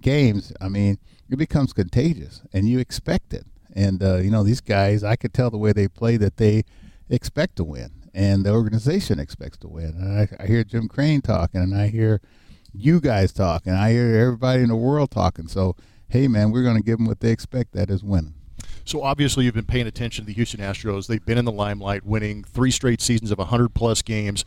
games, 0.00 0.52
I 0.60 0.68
mean, 0.68 0.98
it 1.30 1.36
becomes 1.36 1.72
contagious, 1.72 2.42
and 2.52 2.68
you 2.68 2.78
expect 2.78 3.32
it. 3.32 3.46
And 3.74 4.02
uh, 4.02 4.16
you 4.16 4.30
know, 4.30 4.42
these 4.42 4.60
guys, 4.60 5.04
I 5.04 5.16
could 5.16 5.34
tell 5.34 5.50
the 5.50 5.58
way 5.58 5.72
they 5.72 5.88
play 5.88 6.16
that 6.16 6.36
they 6.36 6.64
expect 7.08 7.56
to 7.56 7.64
win, 7.64 7.90
and 8.14 8.44
the 8.44 8.52
organization 8.52 9.18
expects 9.18 9.58
to 9.58 9.68
win. 9.68 9.94
And 9.98 10.18
I, 10.18 10.42
I 10.42 10.46
hear 10.46 10.64
Jim 10.64 10.88
Crane 10.88 11.20
talking, 11.20 11.60
and 11.60 11.74
I 11.74 11.88
hear 11.88 12.20
you 12.78 13.00
guys 13.00 13.32
talking. 13.32 13.72
I 13.72 13.90
hear 13.92 14.16
everybody 14.16 14.62
in 14.62 14.68
the 14.68 14.76
world 14.76 15.10
talking. 15.10 15.48
So, 15.48 15.76
hey, 16.08 16.28
man, 16.28 16.50
we're 16.50 16.62
going 16.62 16.76
to 16.76 16.82
give 16.82 16.98
them 16.98 17.06
what 17.06 17.20
they 17.20 17.30
expect. 17.30 17.72
That 17.72 17.90
is 17.90 18.02
winning. 18.02 18.34
So 18.84 19.02
obviously, 19.02 19.44
you've 19.44 19.54
been 19.54 19.66
paying 19.66 19.86
attention 19.86 20.24
to 20.24 20.26
the 20.26 20.32
Houston 20.34 20.60
Astros. 20.60 21.06
They've 21.08 21.24
been 21.24 21.36
in 21.38 21.44
the 21.44 21.52
limelight, 21.52 22.04
winning 22.06 22.42
three 22.44 22.70
straight 22.70 23.00
seasons 23.02 23.30
of 23.30 23.38
100 23.38 23.74
plus 23.74 24.00
games. 24.02 24.44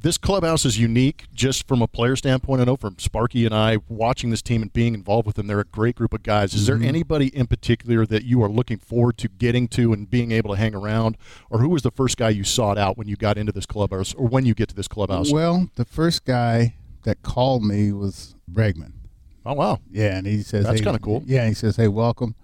This 0.00 0.16
clubhouse 0.16 0.64
is 0.64 0.78
unique 0.78 1.24
just 1.34 1.66
from 1.66 1.82
a 1.82 1.88
player 1.88 2.14
standpoint. 2.14 2.60
I 2.60 2.64
know 2.64 2.76
from 2.76 2.96
Sparky 3.00 3.44
and 3.44 3.52
I 3.54 3.78
watching 3.88 4.30
this 4.30 4.42
team 4.42 4.62
and 4.62 4.72
being 4.72 4.94
involved 4.94 5.26
with 5.26 5.34
them, 5.34 5.48
they're 5.48 5.58
a 5.58 5.64
great 5.64 5.96
group 5.96 6.12
of 6.12 6.22
guys. 6.22 6.54
Is 6.54 6.68
Mm-hmm. 6.68 6.80
there 6.82 6.88
anybody 6.88 7.26
in 7.34 7.48
particular 7.48 8.06
that 8.06 8.22
you 8.24 8.40
are 8.44 8.48
looking 8.48 8.78
forward 8.78 9.18
to 9.18 9.28
getting 9.28 9.66
to 9.68 9.92
and 9.92 10.08
being 10.08 10.30
able 10.30 10.50
to 10.50 10.56
hang 10.56 10.72
around? 10.74 11.16
Or 11.50 11.58
who 11.58 11.68
was 11.70 11.82
the 11.82 11.90
first 11.90 12.16
guy 12.16 12.28
you 12.28 12.44
sought 12.44 12.78
out 12.78 12.96
when 12.96 13.08
you 13.08 13.16
got 13.16 13.36
into 13.38 13.50
this 13.50 13.66
clubhouse 13.66 14.14
or 14.14 14.28
when 14.28 14.46
you 14.46 14.54
get 14.54 14.68
to 14.68 14.74
this 14.76 14.86
clubhouse? 14.88 15.32
Well, 15.32 15.68
the 15.74 15.84
first 15.84 16.24
guy 16.24 16.74
that 17.08 17.22
called 17.22 17.64
me 17.64 17.90
was 17.92 18.34
Bregman. 18.50 18.92
Oh 19.46 19.54
wow! 19.54 19.80
Yeah, 19.90 20.16
and 20.16 20.26
he 20.26 20.42
says 20.42 20.64
That's 20.66 20.78
hey- 20.80 20.84
kinda 20.84 20.98
cool. 20.98 21.22
Yeah, 21.26 21.46
he 21.48 21.54
says, 21.54 21.76
"Hey, 21.76 21.88
welcome." 21.88 22.34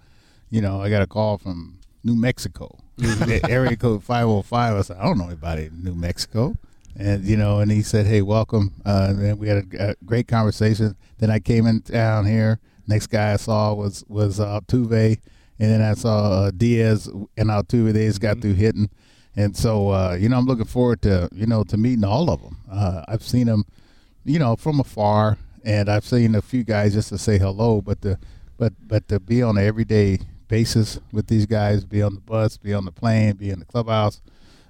You 0.51 0.61
know, 0.63 0.81
I 0.81 0.89
got 0.91 1.03
a 1.03 1.07
call 1.07 1.39
from 1.39 1.79
New 2.03 2.15
Mexico, 2.17 2.79
Mm-hmm. 2.99 3.47
area 3.51 3.77
code 3.77 4.03
five 4.05 4.27
hundred 4.27 4.45
five. 4.47 4.77
I 4.77 4.81
said, 4.83 4.97
"I 4.99 5.05
don't 5.05 5.19
know 5.19 5.27
anybody 5.27 5.65
in 5.67 5.83
New 5.85 5.95
Mexico," 5.95 6.57
and 6.97 7.25
you 7.25 7.37
know, 7.37 7.59
and 7.61 7.71
he 7.71 7.83
said, 7.83 8.07
"Hey, 8.07 8.23
welcome." 8.23 8.73
Uh, 8.87 9.09
and 9.11 9.19
then 9.19 9.39
we 9.39 9.49
had 9.49 9.67
a, 9.75 9.91
a 9.91 9.95
great 10.07 10.29
conversation. 10.29 10.97
Then 11.19 11.31
I 11.31 11.41
came 11.41 11.67
in 11.67 11.83
town 11.83 12.25
here. 12.27 12.59
Next 12.87 13.09
guy 13.09 13.33
I 13.33 13.37
saw 13.37 13.75
was 13.75 14.05
was 14.09 14.39
uh, 14.41 14.61
Altuve, 14.61 15.19
and 15.59 15.71
then 15.71 15.83
I 15.83 15.95
saw 15.95 16.45
uh, 16.45 16.51
Diaz 16.57 17.07
and 17.37 17.51
Altuve. 17.51 17.93
They 17.93 18.07
just 18.07 18.21
Mm-hmm. 18.21 18.33
got 18.35 18.41
through 18.41 18.55
hitting, 18.55 18.89
and 19.37 19.57
so 19.57 19.91
uh, 19.91 20.17
you 20.19 20.29
know, 20.31 20.39
I'm 20.39 20.47
looking 20.47 20.65
forward 20.67 21.03
to 21.03 21.29
you 21.35 21.47
know 21.47 21.65
to 21.65 21.77
meeting 21.77 22.05
all 22.05 22.31
of 22.31 22.41
them. 22.43 22.59
Uh, 22.71 23.03
I've 23.09 23.23
seen 23.25 23.47
them 23.49 23.65
you 24.25 24.39
know, 24.39 24.57
from 24.57 24.81
afar, 24.81 25.37
and 25.65 25.89
I've 25.89 26.05
seen 26.05 26.35
a 26.35 26.43
few 26.43 26.65
guys 26.65 26.93
just 26.95 27.09
to 27.11 27.19
say 27.19 27.39
hello, 27.39 27.81
but 27.81 28.01
the, 28.03 28.19
but 28.57 28.73
but 28.87 29.09
to 29.09 29.21
be 29.21 29.43
on 29.43 29.57
an 29.59 29.65
everyday 29.67 30.19
basis 30.49 30.99
with 31.13 31.27
these 31.27 31.47
guys, 31.47 31.85
be 31.85 32.03
on 32.03 32.15
the 32.15 32.21
bus, 32.21 32.57
be 32.57 32.73
on 32.75 32.85
the 32.85 32.93
plane, 32.93 33.37
be 33.37 33.51
in 33.51 33.59
the 33.59 33.65
clubhouse, 33.65 34.21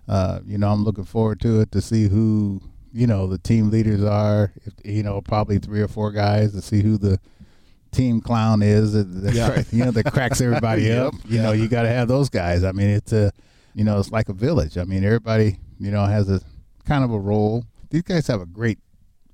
uh, 0.09 0.41
you 0.47 0.57
know, 0.59 0.71
I'm 0.71 0.85
looking 0.85 1.05
forward 1.05 1.41
to 1.43 1.61
it 1.61 1.73
to 1.73 1.81
see 1.81 2.09
who 2.09 2.61
you 2.93 3.07
know 3.07 3.27
the 3.27 3.39
team 3.39 3.71
leaders 3.71 4.03
are. 4.05 4.53
If, 4.65 4.75
you 4.85 5.03
know, 5.03 5.21
probably 5.21 5.59
three 5.59 5.81
or 5.81 5.89
four 5.89 6.13
guys 6.13 6.53
to 6.53 6.63
see 6.63 6.83
who 6.83 6.97
the 6.99 7.19
team 7.93 8.21
clown 8.21 8.63
is 8.63 8.93
that, 8.93 9.33
Yeah. 9.35 9.63
you 9.71 9.85
know 9.85 9.91
that 9.93 10.13
cracks 10.13 10.41
everybody 10.41 10.83
Yep. 10.83 11.07
up. 11.07 11.15
You 11.29 11.43
know, 11.43 11.53
you 11.53 11.69
got 11.69 11.83
to 11.83 11.89
have 11.89 12.09
those 12.09 12.29
guys. 12.29 12.65
I 12.65 12.73
mean, 12.73 12.89
it's 12.89 13.13
a 13.13 13.33
you 13.75 13.83
know, 13.85 13.99
it's 13.99 14.11
like 14.13 14.29
a 14.29 14.33
village. 14.33 14.79
I 14.79 14.85
mean, 14.85 15.05
everybody 15.05 15.59
you 15.81 15.91
know 15.91 16.05
has 16.05 16.31
a 16.31 16.41
kind 16.85 17.03
of 17.05 17.11
a 17.13 17.19
role. 17.19 17.65
These 17.91 18.03
guys 18.03 18.27
have 18.29 18.41
a 18.41 18.47
great 18.47 18.79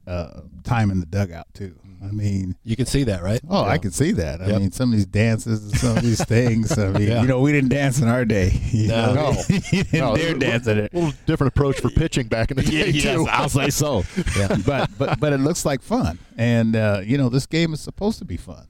uh, 0.07 0.41
time 0.65 0.91
in 0.91 1.01
the 1.01 1.07
dugout 1.07 1.47
too. 1.55 1.77
I 2.03 2.11
mean, 2.13 2.57
You 2.65 2.77
can 2.77 2.87
see 2.87 3.05
that, 3.05 3.23
right? 3.23 3.43
oh, 3.51 3.63
I 3.65 3.77
can 3.77 3.91
see 3.91 4.13
that. 4.13 4.41
I 4.41 4.47
Yep. 4.47 4.61
mean, 4.61 4.73
some 4.73 4.91
of 4.91 4.97
these 4.97 5.05
dances 5.05 5.63
and 5.65 5.77
some 5.79 5.97
of 5.99 6.03
these 6.03 6.25
things. 6.25 6.77
I 6.79 6.89
mean, 6.93 7.09
Yeah. 7.09 7.21
you 7.21 7.29
know, 7.29 7.41
we 7.41 7.53
didn't 7.53 7.69
dance 7.69 8.01
in 8.01 8.09
our 8.09 8.25
day. 8.25 8.59
You 8.73 8.89
No. 8.89 9.13
know? 9.15 9.31
No. 9.33 9.43
you 9.49 9.61
didn't 9.85 9.93
No, 9.93 10.17
dare 10.17 10.35
a 10.35 10.39
dance 10.39 10.67
in 10.67 10.79
it. 10.79 10.95
little 10.95 11.13
different 11.27 11.53
approach 11.53 11.79
for 11.81 11.91
pitching 11.91 12.27
back 12.29 12.51
in 12.51 12.57
the 12.57 12.63
day 12.63 12.93
too. 12.93 13.27
I'll 13.29 13.51
say 13.51 13.69
so. 13.69 14.05
Yeah. 14.37 14.57
but 14.65 14.89
but 14.97 15.21
but 15.21 15.33
it 15.35 15.41
looks 15.41 15.67
like 15.67 15.83
fun, 15.83 16.19
and 16.39 16.75
uh, 16.75 17.03
you 17.05 17.19
know 17.19 17.29
this 17.29 17.45
game 17.47 17.75
is 17.75 17.81
supposed 17.81 18.19
to 18.21 18.25
be 18.25 18.39
fun, 18.39 18.67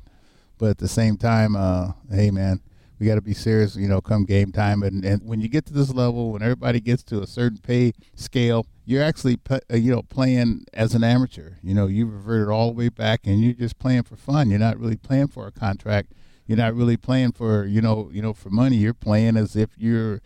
but 0.58 0.70
at 0.70 0.78
the 0.78 0.88
same 0.88 1.16
time, 1.16 1.54
uh, 1.54 1.92
hey 2.10 2.32
man, 2.32 2.60
we 2.98 3.06
got 3.06 3.14
to 3.14 3.20
be 3.22 3.32
serious. 3.34 3.76
You 3.76 3.86
know, 3.88 4.00
come 4.00 4.24
game 4.24 4.50
time, 4.50 4.82
and, 4.82 5.04
and 5.04 5.22
when 5.24 5.40
you 5.40 5.48
get 5.48 5.66
to 5.66 5.72
this 5.72 5.94
level, 5.94 6.32
when 6.32 6.42
everybody 6.42 6.80
gets 6.80 7.04
to 7.04 7.22
a 7.22 7.26
certain 7.28 7.58
pay 7.58 7.92
scale, 8.16 8.66
you're 8.90 9.04
actually 9.04 9.38
uh, 9.48 9.58
you 9.76 9.92
know 9.92 10.02
playing 10.02 10.64
as 10.74 10.94
an 10.94 11.04
amateur. 11.04 11.52
You 11.62 11.74
know, 11.74 11.86
you 11.86 12.06
reverted 12.06 12.48
all 12.48 12.68
the 12.72 12.76
way 12.76 12.88
back, 12.88 13.20
and 13.24 13.40
you're 13.42 13.52
just 13.54 13.78
playing 13.78 14.02
for 14.02 14.16
fun. 14.16 14.50
You're 14.50 14.58
not 14.58 14.78
really 14.78 14.96
playing 14.96 15.28
for 15.28 15.46
a 15.46 15.52
contract. 15.52 16.12
You're 16.46 16.58
not 16.58 16.74
really 16.74 16.96
playing 16.96 17.32
for 17.32 17.64
you 17.64 17.80
know 17.80 18.10
you 18.12 18.20
know 18.20 18.32
for 18.32 18.50
money. 18.50 18.76
You're 18.76 18.94
playing 18.94 19.36
as 19.36 19.54
if 19.54 19.70
you're 19.78 20.20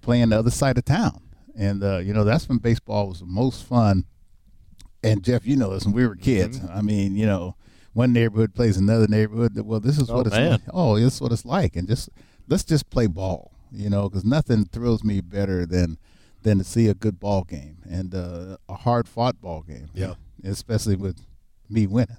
playing 0.00 0.30
the 0.30 0.38
other 0.38 0.50
side 0.50 0.76
of 0.78 0.84
town. 0.84 1.22
And 1.56 1.82
uh, 1.82 1.98
you 1.98 2.12
know 2.12 2.24
that's 2.24 2.48
when 2.48 2.58
baseball 2.58 3.08
was 3.08 3.20
the 3.20 3.26
most 3.26 3.64
fun. 3.64 4.04
And 5.02 5.22
Jeff, 5.22 5.46
you 5.46 5.56
know 5.56 5.72
this 5.72 5.84
when 5.84 5.94
we 5.94 6.06
were 6.06 6.16
kids. 6.16 6.58
Mm-hmm. 6.58 6.76
I 6.76 6.82
mean, 6.82 7.14
you 7.16 7.26
know, 7.26 7.54
one 7.92 8.12
neighborhood 8.12 8.54
plays 8.54 8.76
another 8.76 9.06
neighborhood. 9.06 9.56
Well, 9.64 9.78
this 9.78 9.96
is 9.98 10.10
Oh, 10.10 10.16
what 10.16 10.26
it's 10.26 10.34
man. 10.36 10.50
like. 10.52 10.60
Oh, 10.74 10.98
this 10.98 11.14
is 11.14 11.20
what 11.20 11.30
it's 11.30 11.44
like. 11.44 11.76
And 11.76 11.86
just 11.86 12.08
let's 12.48 12.64
just 12.64 12.90
play 12.90 13.06
ball. 13.06 13.52
You 13.70 13.90
know, 13.90 14.08
because 14.08 14.24
nothing 14.24 14.64
thrills 14.64 15.04
me 15.04 15.20
better 15.20 15.66
than 15.66 15.98
than 16.48 16.58
to 16.58 16.64
see 16.64 16.88
a 16.88 16.94
good 16.94 17.20
ball 17.20 17.44
game 17.44 17.78
and 17.88 18.14
uh, 18.14 18.56
a 18.68 18.74
hard 18.74 19.06
fought 19.08 19.40
ball 19.40 19.62
game. 19.62 19.88
Yeah. 19.94 20.14
especially 20.44 20.96
with 20.96 21.20
me 21.68 21.86
winning. 21.86 22.16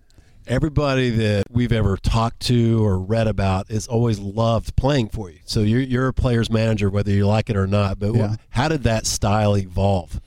Everybody 0.48 1.10
that 1.12 1.46
we've 1.52 1.72
ever 1.72 1.96
talked 1.98 2.40
to 2.48 2.84
or 2.84 2.98
read 3.00 3.28
about 3.28 3.70
has 3.70 3.88
always 3.88 4.20
loved 4.20 4.76
playing 4.76 5.10
for 5.10 5.30
you. 5.30 5.40
So 5.46 5.62
you're 5.62 5.82
you're 5.82 6.08
a 6.08 6.14
player's 6.14 6.50
manager, 6.50 6.90
whether 6.90 7.12
you 7.12 7.28
like 7.28 7.50
it 7.50 7.58
or 7.58 7.68
not. 7.68 8.00
But 8.00 8.16
Yeah. 8.16 8.36
how 8.50 8.68
did 8.68 8.84
that 8.84 9.06
style 9.06 9.56
evolve? 9.58 10.20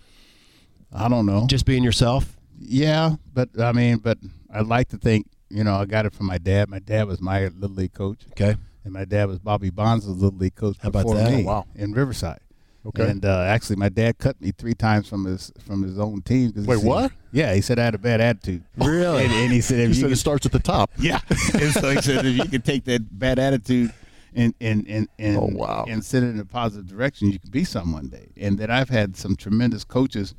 I 0.92 1.08
don't 1.08 1.26
know. 1.26 1.46
Just 1.48 1.64
being 1.64 1.82
yourself. 1.82 2.36
Yeah, 2.58 3.16
but 3.32 3.48
I 3.58 3.72
mean, 3.72 3.98
but 3.98 4.18
I'd 4.52 4.66
like 4.66 4.88
to 4.90 4.96
think, 4.98 5.26
you 5.48 5.64
know, 5.64 5.74
I 5.74 5.86
got 5.86 6.06
it 6.06 6.12
from 6.14 6.26
my 6.26 6.38
dad. 6.38 6.68
My 6.68 6.78
dad 6.78 7.08
was 7.08 7.20
my 7.20 7.46
little 7.48 7.74
league 7.76 7.92
coach. 7.94 8.20
Okay. 8.32 8.56
And 8.84 8.92
my 8.92 9.04
dad 9.04 9.28
was 9.28 9.38
Bobby 9.38 9.70
Bonds' 9.70 10.06
little 10.06 10.36
league 10.38 10.54
coach 10.56 10.76
How 10.82 10.88
about 10.88 11.04
before 11.04 11.16
that? 11.16 11.30
me 11.32 11.42
Oh, 11.42 11.46
wow. 11.46 11.64
in 11.74 11.92
Riverside. 11.92 12.40
Okay. 12.84 13.08
And 13.10 13.24
uh, 13.24 13.42
actually, 13.42 13.76
my 13.76 13.88
dad 13.88 14.18
cut 14.18 14.40
me 14.40 14.50
three 14.50 14.74
times 14.74 15.08
from 15.08 15.24
his 15.24 15.52
from 15.64 15.82
his 15.82 15.98
own 15.98 16.20
team. 16.22 16.52
he 16.54 16.62
Wait, 16.62 16.78
said- 16.80 16.86
what? 16.88 17.12
Yeah, 17.30 17.54
he 17.54 17.60
said 17.60 17.78
I 17.78 17.84
had 17.84 17.94
a 17.94 17.98
bad 17.98 18.20
attitude. 18.20 18.64
Really? 18.76 19.24
And, 19.24 19.32
and 19.32 19.52
he 19.52 19.60
said 19.60 19.78
if 19.80 19.88
You 19.90 19.94
you 19.94 20.00
said 20.02 20.12
it 20.12 20.16
starts 20.16 20.44
at 20.46 20.52
the 20.52 20.58
top. 20.58 20.90
yeah. 20.98 21.20
and 21.30 21.72
so 21.72 21.90
he 21.90 22.02
said 22.02 22.26
if 22.26 22.36
you 22.36 22.44
could 22.44 22.64
take 22.64 22.84
that 22.86 23.18
bad 23.18 23.38
attitude 23.38 23.92
and 24.34 24.52
and 24.60 24.86
and 24.88 25.08
and, 25.18 25.36
Oh, 25.38 25.48
wow. 25.52 25.84
and 25.88 26.04
send 26.04 26.26
it 26.26 26.30
in 26.30 26.40
a 26.40 26.44
positive 26.44 26.86
direction, 26.88 27.30
you 27.30 27.38
could 27.38 27.52
be 27.52 27.64
some 27.64 27.92
one 27.92 28.08
day. 28.08 28.28
And 28.36 28.58
that 28.58 28.70
I've 28.70 28.88
had 28.90 29.16
some 29.16 29.36
tremendous 29.36 29.84
coaches, 29.84 30.34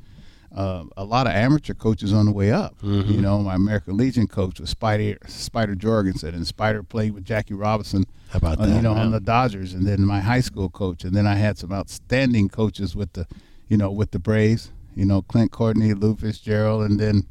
uh, 0.54 0.84
a 0.96 1.04
lot 1.04 1.26
of 1.26 1.32
amateur 1.32 1.74
coaches 1.74 2.12
on 2.12 2.26
the 2.26 2.32
way 2.32 2.52
up. 2.52 2.78
Mm-hmm. 2.80 3.10
You 3.10 3.20
know, 3.20 3.38
my 3.40 3.54
American 3.54 3.96
Legion 3.96 4.26
coach 4.26 4.60
was 4.60 4.70
Spider 4.70 5.18
Spider 5.26 5.74
Jorgensen, 5.74 6.34
and 6.34 6.46
Spider 6.46 6.82
played 6.82 7.12
with 7.12 7.24
Jackie 7.24 7.54
Robinson. 7.54 8.04
How 8.30 8.38
about 8.38 8.58
that? 8.58 8.68
you 8.68 8.82
know, 8.82 8.92
on 8.92 9.10
the 9.10 9.20
Dodgers, 9.20 9.74
and 9.74 9.86
then 9.86 10.02
my 10.02 10.20
high 10.20 10.40
school 10.40 10.68
coach, 10.68 11.04
and 11.04 11.14
then 11.14 11.26
I 11.26 11.34
had 11.34 11.58
some 11.58 11.72
outstanding 11.72 12.48
coaches 12.48 12.94
with 12.94 13.12
the, 13.12 13.26
you 13.68 13.76
know, 13.76 13.90
with 13.90 14.12
the 14.12 14.18
Braves. 14.18 14.70
You 14.94 15.04
know, 15.04 15.22
Clint 15.22 15.50
Courtney, 15.50 15.92
Lou 15.92 16.14
Fitzgerald, 16.14 16.88
and 16.88 17.00
then 17.00 17.26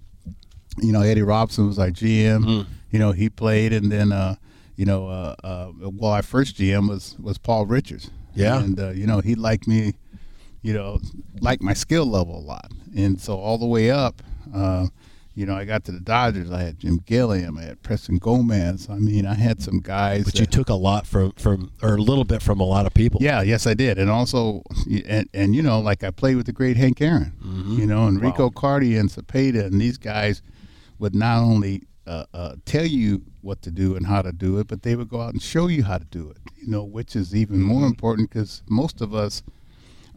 you 0.78 0.92
know, 0.92 1.02
Eddie 1.02 1.22
Robinson 1.22 1.68
was 1.68 1.80
our 1.80 1.90
GM. 1.90 2.44
Mm. 2.44 2.66
You 2.92 3.00
know, 3.00 3.12
he 3.12 3.30
played, 3.30 3.74
and 3.74 3.92
then 3.92 4.12
uh, 4.12 4.36
you 4.76 4.86
know, 4.86 5.08
uh, 5.08 5.36
uh, 5.44 5.72
well, 5.78 6.12
our 6.12 6.24
first 6.24 6.58
GM 6.58 6.90
was 6.90 7.16
was 7.20 7.38
Paul 7.38 7.66
Richards. 7.66 8.10
Yeah. 8.36 8.60
and 8.60 8.80
uh, 8.80 8.90
you 8.90 9.06
know, 9.06 9.20
he 9.20 9.36
liked 9.36 9.68
me, 9.68 9.94
you 10.64 10.74
know, 10.74 11.00
like 11.42 11.62
my 11.62 11.74
skill 11.74 12.06
level 12.08 12.36
a 12.38 12.42
lot, 12.42 12.72
and 12.96 13.22
so 13.22 13.38
all 13.38 13.58
the 13.60 13.68
way 13.68 13.92
up. 13.92 14.22
Uh, 14.54 14.88
you 15.36 15.48
know, 15.48 15.56
I 15.56 15.66
got 15.66 15.84
to 15.86 15.92
the 15.92 16.00
Dodgers. 16.00 16.52
I 16.52 16.62
had 16.62 16.78
Jim 16.80 17.00
Gilliam. 17.08 17.58
I 17.58 17.64
had 17.64 17.82
Preston 17.82 18.20
Gomez. 18.20 18.88
I 18.88 19.00
mean, 19.00 19.26
I 19.26 19.34
had 19.34 19.64
some 19.64 19.80
guys. 19.80 20.26
But 20.26 20.36
you 20.36 20.46
that- 20.46 20.52
took 20.52 20.70
a 20.70 20.76
lot 20.76 21.08
from 21.08 21.32
from 21.34 21.72
or 21.82 21.96
a 21.96 22.02
little 22.02 22.24
bit 22.24 22.42
from 22.44 22.60
a 22.60 22.64
lot 22.64 22.86
of 22.86 22.94
people. 22.94 23.20
yeah, 23.22 23.42
yes, 23.42 23.66
I 23.66 23.74
did, 23.74 23.98
and 23.98 24.10
also, 24.12 24.62
and, 25.08 25.28
and 25.34 25.56
you 25.56 25.62
know, 25.64 25.80
like 25.80 26.04
I 26.04 26.12
played 26.12 26.36
with 26.36 26.46
the 26.46 26.52
great 26.54 26.78
Hank 26.78 27.02
Aaron, 27.02 27.34
Mm-hmm. 27.44 27.80
you 27.80 27.86
know, 27.88 28.06
and 28.08 28.22
Rico 28.22 28.50
Carty 28.52 28.96
and 28.96 29.10
Cepeda, 29.10 29.66
and 29.66 29.82
these 29.82 29.98
guys 29.98 30.42
would 31.00 31.16
not 31.16 31.40
only 31.40 31.82
uh, 32.06 32.26
uh, 32.34 32.56
tell 32.66 32.86
you 32.86 33.24
what 33.42 33.62
to 33.64 33.72
do 33.72 33.96
and 33.96 34.06
how 34.06 34.22
to 34.22 34.32
do 34.32 34.60
it, 34.60 34.68
but 34.68 34.84
they 34.84 34.96
would 34.96 35.10
go 35.10 35.20
out 35.22 35.34
and 35.34 35.42
show 35.42 35.66
you 35.68 35.84
how 35.84 35.98
to 35.98 36.06
do 36.06 36.30
it. 36.30 36.38
You 36.62 36.68
know, 36.68 36.84
which 36.84 37.16
is 37.16 37.34
even 37.36 37.58
Mm-hmm. 37.58 37.68
more 37.70 37.88
important 37.88 38.30
because 38.30 38.62
most 38.70 39.02
of 39.02 39.16
us 39.16 39.42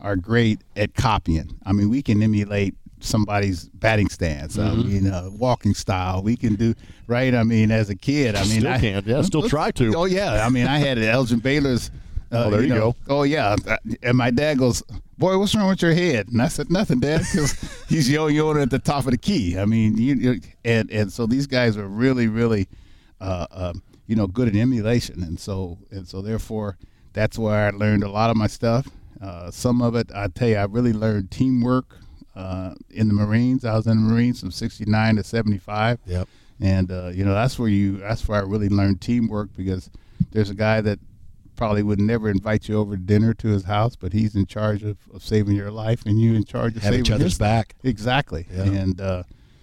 are 0.07 0.17
great 0.17 0.61
at 0.77 0.95
copying. 0.95 1.59
I 1.67 1.73
mean, 1.73 1.91
we 1.91 2.01
can 2.01 2.23
emulate 2.23 2.75
somebody's 3.01 3.69
batting 3.75 4.09
stance. 4.09 4.57
I 4.59 4.71
Mhm. 4.71 4.85
mean, 4.87 5.07
uh, 5.09 5.29
walking 5.33 5.75
style. 5.75 6.23
We 6.23 6.37
can 6.37 6.55
do 6.55 6.75
right. 7.07 7.35
I 7.35 7.43
mean, 7.43 7.71
as 7.71 7.91
a 7.91 7.95
kid, 7.97 8.35
I 8.37 8.43
mean, 8.45 8.61
Still 8.61 8.73
I 8.73 8.79
can. 8.81 9.03
Yeah, 9.07 9.23
still 9.23 9.49
try 9.57 9.71
to. 9.73 9.95
Oh 9.97 10.05
yeah, 10.07 10.47
I 10.47 10.49
mean, 10.49 10.67
I 10.67 10.79
had 10.79 10.99
Elgin 10.99 11.41
Baylor's. 11.41 11.91
Uh, 12.33 12.45
Oh, 12.47 12.51
there 12.51 12.63
you 12.63 12.69
know, 12.69 12.93
go. 12.93 12.97
Oh 13.09 13.23
yeah, 13.23 13.55
and 14.03 14.17
my 14.19 14.31
dad 14.33 14.59
goes, 14.59 14.83
"Boy, 15.17 15.39
what's 15.39 15.55
wrong 15.55 15.69
with 15.69 15.81
your 15.83 15.95
head?" 15.95 16.27
And 16.29 16.43
I 16.43 16.49
said, 16.49 16.71
"Nothing, 16.71 16.99
Dad," 16.99 17.21
because 17.21 17.53
he's 17.89 18.11
yo-yoing 18.11 18.61
at 18.61 18.71
the 18.71 18.81
top 18.81 19.05
of 19.05 19.13
the 19.13 19.17
key. 19.19 19.57
I 19.57 19.65
mean, 19.65 19.97
you, 19.97 20.15
you 20.17 20.41
and 20.65 20.91
and 20.91 21.13
so 21.13 21.27
these 21.27 21.47
guys 21.47 21.77
are 21.77 21.87
really, 21.87 22.27
really, 22.27 22.67
uh, 23.21 23.47
uh, 23.53 23.73
you 24.09 24.17
know, 24.17 24.27
good 24.27 24.49
at 24.49 24.57
emulation, 24.57 25.23
and 25.23 25.39
so 25.39 25.79
and 25.93 26.09
so 26.09 26.21
therefore, 26.21 26.77
that's 27.13 27.39
where 27.39 27.69
I 27.69 27.71
learned 27.71 28.03
a 28.03 28.11
lot 28.11 28.31
of 28.31 28.37
my 28.37 28.49
stuff. 28.49 28.89
Uh, 29.21 29.51
some 29.51 29.81
of 29.83 29.95
it, 29.95 30.11
I 30.15 30.29
tell 30.29 30.49
you, 30.49 30.57
I 30.57 30.65
really 30.65 30.93
learned 30.93 31.31
teamwork 31.31 31.99
uh, 32.35 32.75
in 32.91 33.09
the 33.09 33.15
Marines. 33.15 33.65
I 33.65 33.75
was 33.75 33.87
in 33.87 33.97
the 33.97 34.13
Marines 34.13 34.41
from 34.41 34.51
'69 34.51 35.17
to 35.17 35.25
'75. 35.25 35.99
Yep. 36.07 36.29
And 36.61 36.91
uh, 36.91 37.09
you 37.09 37.25
know 37.25 37.35
that's 37.35 37.59
where 37.59 37.69
you 37.69 37.99
that's 37.99 38.27
where 38.29 38.41
I 38.41 38.45
really 38.45 38.69
learned 38.69 39.01
teamwork 39.01 39.51
because 39.57 39.91
there's 40.33 40.51
a 40.51 40.55
guy 40.55 40.81
that 40.81 40.99
probably 41.55 41.83
would 41.83 42.01
never 42.01 42.29
invite 42.31 42.69
you 42.69 42.79
over 42.79 42.97
to 42.97 43.03
dinner 43.03 43.33
to 43.35 43.49
his 43.49 43.65
house, 43.65 43.97
but 43.97 44.13
he's 44.13 44.35
in 44.35 44.47
charge 44.47 44.83
of, 44.83 44.99
of 45.13 45.23
saving 45.25 45.57
your 45.57 45.71
life, 45.71 46.05
and 46.05 46.21
you 46.21 46.35
in 46.35 46.45
charge 46.45 46.77
of 46.77 46.83
Have 46.83 46.93
saving 46.93 47.07
each 47.07 47.11
other's 47.11 47.33
his. 47.33 47.39
back. 47.39 47.75
Exactly. 47.83 48.47
Yeah. 48.53 48.63
And 48.65 49.01
uh, 49.01 49.23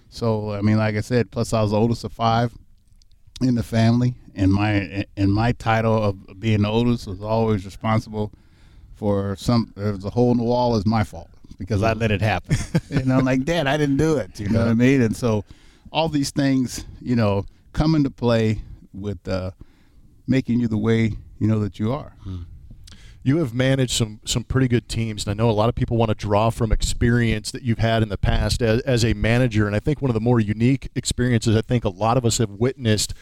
so 0.09 0.51
I 0.51 0.61
mean, 0.61 0.77
like 0.77 0.95
I 0.95 1.01
said, 1.01 1.31
plus 1.31 1.53
I 1.53 1.61
was 1.61 1.71
the 1.71 1.77
oldest 1.77 2.03
of 2.03 2.11
five 2.11 2.53
in 3.41 3.55
the 3.55 3.63
family, 3.63 4.15
and 4.35 4.51
my 4.51 5.05
and 5.17 5.33
my 5.33 5.51
title 5.51 5.95
of 6.03 6.39
being 6.39 6.61
the 6.63 6.69
oldest 6.69 7.07
was 7.07 7.21
always 7.21 7.65
responsible 7.65 8.31
for 8.95 9.35
some. 9.35 9.73
There 9.75 9.91
was 9.91 10.05
a 10.05 10.09
hole 10.09 10.31
in 10.31 10.37
the 10.37 10.43
wall 10.43 10.75
is 10.75 10.85
my 10.85 11.03
fault 11.03 11.29
because 11.57 11.83
I 11.83 11.93
let 11.93 12.11
it 12.11 12.21
happen. 12.21 12.55
and 12.89 13.11
I'm 13.11 13.25
like, 13.25 13.43
Dad, 13.43 13.67
I 13.67 13.77
didn't 13.77 13.97
do 13.97 14.17
it. 14.17 14.39
You 14.39 14.49
know 14.49 14.59
what 14.59 14.67
I 14.67 14.73
mean? 14.73 15.01
And 15.01 15.15
so 15.15 15.43
all 15.91 16.09
these 16.09 16.31
things, 16.31 16.85
you 17.01 17.15
know, 17.15 17.45
come 17.71 17.95
into 17.95 18.09
play 18.09 18.61
with 18.93 19.27
uh, 19.27 19.51
making 20.27 20.59
you 20.59 20.67
the 20.67 20.77
way 20.77 21.13
you 21.39 21.47
know 21.47 21.59
that 21.59 21.79
you 21.79 21.91
are. 21.91 22.15
You 23.25 23.37
have 23.37 23.53
managed 23.53 23.91
some 23.91 24.19
some 24.25 24.43
pretty 24.43 24.67
good 24.67 24.89
teams, 24.89 25.25
and 25.25 25.31
I 25.31 25.41
know 25.41 25.49
a 25.49 25.51
lot 25.51 25.69
of 25.69 25.75
people 25.75 25.95
want 25.95 26.09
to 26.09 26.15
draw 26.15 26.49
from 26.49 26.73
experience 26.73 27.51
that 27.51 27.63
you've 27.63 27.79
had 27.79 28.03
in 28.03 28.09
the 28.09 28.17
past 28.17 28.61
as, 28.61 28.81
as 28.81 29.05
a 29.05 29.13
manager. 29.13 29.65
And 29.65 29.75
I 29.75 29.79
think 29.79 30.01
one 30.01 30.09
of 30.09 30.13
the 30.13 30.21
more 30.21 30.41
unique 30.41 30.89
experiences 30.93 31.55
I 31.55 31.61
think 31.61 31.85
a 31.85 31.89
lot 31.89 32.17
of 32.17 32.25
us 32.25 32.39
have 32.39 32.49
witnessed 32.49 33.13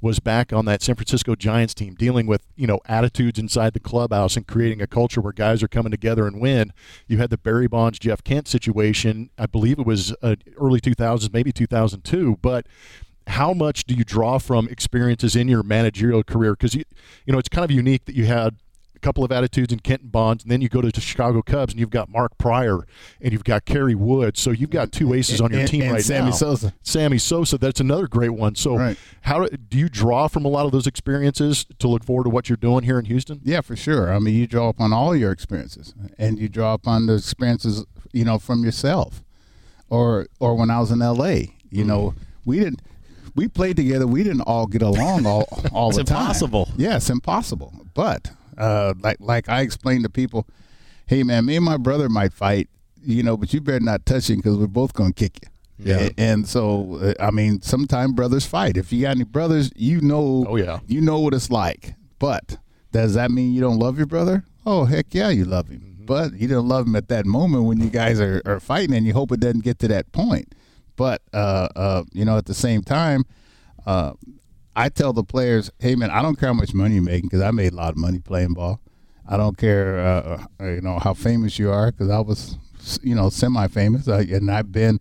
was 0.00 0.18
back 0.18 0.52
on 0.52 0.64
that 0.64 0.82
San 0.82 0.94
Francisco 0.94 1.34
Giants 1.34 1.74
team, 1.74 1.94
dealing 1.94 2.26
with 2.26 2.46
you 2.56 2.66
know 2.66 2.80
attitudes 2.86 3.38
inside 3.38 3.72
the 3.72 3.80
clubhouse 3.80 4.36
and 4.36 4.46
creating 4.46 4.80
a 4.80 4.86
culture 4.86 5.20
where 5.20 5.32
guys 5.32 5.62
are 5.62 5.68
coming 5.68 5.90
together 5.90 6.26
and 6.26 6.40
win. 6.40 6.72
You 7.06 7.18
had 7.18 7.30
the 7.30 7.38
Barry 7.38 7.66
Bonds, 7.66 7.98
Jeff 7.98 8.24
Kent 8.24 8.48
situation. 8.48 9.30
I 9.38 9.46
believe 9.46 9.78
it 9.78 9.86
was 9.86 10.14
uh, 10.22 10.36
early 10.56 10.80
2000s, 10.80 11.32
maybe 11.32 11.52
2002, 11.52 12.38
but 12.42 12.66
how 13.26 13.52
much 13.52 13.84
do 13.84 13.94
you 13.94 14.04
draw 14.04 14.38
from 14.38 14.68
experiences 14.68 15.36
in 15.36 15.48
your 15.48 15.62
managerial 15.62 16.22
career? 16.22 16.52
Because 16.52 16.74
you, 16.74 16.84
you 17.26 17.32
know, 17.32 17.38
it's 17.38 17.48
kind 17.48 17.64
of 17.64 17.70
unique 17.70 18.04
that 18.06 18.14
you 18.14 18.26
had 18.26 18.56
a 19.02 19.06
couple 19.06 19.24
of 19.24 19.32
attitudes 19.32 19.72
in 19.72 19.80
Kenton 19.80 20.08
Bonds, 20.08 20.44
and 20.44 20.50
then 20.50 20.60
you 20.60 20.68
go 20.68 20.80
to 20.80 20.90
the 20.90 21.00
Chicago 21.00 21.42
Cubs, 21.42 21.72
and 21.72 21.80
you've 21.80 21.90
got 21.90 22.08
Mark 22.08 22.36
Prior, 22.38 22.86
and 23.20 23.32
you've 23.32 23.44
got 23.44 23.64
Kerry 23.64 23.94
Wood. 23.94 24.36
So 24.36 24.50
you've 24.50 24.70
got 24.70 24.92
two 24.92 25.14
aces 25.14 25.40
on 25.40 25.52
your 25.52 25.66
team 25.66 25.82
and 25.82 25.92
right 25.92 26.04
Sammy 26.04 26.30
now. 26.30 26.36
Sammy 26.36 26.56
Sosa. 26.56 26.74
Sammy 26.82 27.18
Sosa. 27.18 27.58
That's 27.58 27.80
another 27.80 28.06
great 28.06 28.30
one. 28.30 28.54
So 28.54 28.94
how 29.22 29.46
do, 29.46 29.56
do 29.56 29.78
you 29.78 29.88
draw 29.88 30.28
from 30.28 30.44
a 30.44 30.48
lot 30.48 30.66
of 30.66 30.72
those 30.72 30.86
experiences 30.86 31.66
to 31.78 31.88
look 31.88 32.04
forward 32.04 32.24
to 32.24 32.30
what 32.30 32.48
you're 32.48 32.56
doing 32.56 32.84
here 32.84 32.98
in 32.98 33.06
Houston? 33.06 33.40
Yeah, 33.42 33.62
for 33.62 33.76
sure. 33.76 34.12
I 34.12 34.18
mean, 34.18 34.34
you 34.34 34.46
draw 34.46 34.68
upon 34.68 34.92
all 34.92 35.16
your 35.16 35.32
experiences, 35.32 35.94
and 36.18 36.38
you 36.38 36.48
draw 36.48 36.74
upon 36.74 37.06
the 37.06 37.14
experiences, 37.14 37.84
you 38.12 38.24
know, 38.24 38.38
from 38.38 38.64
yourself, 38.64 39.22
or 39.88 40.26
or 40.38 40.54
when 40.54 40.70
I 40.70 40.80
was 40.80 40.90
in 40.90 41.00
L.A. 41.00 41.54
You 41.70 41.84
know, 41.84 42.10
mm. 42.10 42.22
we 42.44 42.58
didn't. 42.58 42.82
We 43.36 43.46
played 43.46 43.76
together. 43.76 44.06
We 44.08 44.24
didn't 44.24 44.40
all 44.42 44.66
get 44.66 44.82
along 44.82 45.24
all 45.24 45.48
all 45.72 45.90
the 45.92 46.04
time. 46.04 46.18
impossible. 46.18 46.68
Yeah, 46.76 46.96
it's 46.96 47.08
impossible. 47.08 47.72
But 47.94 48.32
uh, 48.60 48.94
like 49.00 49.16
like 49.20 49.48
I 49.48 49.62
explained 49.62 50.04
to 50.04 50.10
people, 50.10 50.46
hey 51.06 51.22
man, 51.22 51.46
me 51.46 51.56
and 51.56 51.64
my 51.64 51.76
brother 51.76 52.08
might 52.08 52.32
fight, 52.32 52.68
you 53.02 53.22
know, 53.22 53.36
but 53.36 53.52
you 53.52 53.60
better 53.60 53.80
not 53.80 54.06
touch 54.06 54.30
him 54.30 54.36
because 54.36 54.56
we're 54.56 54.66
both 54.66 54.92
gonna 54.92 55.12
kick 55.12 55.38
you. 55.42 55.48
Yeah. 55.82 56.10
And 56.18 56.46
so, 56.46 56.98
uh, 57.00 57.14
I 57.18 57.30
mean, 57.30 57.62
sometimes 57.62 58.12
brothers 58.12 58.44
fight. 58.44 58.76
If 58.76 58.92
you 58.92 59.02
got 59.02 59.16
any 59.16 59.24
brothers, 59.24 59.72
you 59.74 60.02
know. 60.02 60.44
Oh, 60.46 60.56
yeah. 60.56 60.80
You 60.86 61.00
know 61.00 61.20
what 61.20 61.32
it's 61.32 61.50
like. 61.50 61.94
But 62.18 62.58
does 62.92 63.14
that 63.14 63.30
mean 63.30 63.54
you 63.54 63.62
don't 63.62 63.78
love 63.78 63.96
your 63.96 64.06
brother? 64.06 64.44
Oh 64.66 64.84
heck 64.84 65.06
yeah, 65.14 65.30
you 65.30 65.46
love 65.46 65.68
him. 65.68 65.80
Mm-hmm. 65.80 66.04
But 66.04 66.34
you 66.34 66.48
don't 66.48 66.68
love 66.68 66.86
him 66.86 66.96
at 66.96 67.08
that 67.08 67.24
moment 67.24 67.64
when 67.64 67.80
you 67.80 67.88
guys 67.88 68.20
are, 68.20 68.42
are 68.44 68.60
fighting, 68.60 68.94
and 68.94 69.06
you 69.06 69.14
hope 69.14 69.32
it 69.32 69.40
doesn't 69.40 69.64
get 69.64 69.78
to 69.78 69.88
that 69.88 70.12
point. 70.12 70.54
But 70.96 71.22
uh, 71.32 71.68
uh, 71.74 72.04
you 72.12 72.26
know, 72.26 72.36
at 72.36 72.44
the 72.44 72.54
same 72.54 72.82
time, 72.82 73.24
uh, 73.86 74.12
I 74.76 74.88
tell 74.88 75.12
the 75.12 75.24
players, 75.24 75.70
"Hey 75.78 75.94
man, 75.94 76.10
I 76.10 76.22
don't 76.22 76.38
care 76.38 76.48
how 76.48 76.54
much 76.54 76.74
money 76.74 76.94
you're 76.94 77.04
making 77.04 77.28
because 77.28 77.42
I 77.42 77.50
made 77.50 77.72
a 77.72 77.76
lot 77.76 77.90
of 77.90 77.96
money 77.96 78.18
playing 78.18 78.54
ball. 78.54 78.80
I 79.30 79.36
don't 79.36 79.56
care, 79.56 80.00
uh, 80.00 80.44
uh, 80.60 80.66
you 80.66 80.80
know, 80.80 80.98
how 80.98 81.14
famous 81.14 81.56
you 81.58 81.70
are 81.70 81.92
because 81.92 82.10
I 82.10 82.18
was, 82.18 82.58
you 83.00 83.14
know, 83.14 83.30
semi-famous, 83.30 84.08
uh, 84.08 84.24
and 84.28 84.50
I've 84.50 84.72
been 84.72 84.98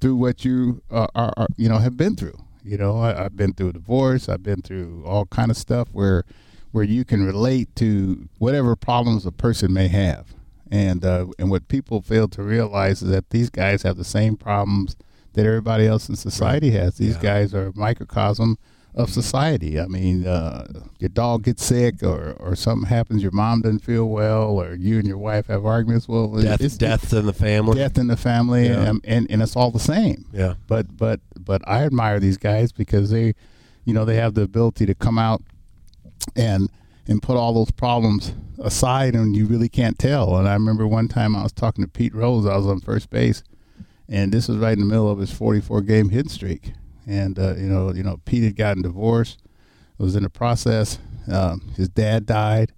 through 0.00 0.16
what 0.16 0.44
you 0.44 0.82
uh, 0.90 1.06
are, 1.14 1.32
are, 1.36 1.46
you 1.56 1.68
know, 1.68 1.78
have 1.78 1.96
been 1.96 2.14
through. 2.14 2.38
You 2.62 2.76
know, 2.76 2.98
I, 2.98 3.24
I've 3.24 3.36
been 3.36 3.54
through 3.54 3.70
a 3.70 3.72
divorce. 3.72 4.28
I've 4.28 4.42
been 4.42 4.60
through 4.60 5.02
all 5.06 5.24
kind 5.26 5.50
of 5.50 5.56
stuff 5.56 5.88
where, 5.92 6.24
where 6.72 6.84
you 6.84 7.06
can 7.06 7.24
relate 7.24 7.74
to 7.76 8.28
whatever 8.38 8.76
problems 8.76 9.24
a 9.24 9.32
person 9.32 9.72
may 9.72 9.88
have, 9.88 10.34
and 10.70 11.02
uh, 11.04 11.26
and 11.38 11.50
what 11.50 11.66
people 11.68 12.02
fail 12.02 12.28
to 12.28 12.42
realize 12.42 13.00
is 13.00 13.10
that 13.10 13.30
these 13.30 13.48
guys 13.48 13.82
have 13.82 13.96
the 13.96 14.04
same 14.04 14.36
problems 14.36 14.94
that 15.32 15.46
everybody 15.46 15.86
else 15.86 16.08
in 16.08 16.16
society 16.16 16.72
has. 16.72 16.98
These 16.98 17.16
guys 17.16 17.54
are 17.54 17.68
a 17.68 17.72
microcosm 17.74 18.58
of 18.94 19.08
society. 19.10 19.78
I 19.80 19.86
mean, 19.86 20.26
uh, 20.26 20.66
your 20.98 21.08
dog 21.10 21.44
gets 21.44 21.64
sick, 21.64 22.02
or, 22.02 22.32
or 22.40 22.56
something 22.56 22.88
happens, 22.88 23.22
your 23.22 23.30
mom 23.32 23.62
doesn't 23.62 23.78
feel 23.80 24.06
well, 24.08 24.42
or 24.60 24.74
you 24.74 24.98
and 24.98 25.06
your 25.06 25.18
wife 25.18 25.46
have 25.46 25.64
arguments. 25.64 26.08
Well, 26.08 26.28
Death, 26.40 26.60
it's 26.60 26.76
death 26.76 27.12
in 27.12 27.26
the 27.26 27.32
family. 27.32 27.76
death 27.76 27.96
in 27.98 28.08
the 28.08 28.16
family, 28.16 28.66
Yeah. 28.68 28.88
and, 28.88 29.00
and 29.04 29.30
and 29.30 29.42
it's 29.42 29.54
all 29.56 29.70
the 29.70 29.78
same. 29.78 30.26
Yeah. 30.32 30.54
But 30.66 30.96
but 30.96 31.20
but 31.38 31.62
I 31.68 31.84
admire 31.84 32.18
these 32.20 32.36
guys 32.36 32.72
because 32.72 33.10
they, 33.10 33.34
you 33.84 33.94
know, 33.94 34.04
they 34.04 34.16
have 34.16 34.34
the 34.34 34.42
ability 34.42 34.86
to 34.86 34.94
come 34.94 35.18
out 35.18 35.42
and 36.36 36.68
and 37.06 37.22
put 37.22 37.36
all 37.36 37.52
those 37.54 37.70
problems 37.70 38.34
aside, 38.58 39.14
and 39.14 39.34
you 39.36 39.46
really 39.46 39.68
can't 39.68 39.98
tell. 39.98 40.36
And 40.36 40.48
I 40.48 40.52
remember 40.54 40.86
one 40.86 41.08
time 41.08 41.34
I 41.36 41.42
was 41.42 41.52
talking 41.52 41.82
to 41.84 41.88
Pete 41.90 42.14
Rose. 42.14 42.44
I 42.46 42.56
was 42.56 42.66
on 42.66 42.80
first 42.80 43.08
base, 43.10 43.42
and 44.08 44.32
this 44.32 44.48
was 44.48 44.58
right 44.58 44.74
in 44.74 44.80
the 44.80 44.86
middle 44.86 45.08
of 45.10 45.18
his 45.18 45.32
44 45.32 45.80
game 45.82 46.08
hit 46.10 46.28
streak. 46.30 46.72
And 47.10 47.38
uh, 47.38 47.54
you 47.56 47.66
know, 47.66 47.92
you 47.92 48.02
know, 48.04 48.20
Pete 48.24 48.44
had 48.44 48.56
gotten 48.56 48.82
divorced, 48.82 49.42
was 49.98 50.14
in 50.14 50.22
the 50.22 50.30
process. 50.30 50.98
Um, 51.30 51.72
his 51.76 51.88
dad 51.88 52.24
died, 52.24 52.72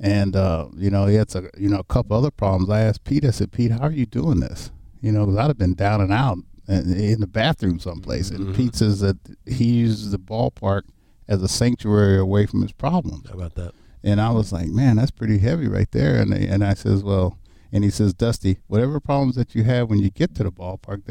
and 0.00 0.34
uh, 0.34 0.68
you 0.76 0.88
know, 0.90 1.06
he 1.06 1.16
had 1.16 1.34
a, 1.36 1.50
you 1.58 1.68
know 1.68 1.80
a 1.80 1.84
couple 1.84 2.16
other 2.16 2.30
problems. 2.30 2.70
I 2.70 2.80
asked 2.80 3.04
Pete. 3.04 3.24
I 3.24 3.30
said, 3.30 3.52
Pete, 3.52 3.70
how 3.72 3.80
are 3.80 3.92
you 3.92 4.06
doing 4.06 4.40
this? 4.40 4.70
You 5.02 5.12
know, 5.12 5.26
'cause 5.26 5.36
I'd 5.36 5.48
have 5.48 5.58
been 5.58 5.74
down 5.74 6.00
and 6.00 6.12
out 6.12 6.38
in, 6.68 6.92
in 6.98 7.20
the 7.20 7.26
bathroom 7.26 7.78
someplace. 7.78 8.30
And 8.30 8.54
Pete 8.56 8.74
says 8.74 9.00
that 9.00 9.18
he 9.44 9.64
uses 9.66 10.10
the 10.10 10.18
ballpark 10.18 10.82
as 11.28 11.42
a 11.42 11.48
sanctuary 11.48 12.18
away 12.18 12.46
from 12.46 12.62
his 12.62 12.72
problems. 12.72 13.28
How 13.28 13.34
about 13.34 13.54
that? 13.56 13.72
And 14.02 14.20
I 14.20 14.30
was 14.30 14.52
like, 14.52 14.68
man, 14.68 14.96
that's 14.96 15.10
pretty 15.10 15.38
heavy 15.38 15.68
right 15.68 15.90
there. 15.90 16.16
And 16.16 16.32
and 16.32 16.64
I 16.64 16.72
says, 16.74 17.04
well, 17.04 17.36
and 17.76 17.84
he 17.84 17.90
says, 17.90 18.14
Dusty, 18.14 18.56
whatever 18.68 18.98
problems 19.00 19.36
that 19.36 19.54
you 19.54 19.62
have 19.64 19.90
when 19.90 19.98
you 19.98 20.08
get 20.08 20.34
to 20.36 20.44
the 20.44 20.50
ballpark, 20.50 21.02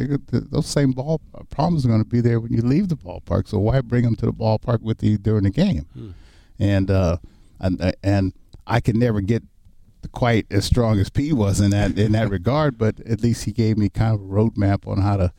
those 0.49 0.65
same 0.65 0.93
ball 0.93 1.21
uh, 1.35 1.43
problems 1.43 1.85
are 1.85 1.89
going 1.89 2.03
to 2.03 2.09
be 2.09 2.21
there 2.21 2.39
when 2.39 2.51
you 2.51 2.63
leave 2.63 2.89
the 2.89 2.97
ballpark. 2.97 3.47
So 3.47 3.59
why 3.59 3.81
bring 3.81 4.03
them 4.03 4.15
to 4.15 4.25
the 4.25 4.33
ballpark 4.33 4.81
with 4.81 5.03
you 5.03 5.19
during 5.19 5.43
the 5.43 5.51
game? 5.51 5.85
Hmm. 5.93 6.09
And 6.57 6.89
uh, 6.89 7.17
and 7.59 7.79
uh, 7.79 7.91
and 8.01 8.33
I 8.65 8.79
could 8.79 8.95
never 8.95 9.21
get 9.21 9.43
quite 10.11 10.47
as 10.49 10.65
strong 10.65 10.99
as 10.99 11.11
P 11.11 11.31
was 11.33 11.61
in 11.61 11.69
that 11.69 11.99
in 11.99 12.13
that 12.13 12.31
regard, 12.31 12.79
but 12.79 12.99
at 13.01 13.21
least 13.21 13.43
he 13.43 13.51
gave 13.51 13.77
me 13.77 13.87
kind 13.87 14.15
of 14.15 14.21
a 14.21 14.23
roadmap 14.23 14.87
on 14.87 15.01
how 15.01 15.17
to, 15.17 15.33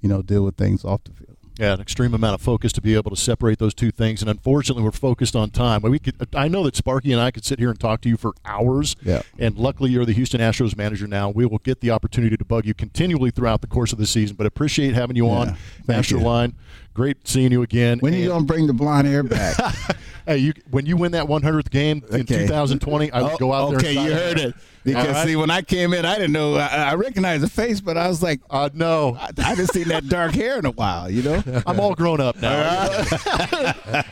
you 0.00 0.08
know, 0.08 0.22
deal 0.22 0.46
with 0.46 0.56
things 0.56 0.82
off 0.82 1.04
the 1.04 1.12
field. 1.12 1.29
Yeah, 1.60 1.74
an 1.74 1.80
extreme 1.80 2.14
amount 2.14 2.34
of 2.34 2.40
focus 2.40 2.72
to 2.72 2.80
be 2.80 2.94
able 2.94 3.10
to 3.10 3.16
separate 3.16 3.58
those 3.58 3.74
two 3.74 3.90
things. 3.90 4.22
And 4.22 4.30
unfortunately, 4.30 4.82
we're 4.82 4.92
focused 4.92 5.36
on 5.36 5.50
time. 5.50 5.82
We 5.82 5.98
could, 5.98 6.14
I 6.34 6.48
know 6.48 6.62
that 6.64 6.74
Sparky 6.74 7.12
and 7.12 7.20
I 7.20 7.30
could 7.30 7.44
sit 7.44 7.58
here 7.58 7.68
and 7.68 7.78
talk 7.78 8.00
to 8.00 8.08
you 8.08 8.16
for 8.16 8.32
hours. 8.46 8.96
Yeah. 9.02 9.20
And 9.38 9.58
luckily, 9.58 9.90
you're 9.90 10.06
the 10.06 10.14
Houston 10.14 10.40
Astros 10.40 10.74
manager 10.74 11.06
now. 11.06 11.28
We 11.28 11.44
will 11.44 11.58
get 11.58 11.82
the 11.82 11.90
opportunity 11.90 12.38
to 12.38 12.44
bug 12.46 12.64
you 12.64 12.72
continually 12.72 13.30
throughout 13.30 13.60
the 13.60 13.66
course 13.66 13.92
of 13.92 13.98
the 13.98 14.06
season. 14.06 14.36
But 14.36 14.46
appreciate 14.46 14.94
having 14.94 15.16
you 15.16 15.28
on 15.28 15.56
thank 15.84 15.98
Astro 15.98 16.20
you. 16.20 16.24
Line. 16.24 16.54
Great 17.00 17.26
seeing 17.26 17.50
you 17.50 17.62
again. 17.62 17.98
When 18.00 18.12
are 18.12 18.18
you 18.18 18.28
gonna 18.28 18.44
bring 18.44 18.66
the 18.66 18.74
blonde 18.74 19.08
hair 19.08 19.22
back? 19.22 19.56
Hey, 20.26 20.36
you 20.36 20.52
when 20.70 20.84
you 20.84 20.98
win 20.98 21.12
that 21.12 21.24
100th 21.24 21.70
game 21.70 22.04
in 22.10 22.20
Okay. 22.20 22.46
2020, 22.46 23.10
I 23.10 23.22
would 23.22 23.32
Oh, 23.32 23.36
go 23.38 23.52
out 23.54 23.70
there. 23.70 23.78
Okay, 23.78 23.94
you 23.94 24.12
heard 24.12 24.38
it. 24.38 24.54
Because 24.84 25.08
right. 25.08 25.26
see, 25.26 25.34
when 25.34 25.50
I 25.50 25.62
came 25.62 25.94
in, 25.94 26.04
I 26.04 26.16
didn't 26.16 26.32
know. 26.32 26.56
I, 26.56 26.66
I 26.66 26.94
recognized 26.94 27.42
the 27.42 27.48
face, 27.48 27.80
but 27.80 27.96
I 27.96 28.06
was 28.06 28.22
like, 28.22 28.40
uh, 28.50 28.68
no, 28.74 29.16
I, 29.18 29.30
I 29.38 29.54
didn't 29.54 29.72
see 29.72 29.82
that 29.84 30.08
dark 30.08 30.32
hair 30.32 30.58
in 30.58 30.66
a 30.66 30.70
while. 30.72 31.10
You 31.10 31.22
know, 31.22 31.62
I'm 31.66 31.80
all 31.80 31.94
grown 31.94 32.20
up 32.20 32.36
now. 32.36 32.52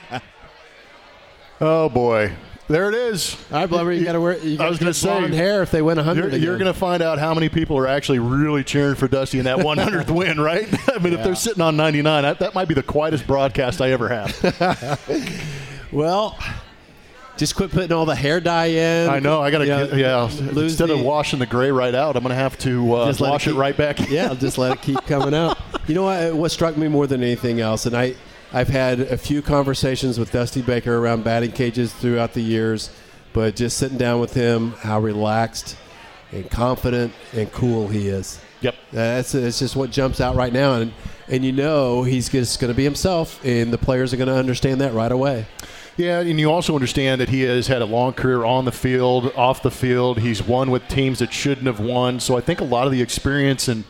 oh 1.60 1.90
boy. 1.90 2.32
There 2.68 2.88
it 2.88 2.94
is. 2.94 3.36
All 3.50 3.60
right, 3.60 3.68
Blubber, 3.68 3.92
you 3.92 4.04
got 4.04 4.12
to 4.12 4.20
wear. 4.20 4.38
You 4.38 4.58
I 4.60 4.68
was 4.68 4.78
going 4.78 4.92
to 4.92 4.98
say 4.98 5.08
blonde 5.08 5.34
hair 5.34 5.62
if 5.62 5.70
they 5.70 5.82
win 5.82 5.96
100 5.96 6.32
You're, 6.32 6.40
you're 6.40 6.58
going 6.58 6.72
to 6.72 6.78
find 6.78 7.02
out 7.02 7.18
how 7.18 7.34
many 7.34 7.48
people 7.48 7.76
are 7.78 7.86
actually 7.86 8.18
really 8.18 8.62
cheering 8.62 8.94
for 8.94 9.08
Dusty 9.08 9.38
in 9.38 9.44
that 9.46 9.58
100th 9.58 10.10
win, 10.14 10.40
right? 10.40 10.68
I 10.94 10.98
mean, 10.98 11.12
if 11.14 11.22
they're 11.24 11.34
sitting 11.34 11.62
on 11.62 11.76
99, 11.76 12.22
that, 12.22 12.38
that 12.40 12.54
might 12.54 12.68
be 12.68 12.74
the 12.74 12.82
quietest 12.82 13.26
broadcast 13.26 13.80
I 13.80 13.90
ever 13.90 14.08
have. 14.08 15.48
well, 15.92 16.38
just 17.38 17.54
quit 17.54 17.70
putting 17.70 17.92
all 17.92 18.04
the 18.04 18.14
hair 18.16 18.40
dye 18.40 18.66
in. 18.66 19.08
I 19.08 19.20
know. 19.20 19.40
I 19.40 19.50
got 19.50 19.58
to, 19.58 19.64
You 19.64 19.70
know, 19.70 20.28
yeah. 20.28 20.62
Instead 20.62 20.90
of 20.90 21.00
washing 21.00 21.38
the 21.38 21.46
gray 21.46 21.70
right 21.70 21.94
out, 21.94 22.16
I'm 22.16 22.22
going 22.22 22.30
to 22.30 22.34
have 22.36 22.58
to 22.58 22.94
uh, 22.94 23.06
Just 23.06 23.20
let 23.20 23.28
it 23.28 23.30
wash 23.30 23.46
it, 23.46 23.54
right 23.54 23.76
back. 23.76 24.00
in. 24.00 24.12
yeah, 24.12 24.34
just 24.34 24.58
let 24.58 24.72
it 24.72 24.82
keep 24.82 25.00
coming 25.06 25.34
out. 25.34 25.56
You 25.86 25.94
know 25.94 26.02
what? 26.02 26.34
What 26.34 26.48
struck 26.50 26.76
me 26.76 26.88
more 26.88 27.06
than 27.06 27.22
anything 27.22 27.60
else, 27.60 27.86
and 27.86 27.96
I, 27.96 28.14
I've 28.52 28.68
had 28.68 29.00
a 29.00 29.18
few 29.18 29.42
conversations 29.42 30.18
with 30.18 30.32
Dusty 30.32 30.62
Baker 30.62 30.96
around 30.96 31.22
batting 31.22 31.52
cages 31.52 31.92
throughout 31.92 32.32
the 32.32 32.40
years, 32.40 32.90
but 33.34 33.56
just 33.56 33.76
sitting 33.76 33.98
down 33.98 34.20
with 34.20 34.32
him, 34.32 34.72
how 34.72 35.00
relaxed 35.00 35.76
and 36.32 36.50
confident 36.50 37.12
and 37.34 37.52
cool 37.52 37.88
he 37.88 38.08
is. 38.08 38.40
Yep. 38.60 38.74
That's 38.92 39.34
it's 39.34 39.58
just 39.58 39.76
what 39.76 39.90
jumps 39.90 40.20
out 40.20 40.34
right 40.34 40.52
now, 40.52 40.74
and 40.74 40.92
and 41.28 41.44
you 41.44 41.52
know 41.52 42.02
he's 42.02 42.28
just 42.28 42.58
going 42.58 42.72
to 42.72 42.76
be 42.76 42.84
himself, 42.84 43.44
and 43.44 43.72
the 43.72 43.78
players 43.78 44.14
are 44.14 44.16
going 44.16 44.28
to 44.28 44.34
understand 44.34 44.80
that 44.80 44.94
right 44.94 45.12
away. 45.12 45.46
Yeah, 45.98 46.20
and 46.20 46.38
you 46.38 46.50
also 46.50 46.74
understand 46.74 47.20
that 47.20 47.28
he 47.28 47.42
has 47.42 47.66
had 47.66 47.82
a 47.82 47.84
long 47.84 48.12
career 48.12 48.44
on 48.44 48.64
the 48.64 48.72
field, 48.72 49.32
off 49.36 49.62
the 49.62 49.70
field. 49.70 50.20
He's 50.20 50.42
won 50.42 50.70
with 50.70 50.86
teams 50.88 51.18
that 51.18 51.32
shouldn't 51.32 51.66
have 51.66 51.80
won. 51.80 52.20
So 52.20 52.36
I 52.36 52.40
think 52.40 52.60
a 52.60 52.64
lot 52.64 52.86
of 52.86 52.92
the 52.92 53.02
experience 53.02 53.66
and 53.68 53.84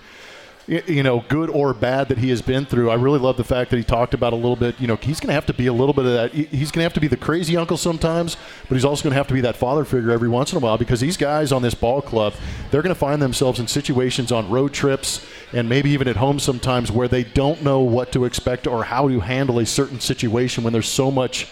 you 0.68 1.02
know, 1.02 1.24
good 1.28 1.48
or 1.48 1.72
bad 1.72 2.08
that 2.08 2.18
he 2.18 2.28
has 2.28 2.42
been 2.42 2.66
through. 2.66 2.90
I 2.90 2.94
really 2.94 3.18
love 3.18 3.38
the 3.38 3.44
fact 3.44 3.70
that 3.70 3.78
he 3.78 3.82
talked 3.82 4.12
about 4.12 4.34
a 4.34 4.36
little 4.36 4.54
bit. 4.54 4.78
You 4.78 4.86
know, 4.86 4.96
he's 4.96 5.18
going 5.18 5.28
to 5.28 5.34
have 5.34 5.46
to 5.46 5.54
be 5.54 5.66
a 5.66 5.72
little 5.72 5.94
bit 5.94 6.04
of 6.04 6.12
that. 6.12 6.34
He's 6.34 6.70
going 6.70 6.80
to 6.80 6.82
have 6.82 6.92
to 6.92 7.00
be 7.00 7.08
the 7.08 7.16
crazy 7.16 7.56
uncle 7.56 7.78
sometimes, 7.78 8.36
but 8.68 8.74
he's 8.74 8.84
also 8.84 9.02
going 9.02 9.12
to 9.12 9.16
have 9.16 9.26
to 9.28 9.34
be 9.34 9.40
that 9.40 9.56
father 9.56 9.86
figure 9.86 10.10
every 10.10 10.28
once 10.28 10.52
in 10.52 10.58
a 10.58 10.60
while 10.60 10.76
because 10.76 11.00
these 11.00 11.16
guys 11.16 11.52
on 11.52 11.62
this 11.62 11.74
ball 11.74 12.02
club, 12.02 12.34
they're 12.70 12.82
going 12.82 12.94
to 12.94 12.98
find 12.98 13.22
themselves 13.22 13.58
in 13.58 13.66
situations 13.66 14.30
on 14.30 14.50
road 14.50 14.74
trips 14.74 15.26
and 15.54 15.68
maybe 15.68 15.88
even 15.90 16.06
at 16.06 16.16
home 16.16 16.38
sometimes 16.38 16.92
where 16.92 17.08
they 17.08 17.24
don't 17.24 17.62
know 17.62 17.80
what 17.80 18.12
to 18.12 18.26
expect 18.26 18.66
or 18.66 18.84
how 18.84 19.08
to 19.08 19.20
handle 19.20 19.60
a 19.60 19.66
certain 19.66 20.00
situation 20.00 20.64
when 20.64 20.74
there's 20.74 20.88
so 20.88 21.10
much 21.10 21.48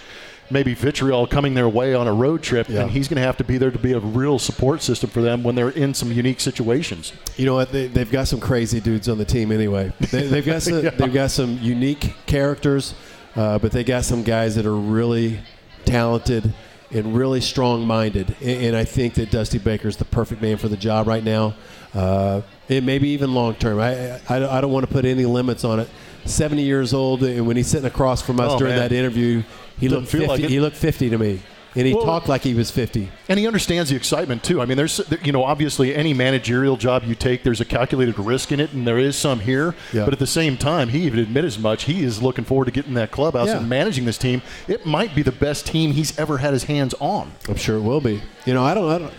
maybe 0.51 0.75
vitriol 0.75 1.27
coming 1.27 1.55
their 1.55 1.69
way 1.69 1.95
on 1.95 2.07
a 2.07 2.13
road 2.13 2.43
trip, 2.43 2.69
Yeah. 2.69 2.83
and 2.83 2.91
he's 2.91 3.09
going 3.09 3.17
to 3.17 3.23
have 3.27 3.37
to 3.39 3.45
be 3.45 3.59
there 3.59 3.71
to 3.71 3.79
be 3.79 3.93
a 3.93 3.99
real 3.99 4.39
support 4.39 4.83
system 4.83 5.11
for 5.11 5.21
them 5.23 5.43
when 5.43 5.55
they're 5.55 5.71
in 5.71 5.93
some 5.95 6.13
unique 6.13 6.41
situations. 6.41 7.13
You 7.37 7.47
know 7.47 7.55
what? 7.55 7.73
They, 7.73 7.89
they've 7.89 8.11
got 8.11 8.29
some 8.29 8.41
crazy 8.41 8.81
dudes 8.81 9.09
on 9.09 9.19
the 9.19 9.25
team 9.25 9.51
anyway. 9.51 9.93
They, 10.11 10.27
they've 10.27 10.47
got 10.47 10.63
some, 10.63 10.81
Yeah. 10.85 10.91
they've 10.91 11.13
got 11.13 11.31
some 11.31 11.59
unique 11.61 12.15
characters, 12.27 12.95
uh, 13.35 13.59
but 13.59 13.73
they 13.73 13.83
got 13.85 14.05
some 14.05 14.23
guys 14.23 14.55
that 14.55 14.67
are 14.67 14.75
really 14.77 15.41
talented 15.85 16.53
and 16.93 17.17
really 17.17 17.41
strong-minded. 17.41 18.37
And, 18.41 18.63
and 18.67 18.77
I 18.77 18.85
think 18.85 19.15
that 19.15 19.31
Dusty 19.31 19.59
Baker 19.59 19.89
is 19.89 19.97
the 19.97 20.05
perfect 20.05 20.41
man 20.43 20.57
for 20.57 20.69
the 20.69 20.77
job 20.77 21.07
right 21.09 21.25
now, 21.25 21.55
uh, 21.95 22.43
and 22.69 22.87
maybe 22.87 23.09
even 23.11 23.35
long-term. 23.35 23.81
I, 23.81 24.21
I, 24.29 24.59
I 24.59 24.61
don't 24.61 24.71
want 24.73 24.87
to 24.87 24.93
put 24.93 25.05
any 25.05 25.25
limits 25.25 25.65
on 25.65 25.81
it. 25.81 25.89
70 26.25 26.63
years 26.63 26.93
old, 26.93 27.23
and 27.23 27.47
when 27.47 27.57
he's 27.57 27.69
sitting 27.69 27.87
across 27.87 28.21
from 28.23 28.41
us 28.41 28.53
Oh, 28.53 28.59
during 28.59 28.75
man. 28.75 28.89
that 28.89 28.93
interview, 28.93 29.43
he 29.79 29.89
Doesn't 29.89 30.01
looked 30.01 30.13
feel 30.13 30.21
50. 30.23 30.29
like 30.33 30.41
it. 30.43 30.51
he 30.51 30.61
looked 30.61 30.77
50 30.77 31.11
to 31.11 31.19
me, 31.19 31.41
and 31.75 31.87
he 31.87 31.93
Well- 31.95 32.05
talked 32.05 32.29
like 32.29 32.43
he 32.43 32.55
was 32.55 32.71
50. 32.71 33.11
And 33.29 33.39
he 33.39 33.47
understands 33.47 33.91
the 33.91 33.97
excitement 33.97 34.43
too. 34.43 34.61
I 34.63 34.67
mean, 34.67 34.77
there's 34.77 35.01
you 35.23 35.33
know 35.33 35.45
obviously 35.45 35.95
any 35.95 36.15
managerial 36.15 36.77
job 36.77 37.03
you 37.07 37.15
take, 37.15 37.43
there's 37.43 37.61
a 37.61 37.65
calculated 37.65 38.19
risk 38.19 38.53
in 38.53 38.61
it, 38.61 38.73
and 38.73 38.87
there 38.87 38.99
is 38.99 39.17
some 39.17 39.41
here. 39.41 39.75
Yeah. 39.93 40.05
But 40.05 40.13
at 40.15 40.19
the 40.19 40.27
same 40.27 40.57
time, 40.57 40.89
he 40.89 41.01
even 41.01 41.19
admit 41.19 41.45
as 41.45 41.59
much. 41.59 41.85
He 41.85 42.03
is 42.03 42.23
looking 42.23 42.45
forward 42.45 42.65
to 42.67 42.71
getting 42.71 42.95
that 42.95 43.11
clubhouse 43.11 43.49
Yeah. 43.49 43.59
and 43.59 43.69
managing 43.69 44.05
this 44.07 44.19
team. 44.19 44.43
It 44.69 44.87
might 44.87 45.15
be 45.15 45.23
the 45.23 45.33
best 45.33 45.67
team 45.67 45.93
he's 45.93 46.19
ever 46.19 46.39
had 46.39 46.53
his 46.55 46.65
hands 46.65 46.95
on. 47.01 47.33
I'm 47.49 47.57
sure 47.57 47.77
it 47.77 47.83
will 47.83 48.01
be. 48.01 48.23
You 48.47 48.55
know, 48.55 48.65
I 48.65 48.73
don't, 48.75 48.91
I 48.91 48.99
don't 48.99 49.13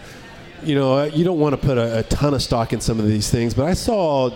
you 0.63 0.73
know, 0.73 1.03
you 1.03 1.23
don't 1.23 1.37
want 1.39 1.53
to 1.53 1.57
put 1.63 1.77
a, 1.77 1.99
a 1.99 2.03
ton 2.03 2.33
of 2.33 2.41
stock 2.41 2.73
in 2.73 2.81
some 2.81 2.99
of 2.99 3.05
these 3.07 3.29
things, 3.29 3.53
but 3.53 3.65
I 3.67 3.73
saw 3.75 4.31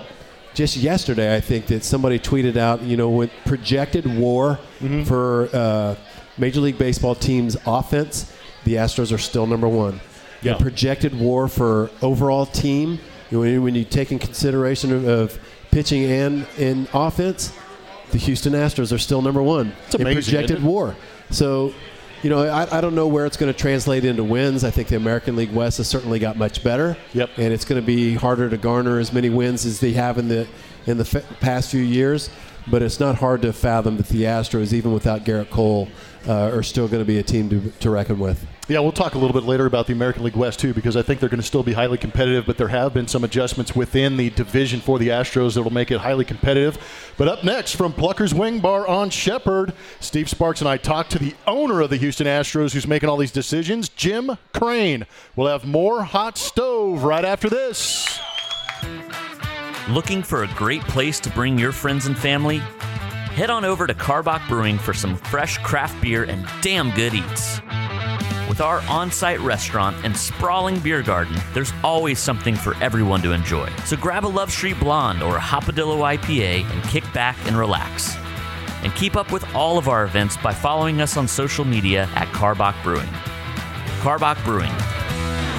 just 0.53 0.77
yesterday, 0.77 1.35
I 1.35 1.39
think 1.39 1.65
that 1.67 1.83
somebody 1.83 2.19
tweeted 2.19 2.57
out, 2.57 2.83
you 2.83 2.95
know, 2.95 3.09
with 3.09 3.31
projected 3.45 4.05
WAR 4.05 4.59
Mm-hmm. 4.81 5.03
for 5.03 5.49
uh, 5.53 5.95
Major 6.37 6.61
League 6.61 6.77
Baseball 6.77 7.15
teams' 7.15 7.57
offense, 7.65 8.33
the 8.63 8.75
Astros 8.75 9.13
are 9.13 9.17
still 9.17 9.45
number 9.45 9.67
one. 9.67 9.99
Yeah. 10.41 10.53
And 10.53 10.61
projected 10.61 11.17
WAR 11.19 11.47
for 11.47 11.91
overall 12.01 12.45
team, 12.45 12.99
you 13.29 13.39
when, 13.39 13.63
when 13.63 13.75
you 13.75 13.85
take 13.85 14.11
in 14.11 14.19
consideration 14.19 14.91
of, 14.91 15.07
of 15.07 15.39
pitching 15.71 16.03
and 16.05 16.47
in 16.57 16.87
offense, 16.93 17.55
the 18.11 18.17
Houston 18.17 18.53
Astros 18.53 18.93
are 18.93 18.97
still 18.97 19.21
number 19.21 19.41
one 19.41 19.73
It's 19.85 19.95
in 19.95 20.01
amazing, 20.01 20.33
projected? 20.33 20.63
WAR. 20.63 20.95
So, 21.29 21.73
you 22.23 22.29
know, 22.29 22.43
I, 22.43 22.77
I 22.77 22.81
don't 22.81 22.93
know 22.93 23.07
where 23.07 23.25
it's 23.25 23.37
going 23.37 23.51
to 23.51 23.57
translate 23.57 24.03
into 24.03 24.23
wins. 24.23 24.63
I 24.63 24.69
think 24.71 24.89
the 24.89 24.97
American 24.97 25.35
League 25.35 25.53
West 25.53 25.77
has 25.77 25.87
certainly 25.87 26.19
got 26.19 26.37
much 26.37 26.63
better. 26.63 26.97
Yep. 27.13 27.29
And 27.37 27.53
it's 27.53 27.65
going 27.65 27.81
to 27.81 27.85
be 27.85 28.15
harder 28.15 28.49
to 28.49 28.57
garner 28.57 28.99
as 28.99 29.13
many 29.13 29.29
wins 29.29 29.65
as 29.65 29.79
they 29.79 29.93
have 29.93 30.17
in 30.17 30.27
the 30.27 30.47
in 30.85 30.97
the 30.97 31.07
f- 31.15 31.39
past 31.39 31.71
few 31.71 31.81
years. 31.81 32.29
But 32.67 32.83
it's 32.83 32.99
not 32.99 33.15
hard 33.15 33.41
to 33.43 33.53
fathom 33.53 33.97
that 33.97 34.07
the 34.07 34.23
Astros, 34.23 34.71
even 34.73 34.91
without 34.93 35.23
Gerrit 35.23 35.49
Cole, 35.49 35.87
uh, 36.27 36.51
are 36.53 36.63
still 36.63 36.87
going 36.87 37.01
to 37.01 37.05
be 37.05 37.17
a 37.17 37.23
team 37.23 37.49
to, 37.49 37.71
to 37.79 37.89
reckon 37.89 38.19
with. 38.19 38.45
Yeah, 38.67 38.79
we'll 38.79 38.93
talk 38.93 39.15
a 39.15 39.17
little 39.17 39.33
bit 39.33 39.45
later 39.45 39.65
about 39.65 39.87
the 39.87 39.93
American 39.93 40.23
League 40.23 40.35
West 40.35 40.59
too, 40.59 40.73
because 40.73 40.95
I 40.95 41.01
think 41.01 41.19
they're 41.19 41.29
going 41.29 41.41
to 41.41 41.45
still 41.45 41.63
be 41.63 41.73
highly 41.73 41.97
competitive. 41.97 42.45
But 42.45 42.57
there 42.57 42.69
have 42.69 42.93
been 42.93 43.07
some 43.07 43.23
adjustments 43.23 43.75
within 43.75 44.15
the 44.15 44.29
division 44.29 44.79
for 44.79 44.97
the 44.97 45.09
Astros 45.09 45.55
that 45.55 45.63
will 45.63 45.73
make 45.73 45.91
it 45.91 45.99
highly 45.99 46.23
competitive. 46.23 46.77
But 47.17 47.27
up 47.27 47.43
next, 47.43 47.75
from 47.75 47.91
Plucker's 47.91 48.33
Wing 48.33 48.59
Bar 48.59 48.87
on 48.87 49.09
Shepherd, 49.09 49.73
Steve 49.99 50.29
Sparks 50.29 50.61
and 50.61 50.69
I 50.69 50.77
talk 50.77 51.09
to 51.09 51.19
the 51.19 51.35
owner 51.47 51.81
of 51.81 51.89
the 51.89 51.97
Houston 51.97 52.27
Astros, 52.27 52.73
who's 52.73 52.87
making 52.87 53.09
all 53.09 53.17
these 53.17 53.31
decisions, 53.31 53.89
Jim 53.89 54.37
Crane. 54.53 55.05
We'll 55.35 55.47
have 55.47 55.65
more 55.65 56.03
hot 56.03 56.37
stove 56.37 57.03
right 57.03 57.25
after 57.25 57.49
this. 57.49 58.19
Looking 59.89 60.23
for 60.23 60.43
a 60.43 60.47
great 60.55 60.83
place 60.83 61.19
to 61.21 61.29
bring 61.31 61.57
your 61.57 61.73
friends 61.73 62.05
and 62.05 62.17
family? 62.17 62.61
Head 63.41 63.49
on 63.49 63.65
over 63.65 63.87
to 63.87 63.93
Karbach 63.95 64.47
Brewing 64.47 64.77
for 64.77 64.93
some 64.93 65.15
fresh 65.15 65.57
craft 65.57 65.99
beer 65.99 66.25
and 66.25 66.47
damn 66.61 66.91
good 66.91 67.15
eats. 67.15 67.59
With 68.47 68.61
our 68.61 68.81
on 68.81 69.09
site 69.09 69.39
restaurant 69.39 69.97
and 70.05 70.15
sprawling 70.15 70.79
beer 70.79 71.01
garden, 71.01 71.35
there's 71.51 71.73
always 71.83 72.19
something 72.19 72.53
for 72.53 72.75
everyone 72.83 73.23
to 73.23 73.31
enjoy. 73.31 73.67
So 73.85 73.97
grab 73.97 74.25
a 74.25 74.27
Love 74.27 74.51
Street 74.51 74.79
Blonde 74.79 75.23
or 75.23 75.37
a 75.37 75.39
Hopadillo 75.39 76.17
IPA 76.19 76.69
and 76.71 76.83
kick 76.83 77.03
back 77.13 77.35
and 77.47 77.57
relax. 77.57 78.15
And 78.83 78.93
keep 78.93 79.15
up 79.15 79.31
with 79.31 79.43
all 79.55 79.79
of 79.79 79.87
our 79.87 80.03
events 80.03 80.37
by 80.37 80.53
following 80.53 81.01
us 81.01 81.17
on 81.17 81.27
social 81.27 81.65
media 81.65 82.07
at 82.13 82.27
Karbach 82.27 82.83
Brewing. 82.83 83.09
Karbach 84.01 84.37
Brewing, 84.45 84.69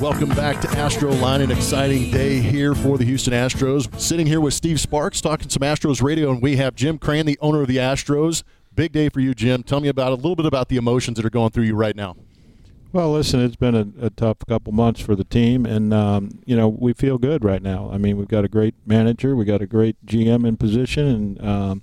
Welcome 0.00 0.28
back 0.28 0.60
to 0.60 0.68
Astro 0.78 1.10
Line, 1.10 1.40
an 1.40 1.50
exciting 1.50 2.12
day 2.12 2.38
here 2.38 2.76
for 2.76 2.98
the 2.98 3.04
Houston 3.04 3.32
Astros. 3.32 3.92
Sitting 3.98 4.28
here 4.28 4.40
with 4.40 4.54
Steve 4.54 4.78
Sparks 4.78 5.20
talking 5.20 5.48
some 5.48 5.62
Astros 5.62 6.00
radio, 6.00 6.30
and 6.30 6.40
we 6.40 6.54
have 6.54 6.76
Jim 6.76 6.98
Crane, 6.98 7.26
the 7.26 7.36
owner 7.40 7.62
of 7.62 7.66
the 7.66 7.78
Astros. 7.78 8.44
Big 8.72 8.92
day 8.92 9.08
for 9.08 9.18
you, 9.18 9.34
Jim. 9.34 9.64
Tell 9.64 9.80
me 9.80 9.88
about 9.88 10.12
a 10.12 10.14
little 10.14 10.36
bit 10.36 10.46
about 10.46 10.68
the 10.68 10.76
emotions 10.76 11.16
that 11.16 11.26
are 11.26 11.30
going 11.30 11.50
through 11.50 11.64
you 11.64 11.74
right 11.74 11.96
now. 11.96 12.14
Well, 12.92 13.10
listen, 13.10 13.40
it's 13.40 13.56
been 13.56 13.74
a, 13.74 14.06
a 14.06 14.10
tough 14.10 14.36
couple 14.48 14.72
months 14.72 15.00
for 15.00 15.16
the 15.16 15.24
team, 15.24 15.66
and 15.66 15.92
um, 15.92 16.38
you 16.46 16.54
know 16.54 16.68
we 16.68 16.92
feel 16.92 17.18
good 17.18 17.42
right 17.42 17.60
now. 17.60 17.90
I 17.92 17.98
mean, 17.98 18.16
we've 18.16 18.28
got 18.28 18.44
a 18.44 18.48
great 18.48 18.76
manager, 18.86 19.34
we 19.34 19.46
got 19.46 19.62
a 19.62 19.66
great 19.66 19.96
GM 20.06 20.46
in 20.46 20.56
position, 20.56 21.08
and 21.08 21.44
um, 21.44 21.82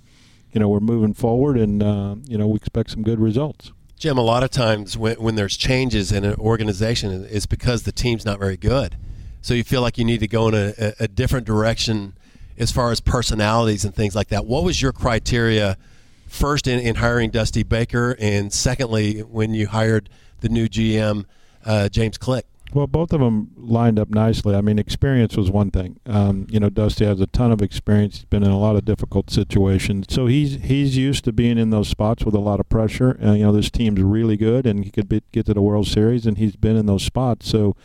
you 0.52 0.58
know 0.58 0.70
we're 0.70 0.80
moving 0.80 1.12
forward, 1.12 1.58
and 1.58 1.82
uh, 1.82 2.14
you 2.24 2.38
know 2.38 2.46
we 2.46 2.56
expect 2.56 2.92
some 2.92 3.02
good 3.02 3.20
results. 3.20 3.72
Jim, 3.98 4.18
a 4.18 4.22
lot 4.22 4.42
of 4.42 4.50
times 4.50 4.96
when, 4.96 5.16
when 5.16 5.36
there's 5.36 5.56
changes 5.56 6.12
in 6.12 6.24
an 6.24 6.34
organization, 6.34 7.26
it's 7.30 7.46
because 7.46 7.84
the 7.84 7.92
team's 7.92 8.26
not 8.26 8.38
very 8.38 8.56
good. 8.56 8.96
So 9.40 9.54
you 9.54 9.64
feel 9.64 9.80
like 9.80 9.96
you 9.96 10.04
need 10.04 10.20
to 10.20 10.28
go 10.28 10.48
in 10.48 10.54
a, 10.54 10.92
a, 11.00 11.08
different 11.08 11.46
direction 11.46 12.14
as 12.58 12.70
far 12.70 12.90
as 12.90 13.00
personalities 13.00 13.84
and 13.84 13.94
things 13.94 14.14
like 14.14 14.28
that. 14.28 14.44
What 14.44 14.64
was 14.64 14.82
your 14.82 14.92
criteria 14.92 15.78
first 16.26 16.66
in, 16.66 16.78
in 16.80 16.96
hiring 16.96 17.30
Dusty 17.30 17.62
Baker, 17.62 18.16
and 18.18 18.52
secondly, 18.52 19.20
when 19.20 19.54
you 19.54 19.68
hired 19.68 20.10
the 20.40 20.48
new 20.48 20.68
GM, 20.68 21.24
uh, 21.64 21.88
James 21.88 22.18
Click? 22.18 22.44
Well, 22.72 22.86
both 22.86 23.12
of 23.12 23.20
them 23.20 23.52
lined 23.56 23.98
up 23.98 24.10
nicely. 24.10 24.54
I 24.54 24.60
mean, 24.60 24.78
experience 24.78 25.36
was 25.36 25.50
one 25.50 25.70
thing. 25.70 25.98
Um, 26.04 26.46
you 26.50 26.60
know, 26.60 26.68
Dusty 26.68 27.06
has 27.06 27.20
a 27.20 27.26
ton 27.26 27.50
of 27.50 27.62
experience. 27.62 28.16
He's 28.16 28.24
been 28.26 28.42
in 28.42 28.50
a 28.50 28.58
lot 28.58 28.76
of 28.76 28.84
difficult 28.84 29.30
situations, 29.30 30.06
so 30.10 30.26
he's 30.26 30.56
he's 30.62 30.96
used 30.96 31.24
to 31.24 31.32
being 31.32 31.58
in 31.58 31.70
those 31.70 31.88
spots 31.88 32.24
with 32.24 32.34
a 32.34 32.40
lot 32.40 32.60
of 32.60 32.68
pressure. 32.68 33.18
Uh, 33.24 33.32
you 33.32 33.44
know, 33.44 33.52
this 33.52 33.70
team's 33.70 34.02
really 34.02 34.36
good, 34.36 34.66
and 34.66 34.84
he 34.84 34.90
could 34.90 35.08
be, 35.08 35.22
get 35.32 35.46
to 35.46 35.54
the 35.54 35.62
World 35.62 35.86
Series, 35.86 36.26
and 36.26 36.38
he's 36.38 36.56
been 36.56 36.76
in 36.76 36.86
those 36.86 37.04
spots. 37.04 37.48
So, 37.48 37.76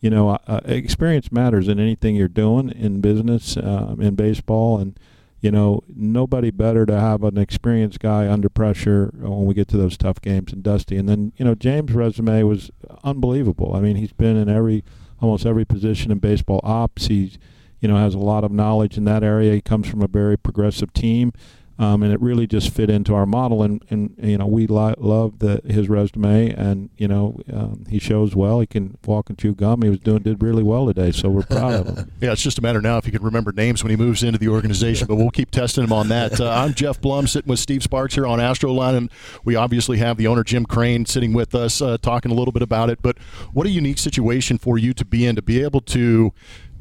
you 0.00 0.08
know, 0.08 0.38
uh, 0.46 0.60
experience 0.64 1.30
matters 1.30 1.68
in 1.68 1.78
anything 1.78 2.16
you're 2.16 2.28
doing 2.28 2.70
in 2.70 3.00
business, 3.00 3.56
uh, 3.56 3.96
in 3.98 4.14
baseball, 4.14 4.78
and 4.78 4.98
you 5.40 5.50
know, 5.50 5.82
nobody 5.94 6.50
better 6.50 6.84
to 6.84 6.98
have 6.98 7.22
an 7.22 7.38
experienced 7.38 8.00
guy 8.00 8.28
under 8.28 8.48
pressure 8.48 9.12
when 9.14 9.44
we 9.44 9.54
get 9.54 9.68
to 9.68 9.76
those 9.76 9.96
tough 9.96 10.20
games 10.20 10.52
and 10.52 10.62
Dusty. 10.62 10.96
And 10.96 11.08
then, 11.08 11.32
you 11.36 11.44
know, 11.44 11.54
James' 11.54 11.92
resume 11.92 12.42
was 12.42 12.70
unbelievable. 13.04 13.74
I 13.74 13.80
mean, 13.80 13.96
he's 13.96 14.12
been 14.12 14.36
in 14.36 14.48
every, 14.48 14.82
almost 15.20 15.46
every 15.46 15.64
position 15.64 16.10
in 16.10 16.18
baseball 16.18 16.60
ops. 16.64 17.06
He's, 17.06 17.38
you 17.80 17.86
know, 17.86 17.96
has 17.96 18.14
a 18.14 18.18
lot 18.18 18.42
of 18.42 18.50
knowledge 18.50 18.96
in 18.96 19.04
that 19.04 19.22
area. 19.22 19.54
He 19.54 19.60
comes 19.60 19.88
from 19.88 20.02
a 20.02 20.08
very 20.08 20.36
progressive 20.36 20.92
team 20.92 21.32
um, 21.78 22.02
and 22.02 22.12
it 22.12 22.20
really 22.20 22.46
just 22.46 22.70
fit 22.70 22.90
into 22.90 23.14
our 23.14 23.26
model. 23.26 23.62
And, 23.62 23.84
and 23.88 24.14
you 24.18 24.38
know, 24.38 24.46
we 24.46 24.66
li- 24.66 24.94
love 24.98 25.38
the, 25.38 25.60
his 25.64 25.88
resume, 25.88 26.50
and 26.50 26.90
you 26.96 27.06
know, 27.06 27.40
um, 27.52 27.84
he 27.88 27.98
shows 27.98 28.34
well. 28.34 28.60
He 28.60 28.66
can 28.66 28.98
walk 29.06 29.30
and 29.30 29.38
chew 29.38 29.54
gum. 29.54 29.82
He 29.82 29.88
was 29.88 30.00
doing 30.00 30.22
did 30.22 30.42
really 30.42 30.62
well 30.62 30.86
today, 30.86 31.12
so 31.12 31.28
we're 31.28 31.42
proud 31.42 31.74
of 31.74 31.86
him. 31.96 32.12
yeah, 32.20 32.32
it's 32.32 32.42
just 32.42 32.58
a 32.58 32.62
matter 32.62 32.80
now 32.80 32.98
if 32.98 33.04
he 33.04 33.12
can 33.12 33.22
remember 33.22 33.52
names 33.52 33.84
when 33.84 33.90
he 33.90 33.96
moves 33.96 34.22
into 34.22 34.38
the 34.38 34.48
organization. 34.48 35.06
but 35.06 35.16
we'll 35.16 35.30
keep 35.30 35.50
testing 35.50 35.84
him 35.84 35.92
on 35.92 36.08
that. 36.08 36.40
Uh, 36.40 36.50
I'm 36.50 36.74
Jeff 36.74 37.00
Blum, 37.00 37.26
sitting 37.26 37.48
with 37.48 37.60
Steve 37.60 37.82
Sparks 37.82 38.14
here 38.14 38.26
on 38.26 38.40
Astroline, 38.40 38.96
and 38.96 39.10
we 39.44 39.54
obviously 39.54 39.98
have 39.98 40.16
the 40.16 40.26
owner 40.26 40.42
Jim 40.42 40.66
Crane 40.66 41.06
sitting 41.06 41.32
with 41.32 41.54
us, 41.54 41.80
uh, 41.80 41.96
talking 41.98 42.32
a 42.32 42.34
little 42.34 42.52
bit 42.52 42.62
about 42.62 42.90
it. 42.90 43.00
But 43.02 43.18
what 43.52 43.66
a 43.66 43.70
unique 43.70 43.98
situation 43.98 44.58
for 44.58 44.78
you 44.78 44.92
to 44.94 45.04
be 45.04 45.24
in 45.24 45.36
to 45.36 45.42
be 45.42 45.62
able 45.62 45.80
to 45.82 46.32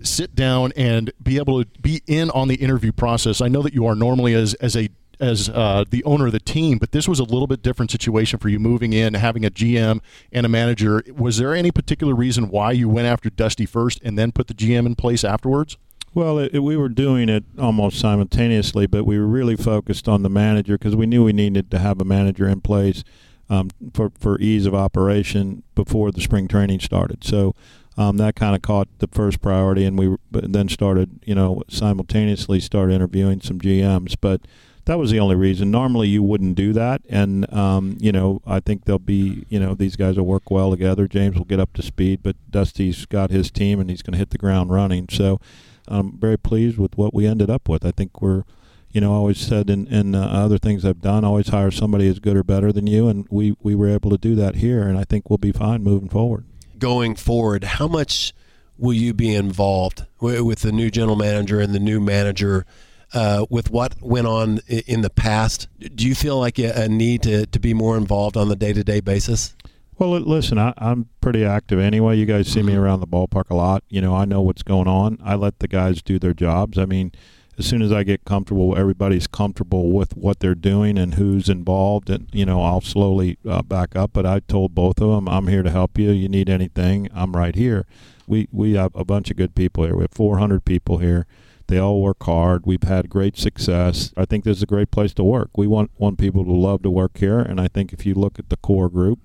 sit 0.04 0.36
down 0.36 0.72
and 0.76 1.12
be 1.22 1.38
able 1.38 1.64
to 1.64 1.70
be 1.82 2.02
in 2.08 2.30
on 2.32 2.48
the 2.48 2.56
interview 2.56 2.92
process. 2.92 3.42
I 3.42 3.48
know 3.48 3.62
that 3.62 3.74
you 3.74 3.86
are 3.86 3.96
normally 3.96 4.34
as 4.34 4.54
as 4.56 4.76
a 4.76 4.90
as 5.20 5.50
uh, 5.50 5.84
the 5.90 6.04
owner 6.04 6.28
of 6.28 6.32
the 6.32 6.40
team, 6.40 6.78
but 6.78 6.92
this 6.92 7.08
was 7.08 7.20
a 7.20 7.24
little 7.24 7.48
bit 7.48 7.62
different 7.64 7.90
situation 7.90 8.40
for 8.40 8.50
you 8.50 8.60
moving 8.60 8.94
in, 8.94 9.16
having 9.16 9.46
a 9.46 9.50
GM 9.50 10.00
and 10.32 10.46
a 10.46 10.50
manager. 10.50 11.04
Was 11.16 11.38
there 11.38 11.56
any 11.56 11.72
particular 11.72 12.14
reason 12.14 12.50
why 12.50 12.72
you 12.72 12.88
went 12.88 13.08
after 13.08 13.30
Dusty 13.30 13.66
first 13.66 14.00
and 14.04 14.18
then 14.18 14.32
put 14.32 14.48
the 14.48 14.54
GM 14.54 14.86
in 14.86 14.96
place 14.96 15.24
afterwards? 15.24 15.78
Well, 16.14 16.40
it, 16.40 16.60
we 16.60 16.78
were 16.78 16.90
doing 16.90 17.30
it 17.30 17.44
almost 17.60 18.00
simultaneously, 18.00 18.88
but 18.88 19.06
we 19.06 19.20
were 19.20 19.28
really 19.28 19.56
focused 19.56 20.08
on 20.08 20.24
the 20.24 20.30
manager 20.30 20.78
because 20.78 20.96
we 20.96 21.06
knew 21.06 21.24
we 21.24 21.34
needed 21.34 21.70
to 21.72 21.80
have 21.80 22.00
a 22.02 22.06
manager 22.06 22.48
in 22.48 22.62
place 22.62 23.04
um, 23.50 23.70
for 23.94 24.12
for 24.20 24.40
ease 24.40 24.66
of 24.66 24.74
operation 24.74 25.64
before 25.76 26.12
the 26.12 26.22
spring 26.22 26.48
training 26.48 26.80
started. 26.80 27.24
So 27.24 27.54
um, 27.98 28.18
that 28.18 28.36
kind 28.36 28.56
of 28.56 28.62
caught 28.62 28.88
the 29.00 29.08
first 29.08 29.42
priority, 29.42 29.84
and 29.84 29.98
we 29.98 30.16
then 30.32 30.70
started, 30.70 31.20
you 31.26 31.34
know, 31.34 31.64
simultaneously 31.68 32.60
started 32.60 32.94
interviewing 32.94 33.42
some 33.42 33.60
GMs. 33.60 34.16
But 34.20 34.42
that 34.86 35.00
was 35.00 35.10
the 35.10 35.20
only 35.20 35.36
reason. 35.36 35.72
Normally, 35.72 36.08
you 36.08 36.22
wouldn't 36.22 36.56
do 36.56 36.74
that, 36.74 37.02
and 37.10 37.52
um, 37.52 37.98
you 38.00 38.12
know, 38.12 38.42
I 38.46 38.60
think 38.60 38.86
they'll 38.86 39.00
be, 39.00 39.46
you 39.50 39.60
know, 39.60 39.74
these 39.74 39.96
guys 39.96 40.16
will 40.16 40.28
work 40.28 40.52
well 40.52 40.70
together. 40.70 41.08
James 41.08 41.38
will 41.38 41.46
get 41.46 41.60
up 41.60 41.74
to 41.74 41.82
speed, 41.82 42.22
but 42.22 42.36
Dusty's 42.52 43.06
got 43.08 43.32
his 43.32 43.50
team, 43.50 43.80
and 43.80 43.90
he's 43.90 44.04
going 44.04 44.14
to 44.14 44.20
hit 44.20 44.30
the 44.30 44.38
ground 44.38 44.70
running. 44.70 45.08
So, 45.10 45.40
I'm 45.88 46.18
very 46.20 46.38
pleased 46.38 46.78
with 46.78 46.98
what 46.98 47.16
we 47.16 47.26
ended 47.26 47.50
up 47.50 47.68
with. 47.68 47.84
I 47.84 47.92
think 47.92 48.22
we're 48.22 48.44
you 48.90 49.02
know, 49.02 49.12
I 49.12 49.18
always 49.18 49.38
said 49.38 49.70
in, 49.70 49.86
in 49.88 50.16
uh, 50.16 50.26
other 50.26 50.58
things 50.58 50.86
I've 50.86 51.02
done, 51.02 51.26
always 51.26 51.50
hire 51.50 51.72
somebody 51.72 52.08
as 52.08 52.20
good 52.20 52.38
or 52.38 52.44
better 52.44 52.72
than 52.72 52.88
you, 52.88 53.10
and 53.10 53.28
we, 53.30 53.56
we 53.62 53.76
were 53.76 53.90
able 53.90 54.10
to 54.10 54.18
do 54.18 54.34
that 54.36 54.56
here, 54.56 54.84
and 54.84 54.98
I 54.98 55.04
think 55.04 55.30
we'll 55.30 55.38
be 55.38 55.52
fine 55.52 55.84
moving 55.84 56.08
forward 56.08 56.46
going 56.80 57.16
forward, 57.16 57.64
how 57.64 57.88
much 57.88 58.34
will 58.78 58.94
you 58.94 59.14
be 59.14 59.34
involved 59.34 60.06
with 60.20 60.62
the 60.62 60.72
new 60.72 60.90
general 60.92 61.16
manager 61.16 61.60
and 61.60 61.74
the 61.74 61.80
new 61.80 62.00
manager 62.00 62.66
uh, 63.14 63.46
with 63.50 63.72
what 63.72 63.96
went 64.02 64.28
on 64.28 64.60
in 64.68 65.02
the 65.02 65.10
past? 65.10 65.68
Do 65.80 66.08
you 66.08 66.16
feel 66.16 66.40
like 66.40 66.60
a 66.60 66.88
need 66.88 67.24
to, 67.24 67.46
to 67.48 67.60
be 67.60 67.74
more 67.74 67.98
involved 67.98 68.38
on 68.38 68.50
the 68.50 68.56
day 68.56 68.74
to 68.74 68.84
day 68.84 69.00
basis? 69.00 69.56
Well, 69.98 70.12
listen, 70.12 70.60
I, 70.60 70.74
am 70.78 71.10
pretty 71.22 71.44
active 71.44 71.80
anyway. 71.80 72.18
You 72.18 72.28
guys 72.28 72.48
see 72.48 72.62
me 72.62 72.74
mm-hmm. 72.74 72.82
around 72.82 73.00
the 73.00 73.08
ballpark 73.08 73.50
a 73.50 73.56
lot. 73.56 73.84
You 73.90 74.00
know, 74.00 74.16
I 74.16 74.26
know 74.26 74.42
what's 74.42 74.62
going 74.62 74.88
on. 74.88 75.18
I 75.24 75.34
let 75.36 75.58
the 75.58 75.68
guys 75.68 76.04
do 76.04 76.20
their 76.20 76.36
jobs. 76.36 76.78
I 76.78 76.86
mean, 76.86 77.12
as 77.58 77.66
soon 77.66 77.82
as 77.82 77.92
I 77.92 78.04
get 78.04 78.24
comfortable, 78.24 78.78
everybody's 78.78 79.26
comfortable 79.26 79.92
with 79.92 80.16
what 80.16 80.40
they're 80.40 80.56
doing 80.56 80.98
and 80.98 81.16
who's 81.16 81.50
involved, 81.50 82.10
and 82.10 82.28
you 82.32 82.46
know, 82.46 82.62
I'll 82.62 82.82
slowly 82.82 83.38
uh, 83.48 83.64
back 83.64 83.96
up. 83.96 84.12
But 84.14 84.26
I 84.26 84.42
told 84.42 84.76
both 84.76 85.02
of 85.02 85.10
them, 85.10 85.28
I'm 85.28 85.48
here 85.48 85.64
to 85.64 85.72
help 85.72 85.98
you. 85.98 86.12
You 86.12 86.30
need 86.30 86.50
anything, 86.50 87.10
I'm 87.14 87.36
right 87.36 87.56
here. 87.56 87.86
We 88.28 88.48
we 88.52 88.74
have 88.74 88.96
a 88.96 89.04
bunch 89.04 89.32
of 89.32 89.38
good 89.38 89.56
people 89.56 89.86
here. 89.86 89.96
We 89.96 90.04
have 90.04 90.12
400 90.12 90.66
people 90.66 91.00
here. 91.00 91.26
They 91.68 91.80
all 91.80 92.02
work 92.02 92.24
hard. 92.24 92.66
We've 92.66 92.84
had 92.84 93.10
great 93.10 93.38
success. 93.38 94.14
I 94.16 94.26
think 94.26 94.46
this 94.46 94.58
is 94.58 94.64
a 94.64 94.68
great 94.68 94.92
place 94.92 95.14
to 95.16 95.24
work. 95.24 95.50
We 95.58 95.68
want 95.68 95.92
want 95.98 96.20
people 96.20 96.46
to 96.46 96.52
love 96.52 96.84
to 96.84 96.92
work 96.92 97.18
here, 97.18 97.40
and 97.40 97.60
I 97.60 97.68
think 97.68 97.92
if 97.92 98.06
you 98.06 98.14
look 98.14 98.38
at 98.38 98.50
the 98.50 98.58
core 98.58 98.90
group, 98.90 99.20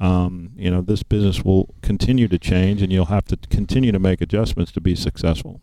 um, 0.00 0.50
you 0.56 0.70
know, 0.70 0.82
this 0.82 1.04
business 1.04 1.44
will 1.44 1.74
continue 1.82 2.26
to 2.28 2.38
change, 2.38 2.82
and 2.82 2.92
you'll 2.92 3.06
have 3.06 3.26
to 3.26 3.36
continue 3.48 3.92
to 3.92 4.00
make 4.00 4.20
adjustments 4.20 4.72
to 4.72 4.80
be 4.80 4.96
successful. 4.96 5.60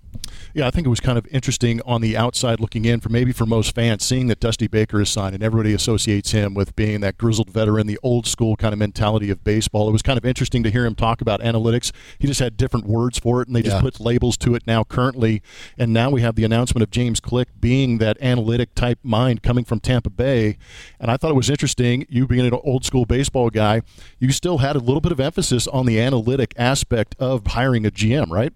Yeah, 0.53 0.67
I 0.67 0.71
think 0.71 0.86
it 0.86 0.89
was 0.89 0.99
kind 0.99 1.17
of 1.17 1.27
interesting 1.31 1.81
on 1.86 2.01
the 2.01 2.15
outside 2.15 2.59
looking 2.59 2.86
in 2.86 2.99
for 2.99 3.09
maybe 3.09 3.31
for 3.31 3.45
most 3.45 3.73
fans 3.73 4.03
seeing 4.03 4.27
that 4.27 4.39
Dusty 4.39 4.67
Baker 4.67 5.01
is 5.01 5.09
signed 5.09 5.36
and 5.36 5.43
everybody 5.43 5.73
associates 5.73 6.31
him 6.31 6.53
with 6.53 6.75
being 6.75 7.01
that 7.01 7.17
grizzled 7.17 7.49
veteran, 7.49 7.88
the 7.88 7.99
old 8.03 8.27
school 8.27 8.55
kind 8.55 8.73
of 8.73 8.79
mentality 8.79 9.29
of 9.29 9.43
baseball. 9.43 9.89
It 9.89 9.91
was 9.91 10.01
kind 10.01 10.17
of 10.17 10.25
interesting 10.25 10.63
to 10.63 10.71
hear 10.71 10.86
him 10.86 10.95
talk 10.95 11.21
about 11.21 11.41
analytics. 11.41 11.91
He 12.19 12.27
just 12.27 12.39
had 12.39 12.57
different 12.57 12.86
words 12.86 13.19
for 13.19 13.41
it 13.41 13.47
and 13.47 13.55
they 13.55 13.61
just 13.61 13.81
put 13.81 13.99
labels 13.99 14.38
to 14.38 14.55
it 14.55 14.63
now 14.67 14.84
currently. 14.84 15.41
And 15.77 15.93
now 15.93 16.09
we 16.09 16.21
have 16.21 16.36
the 16.36 16.43
announcement 16.43 16.84
of 16.84 16.91
James 16.91 17.19
Click 17.19 17.49
being 17.59 17.97
that 17.97 18.17
analytic 18.21 18.75
type 18.75 18.99
mind 19.03 19.43
coming 19.43 19.63
from 19.63 19.79
Tampa 19.79 20.09
Bay. 20.09 20.57
And 20.99 21.09
I 21.09 21.17
thought 21.17 21.31
it 21.31 21.36
was 21.36 21.49
interesting, 21.49 22.05
you 22.09 22.27
being 22.27 22.45
an 22.45 22.53
old 22.63 22.86
school 22.86 23.05
baseball 23.05 23.49
guy, 23.49 23.81
you 24.19 24.31
still 24.31 24.59
had 24.59 24.75
a 24.75 24.79
little 24.79 25.01
bit 25.01 25.11
of 25.11 25.19
emphasis 25.19 25.67
on 25.67 25.86
the 25.86 25.99
analytic 25.99 26.53
aspect 26.57 27.15
of 27.19 27.47
hiring 27.47 27.86
a 27.86 27.91
GM, 27.91 28.29
right? 28.29 28.53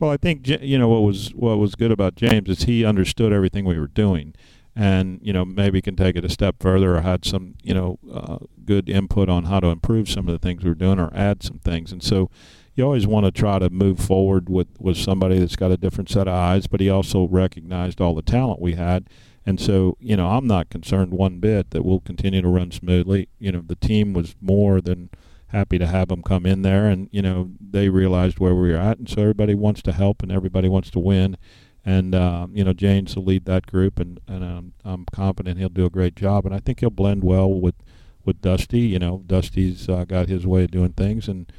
Well, 0.00 0.10
I 0.10 0.16
think 0.16 0.48
you 0.48 0.78
know 0.78 0.88
what 0.88 1.02
was 1.02 1.28
what 1.34 1.58
was 1.58 1.74
good 1.74 1.92
about 1.92 2.14
James 2.14 2.48
is 2.48 2.62
he 2.62 2.86
understood 2.86 3.34
everything 3.34 3.66
we 3.66 3.78
were 3.78 3.86
doing, 3.86 4.34
and 4.74 5.20
you 5.22 5.30
know 5.30 5.44
maybe 5.44 5.82
can 5.82 5.94
take 5.94 6.16
it 6.16 6.24
a 6.24 6.30
step 6.30 6.56
further 6.58 6.96
or 6.96 7.02
had 7.02 7.26
some 7.26 7.56
you 7.62 7.74
know 7.74 7.98
uh, 8.10 8.38
good 8.64 8.88
input 8.88 9.28
on 9.28 9.44
how 9.44 9.60
to 9.60 9.66
improve 9.66 10.08
some 10.08 10.26
of 10.26 10.32
the 10.32 10.38
things 10.38 10.64
we 10.64 10.70
are 10.70 10.74
doing 10.74 10.98
or 10.98 11.10
add 11.14 11.42
some 11.42 11.58
things. 11.58 11.92
And 11.92 12.02
so 12.02 12.30
you 12.74 12.82
always 12.82 13.06
want 13.06 13.26
to 13.26 13.30
try 13.30 13.58
to 13.58 13.68
move 13.68 14.00
forward 14.00 14.48
with 14.48 14.68
with 14.78 14.96
somebody 14.96 15.38
that's 15.38 15.56
got 15.56 15.70
a 15.70 15.76
different 15.76 16.08
set 16.08 16.26
of 16.26 16.32
eyes. 16.32 16.66
But 16.66 16.80
he 16.80 16.88
also 16.88 17.28
recognized 17.28 18.00
all 18.00 18.14
the 18.14 18.22
talent 18.22 18.58
we 18.58 18.76
had. 18.76 19.06
And 19.44 19.60
so, 19.60 19.98
you 20.00 20.16
know, 20.16 20.28
I'm 20.28 20.46
not 20.46 20.70
concerned 20.70 21.12
one 21.12 21.40
bit 21.40 21.72
that 21.72 21.84
we'll 21.84 22.00
continue 22.00 22.40
to 22.40 22.48
run 22.48 22.70
smoothly. 22.70 23.28
You 23.38 23.52
know, 23.52 23.62
the 23.66 23.76
team 23.76 24.14
was 24.14 24.34
more 24.40 24.80
than 24.80 25.10
happy 25.50 25.78
to 25.78 25.86
have 25.86 26.08
them 26.08 26.22
come 26.22 26.46
in 26.46 26.62
there, 26.62 26.86
and 26.86 27.08
you 27.10 27.22
know 27.22 27.50
they 27.60 27.88
realized 27.88 28.38
where 28.38 28.54
we 28.54 28.70
were 28.70 28.76
at, 28.76 28.98
and 28.98 29.08
so 29.08 29.20
everybody 29.20 29.54
wants 29.54 29.82
to 29.82 29.92
help 29.92 30.22
and 30.22 30.32
everybody 30.32 30.68
wants 30.68 30.90
to 30.90 30.98
win, 30.98 31.36
and 31.84 32.14
uh, 32.14 32.46
you 32.52 32.64
know 32.64 32.72
James 32.72 33.14
will 33.16 33.24
lead 33.24 33.44
that 33.44 33.66
group, 33.66 33.98
and 33.98 34.20
and 34.26 34.44
um, 34.44 34.72
I'm 34.84 35.06
confident 35.12 35.58
he'll 35.58 35.68
do 35.68 35.86
a 35.86 35.90
great 35.90 36.16
job, 36.16 36.46
and 36.46 36.54
I 36.54 36.58
think 36.58 36.80
he'll 36.80 36.90
blend 36.90 37.24
well 37.24 37.52
with 37.52 37.76
with 38.24 38.40
Dusty. 38.40 38.80
You 38.80 38.98
know, 38.98 39.22
Dusty's 39.26 39.88
uh, 39.88 40.04
got 40.04 40.28
his 40.28 40.46
way 40.46 40.64
of 40.64 40.70
doing 40.70 40.92
things, 40.92 41.28
and 41.28 41.50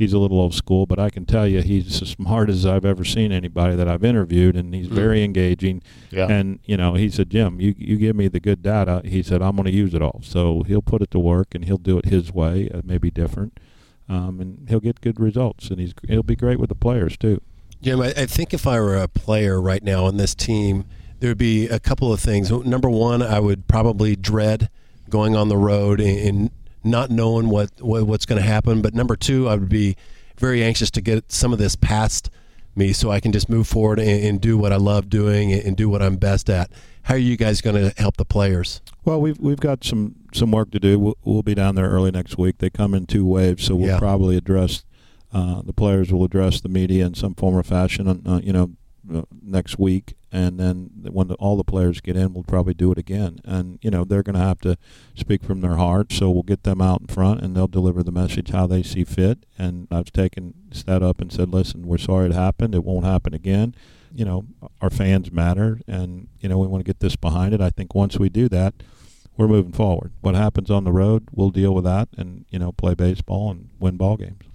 he's 0.00 0.14
a 0.14 0.18
little 0.18 0.40
old 0.40 0.54
school, 0.54 0.86
but 0.86 0.98
I 0.98 1.10
can 1.10 1.26
tell 1.26 1.46
you 1.46 1.60
he's 1.60 2.00
as 2.00 2.08
smart 2.08 2.48
as 2.48 2.64
I've 2.64 2.86
ever 2.86 3.04
seen 3.04 3.32
anybody 3.32 3.76
that 3.76 3.86
I've 3.86 4.02
interviewed, 4.02 4.56
and 4.56 4.74
he's 4.74 4.88
mm. 4.88 4.92
very 4.92 5.22
engaging. 5.22 5.82
Yeah. 6.10 6.26
And 6.26 6.58
you 6.64 6.78
know, 6.78 6.94
he 6.94 7.10
said, 7.10 7.28
Jim, 7.28 7.60
you 7.60 7.74
you 7.76 7.98
give 7.98 8.16
me 8.16 8.26
the 8.26 8.40
good 8.40 8.62
data. 8.62 9.02
He 9.04 9.22
said, 9.22 9.42
I'm 9.42 9.56
going 9.56 9.66
to 9.66 9.72
use 9.72 9.92
it 9.92 10.00
all. 10.00 10.20
So 10.24 10.62
he'll 10.62 10.82
put 10.82 11.02
it 11.02 11.10
to 11.10 11.18
work, 11.18 11.54
and 11.54 11.66
he'll 11.66 11.76
do 11.76 11.98
it 11.98 12.06
his 12.06 12.32
way, 12.32 12.70
uh, 12.72 12.80
maybe 12.82 13.10
different, 13.10 13.60
um, 14.08 14.40
and 14.40 14.68
he'll 14.70 14.80
get 14.80 15.02
good 15.02 15.20
results, 15.20 15.68
and 15.68 15.78
he's 15.78 15.92
he'll 16.08 16.22
be 16.22 16.36
great 16.36 16.58
with 16.58 16.70
the 16.70 16.74
players 16.74 17.18
too. 17.18 17.42
Jim, 17.82 18.00
I, 18.00 18.08
I 18.16 18.26
think 18.26 18.54
if 18.54 18.66
I 18.66 18.80
were 18.80 18.96
a 18.96 19.06
player 19.06 19.60
right 19.60 19.82
now 19.82 20.06
on 20.06 20.16
this 20.16 20.34
team, 20.34 20.86
there 21.18 21.30
would 21.30 21.38
be 21.38 21.68
a 21.68 21.78
couple 21.78 22.10
of 22.10 22.20
things. 22.20 22.50
Number 22.50 22.88
one, 22.88 23.22
I 23.22 23.38
would 23.38 23.68
probably 23.68 24.16
dread 24.16 24.70
going 25.10 25.36
on 25.36 25.48
the 25.48 25.56
road 25.56 26.00
and, 26.00 26.50
not 26.82 27.10
knowing 27.10 27.48
what, 27.48 27.70
what 27.80 28.06
what's 28.06 28.26
going 28.26 28.40
to 28.40 28.46
happen. 28.46 28.82
But 28.82 28.94
number 28.94 29.16
two, 29.16 29.48
I 29.48 29.56
would 29.56 29.68
be 29.68 29.96
very 30.38 30.62
anxious 30.62 30.90
to 30.92 31.00
get 31.00 31.30
some 31.30 31.52
of 31.52 31.58
this 31.58 31.76
past 31.76 32.30
me 32.76 32.92
so 32.92 33.10
I 33.10 33.20
can 33.20 33.32
just 33.32 33.48
move 33.48 33.66
forward 33.66 33.98
and, 33.98 34.24
and 34.24 34.40
do 34.40 34.56
what 34.56 34.72
I 34.72 34.76
love 34.76 35.08
doing 35.08 35.52
and, 35.52 35.62
and 35.62 35.76
do 35.76 35.88
what 35.88 36.02
I'm 36.02 36.16
best 36.16 36.48
at. 36.48 36.70
How 37.02 37.14
are 37.14 37.18
you 37.18 37.36
guys 37.36 37.60
going 37.60 37.76
to 37.76 38.00
help 38.00 38.16
the 38.16 38.24
players? 38.24 38.80
Well, 39.04 39.20
we've 39.20 39.38
we've 39.38 39.60
got 39.60 39.84
some 39.84 40.16
some 40.32 40.52
work 40.52 40.70
to 40.72 40.80
do. 40.80 40.98
We'll, 40.98 41.18
we'll 41.24 41.42
be 41.42 41.54
down 41.54 41.74
there 41.74 41.88
early 41.88 42.10
next 42.10 42.38
week. 42.38 42.58
They 42.58 42.70
come 42.70 42.94
in 42.94 43.06
two 43.06 43.26
waves, 43.26 43.64
so 43.64 43.74
we'll 43.74 43.88
yeah. 43.88 43.98
probably 43.98 44.36
address 44.36 44.84
uh, 45.32 45.62
the 45.62 45.72
players 45.72 46.12
will 46.12 46.24
address 46.24 46.60
the 46.60 46.68
media 46.68 47.06
in 47.06 47.14
some 47.14 47.34
form 47.34 47.56
or 47.56 47.62
fashion. 47.62 48.08
Uh, 48.26 48.40
you 48.42 48.52
know, 48.52 48.72
uh, 49.14 49.22
next 49.42 49.78
week, 49.78 50.14
and 50.32 50.58
then 50.58 50.90
when 51.10 51.28
the, 51.28 51.34
all 51.34 51.56
the 51.56 51.64
players 51.64 52.00
get 52.00 52.16
in, 52.16 52.32
we'll 52.32 52.44
probably 52.44 52.74
do 52.74 52.92
it 52.92 52.98
again. 52.98 53.40
And 53.44 53.78
you 53.82 53.90
know 53.90 54.04
they're 54.04 54.22
going 54.22 54.34
to 54.34 54.40
have 54.40 54.60
to 54.60 54.76
speak 55.14 55.42
from 55.42 55.60
their 55.60 55.76
heart, 55.76 56.12
so 56.12 56.30
we'll 56.30 56.42
get 56.42 56.62
them 56.62 56.80
out 56.80 57.00
in 57.02 57.06
front, 57.08 57.40
and 57.40 57.56
they'll 57.56 57.66
deliver 57.66 58.02
the 58.02 58.12
message 58.12 58.50
how 58.50 58.66
they 58.66 58.82
see 58.82 59.04
fit. 59.04 59.44
And 59.58 59.88
I've 59.90 60.12
taken 60.12 60.54
that 60.86 61.02
up 61.02 61.20
and 61.20 61.32
said, 61.32 61.48
listen, 61.50 61.86
we're 61.86 61.98
sorry 61.98 62.26
it 62.26 62.34
happened. 62.34 62.74
It 62.74 62.84
won't 62.84 63.04
happen 63.04 63.34
again. 63.34 63.74
You 64.14 64.24
know, 64.24 64.44
our 64.80 64.90
fans 64.90 65.30
matter, 65.30 65.80
and 65.86 66.28
you 66.40 66.48
know 66.48 66.58
we 66.58 66.66
want 66.66 66.84
to 66.84 66.88
get 66.88 67.00
this 67.00 67.16
behind 67.16 67.54
it. 67.54 67.60
I 67.60 67.70
think 67.70 67.94
once 67.94 68.18
we 68.18 68.28
do 68.28 68.48
that, 68.48 68.74
we're 69.36 69.48
moving 69.48 69.72
forward. 69.72 70.12
What 70.20 70.34
happens 70.34 70.70
on 70.70 70.84
the 70.84 70.92
road, 70.92 71.28
we'll 71.32 71.50
deal 71.50 71.74
with 71.74 71.84
that, 71.84 72.08
and 72.16 72.44
you 72.50 72.58
know 72.58 72.72
play 72.72 72.94
baseball 72.94 73.50
and 73.50 73.70
win 73.78 73.96
ball 73.96 74.16
games. 74.16 74.49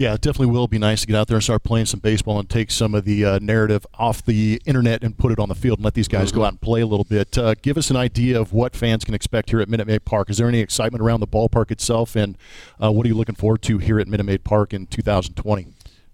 Yeah, 0.00 0.14
it 0.14 0.22
definitely 0.22 0.54
will 0.54 0.66
be 0.66 0.78
nice 0.78 1.02
to 1.02 1.06
get 1.06 1.14
out 1.14 1.28
there 1.28 1.36
and 1.36 1.44
start 1.44 1.62
playing 1.62 1.84
some 1.84 2.00
baseball 2.00 2.38
and 2.38 2.48
take 2.48 2.70
some 2.70 2.94
of 2.94 3.04
the 3.04 3.22
uh, 3.22 3.38
narrative 3.38 3.86
off 3.98 4.24
the 4.24 4.58
internet 4.64 5.04
and 5.04 5.14
put 5.14 5.30
it 5.30 5.38
on 5.38 5.50
the 5.50 5.54
field 5.54 5.78
and 5.78 5.84
let 5.84 5.92
these 5.92 6.08
guys 6.08 6.28
mm-hmm. 6.28 6.38
go 6.38 6.44
out 6.46 6.52
and 6.52 6.60
play 6.62 6.80
a 6.80 6.86
little 6.86 7.04
bit. 7.04 7.36
Uh, 7.36 7.54
give 7.60 7.76
us 7.76 7.90
an 7.90 7.96
idea 7.96 8.40
of 8.40 8.54
what 8.54 8.74
fans 8.74 9.04
can 9.04 9.12
expect 9.12 9.50
here 9.50 9.60
at 9.60 9.68
Minute 9.68 9.86
Maid 9.86 10.06
Park. 10.06 10.30
Is 10.30 10.38
there 10.38 10.48
any 10.48 10.60
excitement 10.60 11.02
around 11.02 11.20
the 11.20 11.26
ballpark 11.26 11.70
itself, 11.70 12.16
and 12.16 12.38
uh, 12.82 12.90
what 12.90 13.04
are 13.04 13.10
you 13.10 13.14
looking 13.14 13.34
forward 13.34 13.60
to 13.60 13.76
here 13.76 14.00
at 14.00 14.08
Minute 14.08 14.24
Maid 14.24 14.42
Park 14.42 14.72
in 14.72 14.86
2020? 14.86 15.66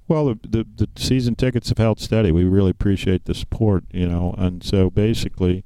Well, 0.08 0.34
the, 0.34 0.40
the, 0.42 0.66
the 0.78 0.88
season 0.96 1.36
tickets 1.36 1.68
have 1.68 1.78
held 1.78 2.00
steady. 2.00 2.32
We 2.32 2.42
really 2.42 2.72
appreciate 2.72 3.26
the 3.26 3.34
support, 3.34 3.84
you 3.92 4.08
know, 4.08 4.34
and 4.36 4.64
so 4.64 4.90
basically, 4.90 5.62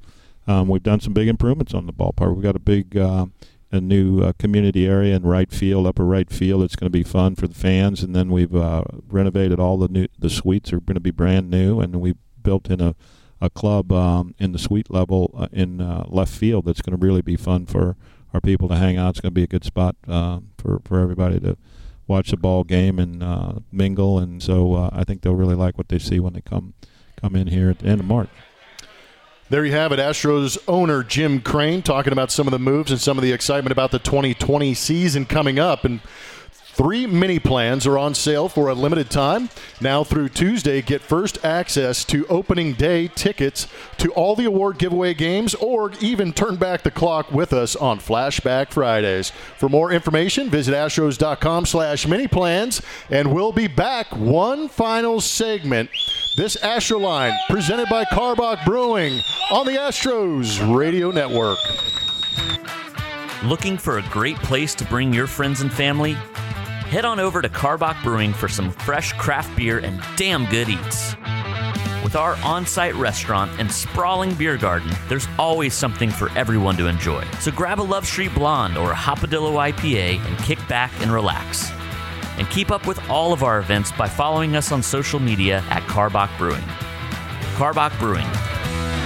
um, 0.46 0.68
we've 0.68 0.82
done 0.82 1.00
some 1.00 1.14
big 1.14 1.28
improvements 1.28 1.72
on 1.72 1.86
the 1.86 1.92
ballpark. 1.94 2.34
We've 2.34 2.44
got 2.44 2.54
a 2.54 2.60
big 2.60 2.98
uh, 2.98 3.28
a 3.72 3.80
new 3.80 4.20
uh, 4.20 4.32
community 4.38 4.86
area 4.86 5.14
in 5.14 5.22
right 5.22 5.52
field, 5.52 5.86
upper 5.86 6.04
right 6.04 6.30
field. 6.30 6.62
It's 6.62 6.76
going 6.76 6.86
to 6.86 6.98
be 6.98 7.02
fun 7.04 7.36
for 7.36 7.46
the 7.46 7.54
fans. 7.54 8.02
And 8.02 8.14
then 8.14 8.30
we've 8.30 8.54
uh, 8.54 8.82
renovated 9.08 9.60
all 9.60 9.76
the 9.76 9.88
new 9.88 10.08
the 10.18 10.30
suites 10.30 10.72
are 10.72 10.80
going 10.80 10.94
to 10.94 11.00
be 11.00 11.10
brand 11.10 11.50
new, 11.50 11.80
and 11.80 12.00
we 12.00 12.14
built 12.42 12.70
in 12.70 12.80
a 12.80 12.94
a 13.40 13.48
club 13.48 13.90
um, 13.90 14.34
in 14.38 14.52
the 14.52 14.58
suite 14.58 14.90
level 14.90 15.34
uh, 15.36 15.48
in 15.50 15.80
uh, 15.80 16.04
left 16.08 16.32
field 16.32 16.66
that's 16.66 16.82
going 16.82 16.98
to 16.98 17.02
really 17.02 17.22
be 17.22 17.36
fun 17.36 17.64
for 17.64 17.96
our 18.34 18.40
people 18.40 18.68
to 18.68 18.76
hang 18.76 18.98
out. 18.98 19.10
It's 19.10 19.20
going 19.20 19.30
to 19.30 19.34
be 19.34 19.44
a 19.44 19.48
good 19.48 19.64
spot 19.64 19.96
uh, 20.06 20.40
for 20.58 20.80
for 20.84 21.00
everybody 21.00 21.40
to 21.40 21.56
watch 22.06 22.30
the 22.30 22.36
ball 22.36 22.64
game 22.64 22.98
and 22.98 23.22
uh, 23.22 23.52
mingle. 23.72 24.18
And 24.18 24.42
so 24.42 24.90
I 24.92 25.04
think 25.04 25.22
they'll 25.22 25.34
really 25.34 25.54
like 25.54 25.78
what 25.78 25.88
they 25.88 25.98
see 25.98 26.20
when 26.20 26.32
they 26.32 26.40
come 26.40 26.74
come 27.16 27.36
in 27.36 27.46
here 27.46 27.70
at 27.70 27.78
the 27.78 27.86
end 27.86 28.00
of 28.00 28.06
March. 28.06 28.30
There 29.51 29.64
you 29.64 29.72
have 29.72 29.90
it. 29.90 29.98
Astros 29.98 30.59
owner 30.68 31.03
Jim 31.03 31.40
Crane 31.40 31.82
talking 31.82 32.12
about 32.12 32.30
some 32.30 32.46
of 32.46 32.53
the 32.53 32.61
moves 32.61 32.92
and 32.92 33.01
some 33.01 33.18
of 33.18 33.24
the 33.24 33.32
excitement 33.32 33.72
about 33.72 33.90
the 33.90 33.98
2020 33.98 34.74
season 34.74 35.26
coming 35.26 35.59
up. 35.59 35.84
And 35.84 35.98
Three 36.72 37.06
mini 37.06 37.38
plans 37.38 37.86
are 37.86 37.98
on 37.98 38.14
sale 38.14 38.48
for 38.48 38.68
a 38.68 38.74
limited 38.74 39.10
time. 39.10 39.50
Now 39.80 40.02
through 40.02 40.30
Tuesday, 40.30 40.80
get 40.80 41.02
first 41.02 41.44
access 41.44 42.04
to 42.06 42.26
opening 42.28 42.72
day 42.72 43.08
tickets 43.08 43.66
to 43.98 44.10
all 44.12 44.34
the 44.34 44.46
award 44.46 44.78
giveaway 44.78 45.12
games 45.12 45.54
or 45.56 45.92
even 46.00 46.32
turn 46.32 46.56
back 46.56 46.82
the 46.82 46.90
clock 46.90 47.32
with 47.32 47.52
us 47.52 47.76
on 47.76 47.98
Flashback 47.98 48.70
Fridays. 48.70 49.30
For 49.58 49.68
more 49.68 49.92
information, 49.92 50.48
visit 50.48 50.72
astros.com 50.72 51.66
slash 51.66 52.06
mini 52.06 52.28
plans 52.28 52.80
and 53.10 53.34
we'll 53.34 53.52
be 53.52 53.66
back 53.66 54.16
one 54.16 54.68
final 54.68 55.20
segment. 55.20 55.90
This 56.36 56.56
Astro 56.56 56.98
Line 56.98 57.32
presented 57.48 57.88
by 57.90 58.04
Karbach 58.04 58.64
Brewing 58.64 59.20
on 59.50 59.66
the 59.66 59.72
Astros 59.72 60.74
Radio 60.74 61.10
Network. 61.10 61.58
Looking 63.44 63.76
for 63.76 63.98
a 63.98 64.02
great 64.10 64.36
place 64.36 64.74
to 64.76 64.84
bring 64.84 65.12
your 65.12 65.26
friends 65.26 65.60
and 65.60 65.72
family? 65.72 66.16
Head 66.91 67.05
on 67.05 67.20
over 67.20 67.41
to 67.41 67.49
Karbach 67.49 68.03
Brewing 68.03 68.32
for 68.32 68.49
some 68.49 68.72
fresh 68.72 69.12
craft 69.12 69.57
beer 69.57 69.78
and 69.78 70.03
damn 70.16 70.45
good 70.47 70.68
eats. 70.68 71.14
With 72.03 72.16
our 72.16 72.34
on 72.43 72.66
site 72.66 72.97
restaurant 72.97 73.53
and 73.61 73.70
sprawling 73.70 74.34
beer 74.34 74.57
garden, 74.57 74.91
there's 75.09 75.28
always 75.38 75.72
something 75.72 76.11
for 76.11 76.36
everyone 76.36 76.76
to 76.78 76.88
enjoy. 76.88 77.24
So 77.38 77.53
grab 77.53 77.78
a 77.78 77.82
Love 77.82 78.07
Street 78.07 78.34
Blonde 78.34 78.76
or 78.76 78.91
a 78.91 78.97
Hopadillo 78.97 79.72
IPA 79.72 80.18
and 80.26 80.38
kick 80.38 80.59
back 80.66 80.91
and 81.01 81.12
relax. 81.12 81.70
And 82.38 82.51
keep 82.51 82.72
up 82.72 82.88
with 82.88 82.99
all 83.09 83.32
of 83.32 83.45
our 83.45 83.61
events 83.61 83.93
by 83.93 84.09
following 84.09 84.57
us 84.57 84.72
on 84.72 84.82
social 84.82 85.20
media 85.20 85.62
at 85.70 85.84
Karbach 85.84 86.36
Brewing. 86.38 86.64
Karbach 87.55 87.97
Brewing, 88.01 88.26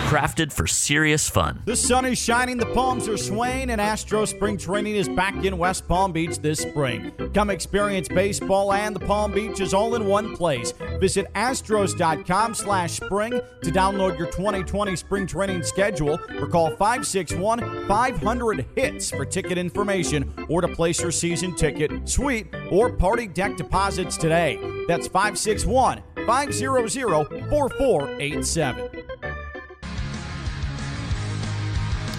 crafted 0.05 0.53
for 0.53 0.67
serious 0.67 1.31
fun. 1.31 1.63
The 1.65 1.75
sun 1.75 2.05
is 2.05 2.19
shining, 2.19 2.59
the 2.59 2.67
palms 2.67 3.09
are 3.09 3.17
swaying, 3.17 3.71
and 3.71 3.81
Astro 3.81 4.27
Spring 4.27 4.59
Training 4.59 4.97
is 4.97 5.09
back 5.09 5.45
in 5.45 5.57
West 5.57 5.89
Palm 5.89 6.13
Beach 6.13 6.39
this 6.39 6.61
spring. 6.61 7.11
Come 7.33 7.49
experience 7.49 8.09
baseball 8.09 8.75
and 8.75 8.95
the 8.95 9.01
Palm 9.01 9.33
Beaches 9.33 9.73
all 9.73 9.95
in 9.95 10.07
one 10.07 10.37
place. 10.37 10.73
Visit 11.01 11.33
astros.com 11.33 12.55
slash 12.55 12.93
spring 12.93 13.41
to 13.63 13.71
download 13.71 14.19
your 14.19 14.31
2020 14.31 14.95
spring 14.95 15.27
training 15.27 15.63
schedule 15.63 16.21
or 16.39 16.49
call 16.49 16.69
561 16.77 17.89
500 17.89 18.67
HITS 18.77 19.11
for 19.11 19.25
ticket 19.25 19.57
information 19.57 20.33
or 20.51 20.61
to 20.61 20.69
place 20.69 21.01
your 21.01 21.13
season 21.13 21.57
ticket, 21.57 22.07
suite, 22.09 22.55
or 22.71 22.93
party 22.93 23.27
deck 23.27 23.57
deposits 23.57 24.19
today. 24.19 24.59
That's 24.87 25.09
561 25.09 26.03
500 26.27 26.91
4487. 26.91 29.04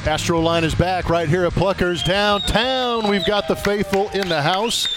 Astro 0.08 0.40
Line 0.40 0.64
is 0.64 0.76
back 0.76 1.10
right 1.10 1.28
here 1.28 1.46
at 1.46 1.54
Pluckers 1.54 2.06
downtown. 2.06 3.10
We've 3.10 3.26
got 3.26 3.48
the 3.48 3.56
faithful 3.56 4.08
in 4.10 4.30
the 4.30 4.40
house. 4.40 4.88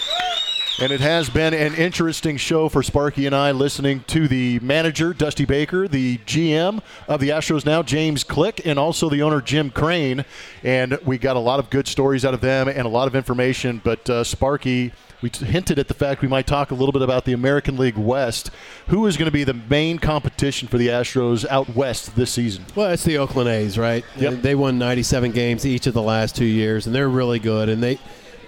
And 0.79 0.91
it 0.91 1.01
has 1.01 1.31
been 1.31 1.55
an 1.55 1.73
interesting 1.73 2.37
show 2.37 2.69
for 2.69 2.83
Sparky 2.83 3.25
and 3.25 3.35
I 3.35 3.51
listening 3.51 4.03
to 4.07 4.27
the 4.27 4.59
manager, 4.59 5.13
Dusty 5.15 5.45
Baker, 5.45 5.87
the 5.87 6.19
GM 6.19 6.83
of 7.07 7.19
the 7.19 7.29
Astros 7.29 7.65
now, 7.65 7.81
James 7.81 8.23
Click, 8.23 8.61
and 8.65 8.77
also 8.77 9.09
the 9.09 9.23
owner, 9.23 9.41
Jim 9.41 9.71
Crane. 9.71 10.25
And 10.63 10.99
we 11.03 11.17
got 11.17 11.35
a 11.35 11.39
lot 11.39 11.57
of 11.57 11.71
good 11.71 11.87
stories 11.87 12.23
out 12.23 12.35
of 12.35 12.41
them 12.41 12.67
and 12.67 12.81
a 12.81 12.89
lot 12.89 13.07
of 13.07 13.15
information. 13.15 13.81
But 13.83 14.07
uh, 14.11 14.23
Sparky 14.23 14.93
we 15.21 15.29
hinted 15.29 15.79
at 15.79 15.87
the 15.87 15.93
fact 15.93 16.21
we 16.21 16.27
might 16.27 16.47
talk 16.47 16.71
a 16.71 16.73
little 16.73 16.93
bit 16.93 17.01
about 17.01 17.25
the 17.25 17.33
American 17.33 17.77
League 17.77 17.97
West. 17.97 18.51
Who 18.87 19.05
is 19.05 19.17
going 19.17 19.25
to 19.25 19.31
be 19.31 19.43
the 19.43 19.53
main 19.53 19.99
competition 19.99 20.67
for 20.67 20.77
the 20.77 20.87
Astros 20.87 21.45
out 21.47 21.75
west 21.75 22.15
this 22.15 22.31
season? 22.31 22.65
Well, 22.75 22.91
it's 22.91 23.03
the 23.03 23.17
Oakland 23.17 23.49
A's, 23.49 23.77
right? 23.77 24.05
Yep. 24.17 24.41
They 24.41 24.55
won 24.55 24.77
97 24.77 25.31
games 25.31 25.65
each 25.65 25.87
of 25.87 25.93
the 25.93 26.01
last 26.01 26.35
two 26.35 26.45
years, 26.45 26.85
and 26.87 26.95
they're 26.95 27.09
really 27.09 27.39
good. 27.39 27.67
And 27.67 27.83
they 27.83 27.99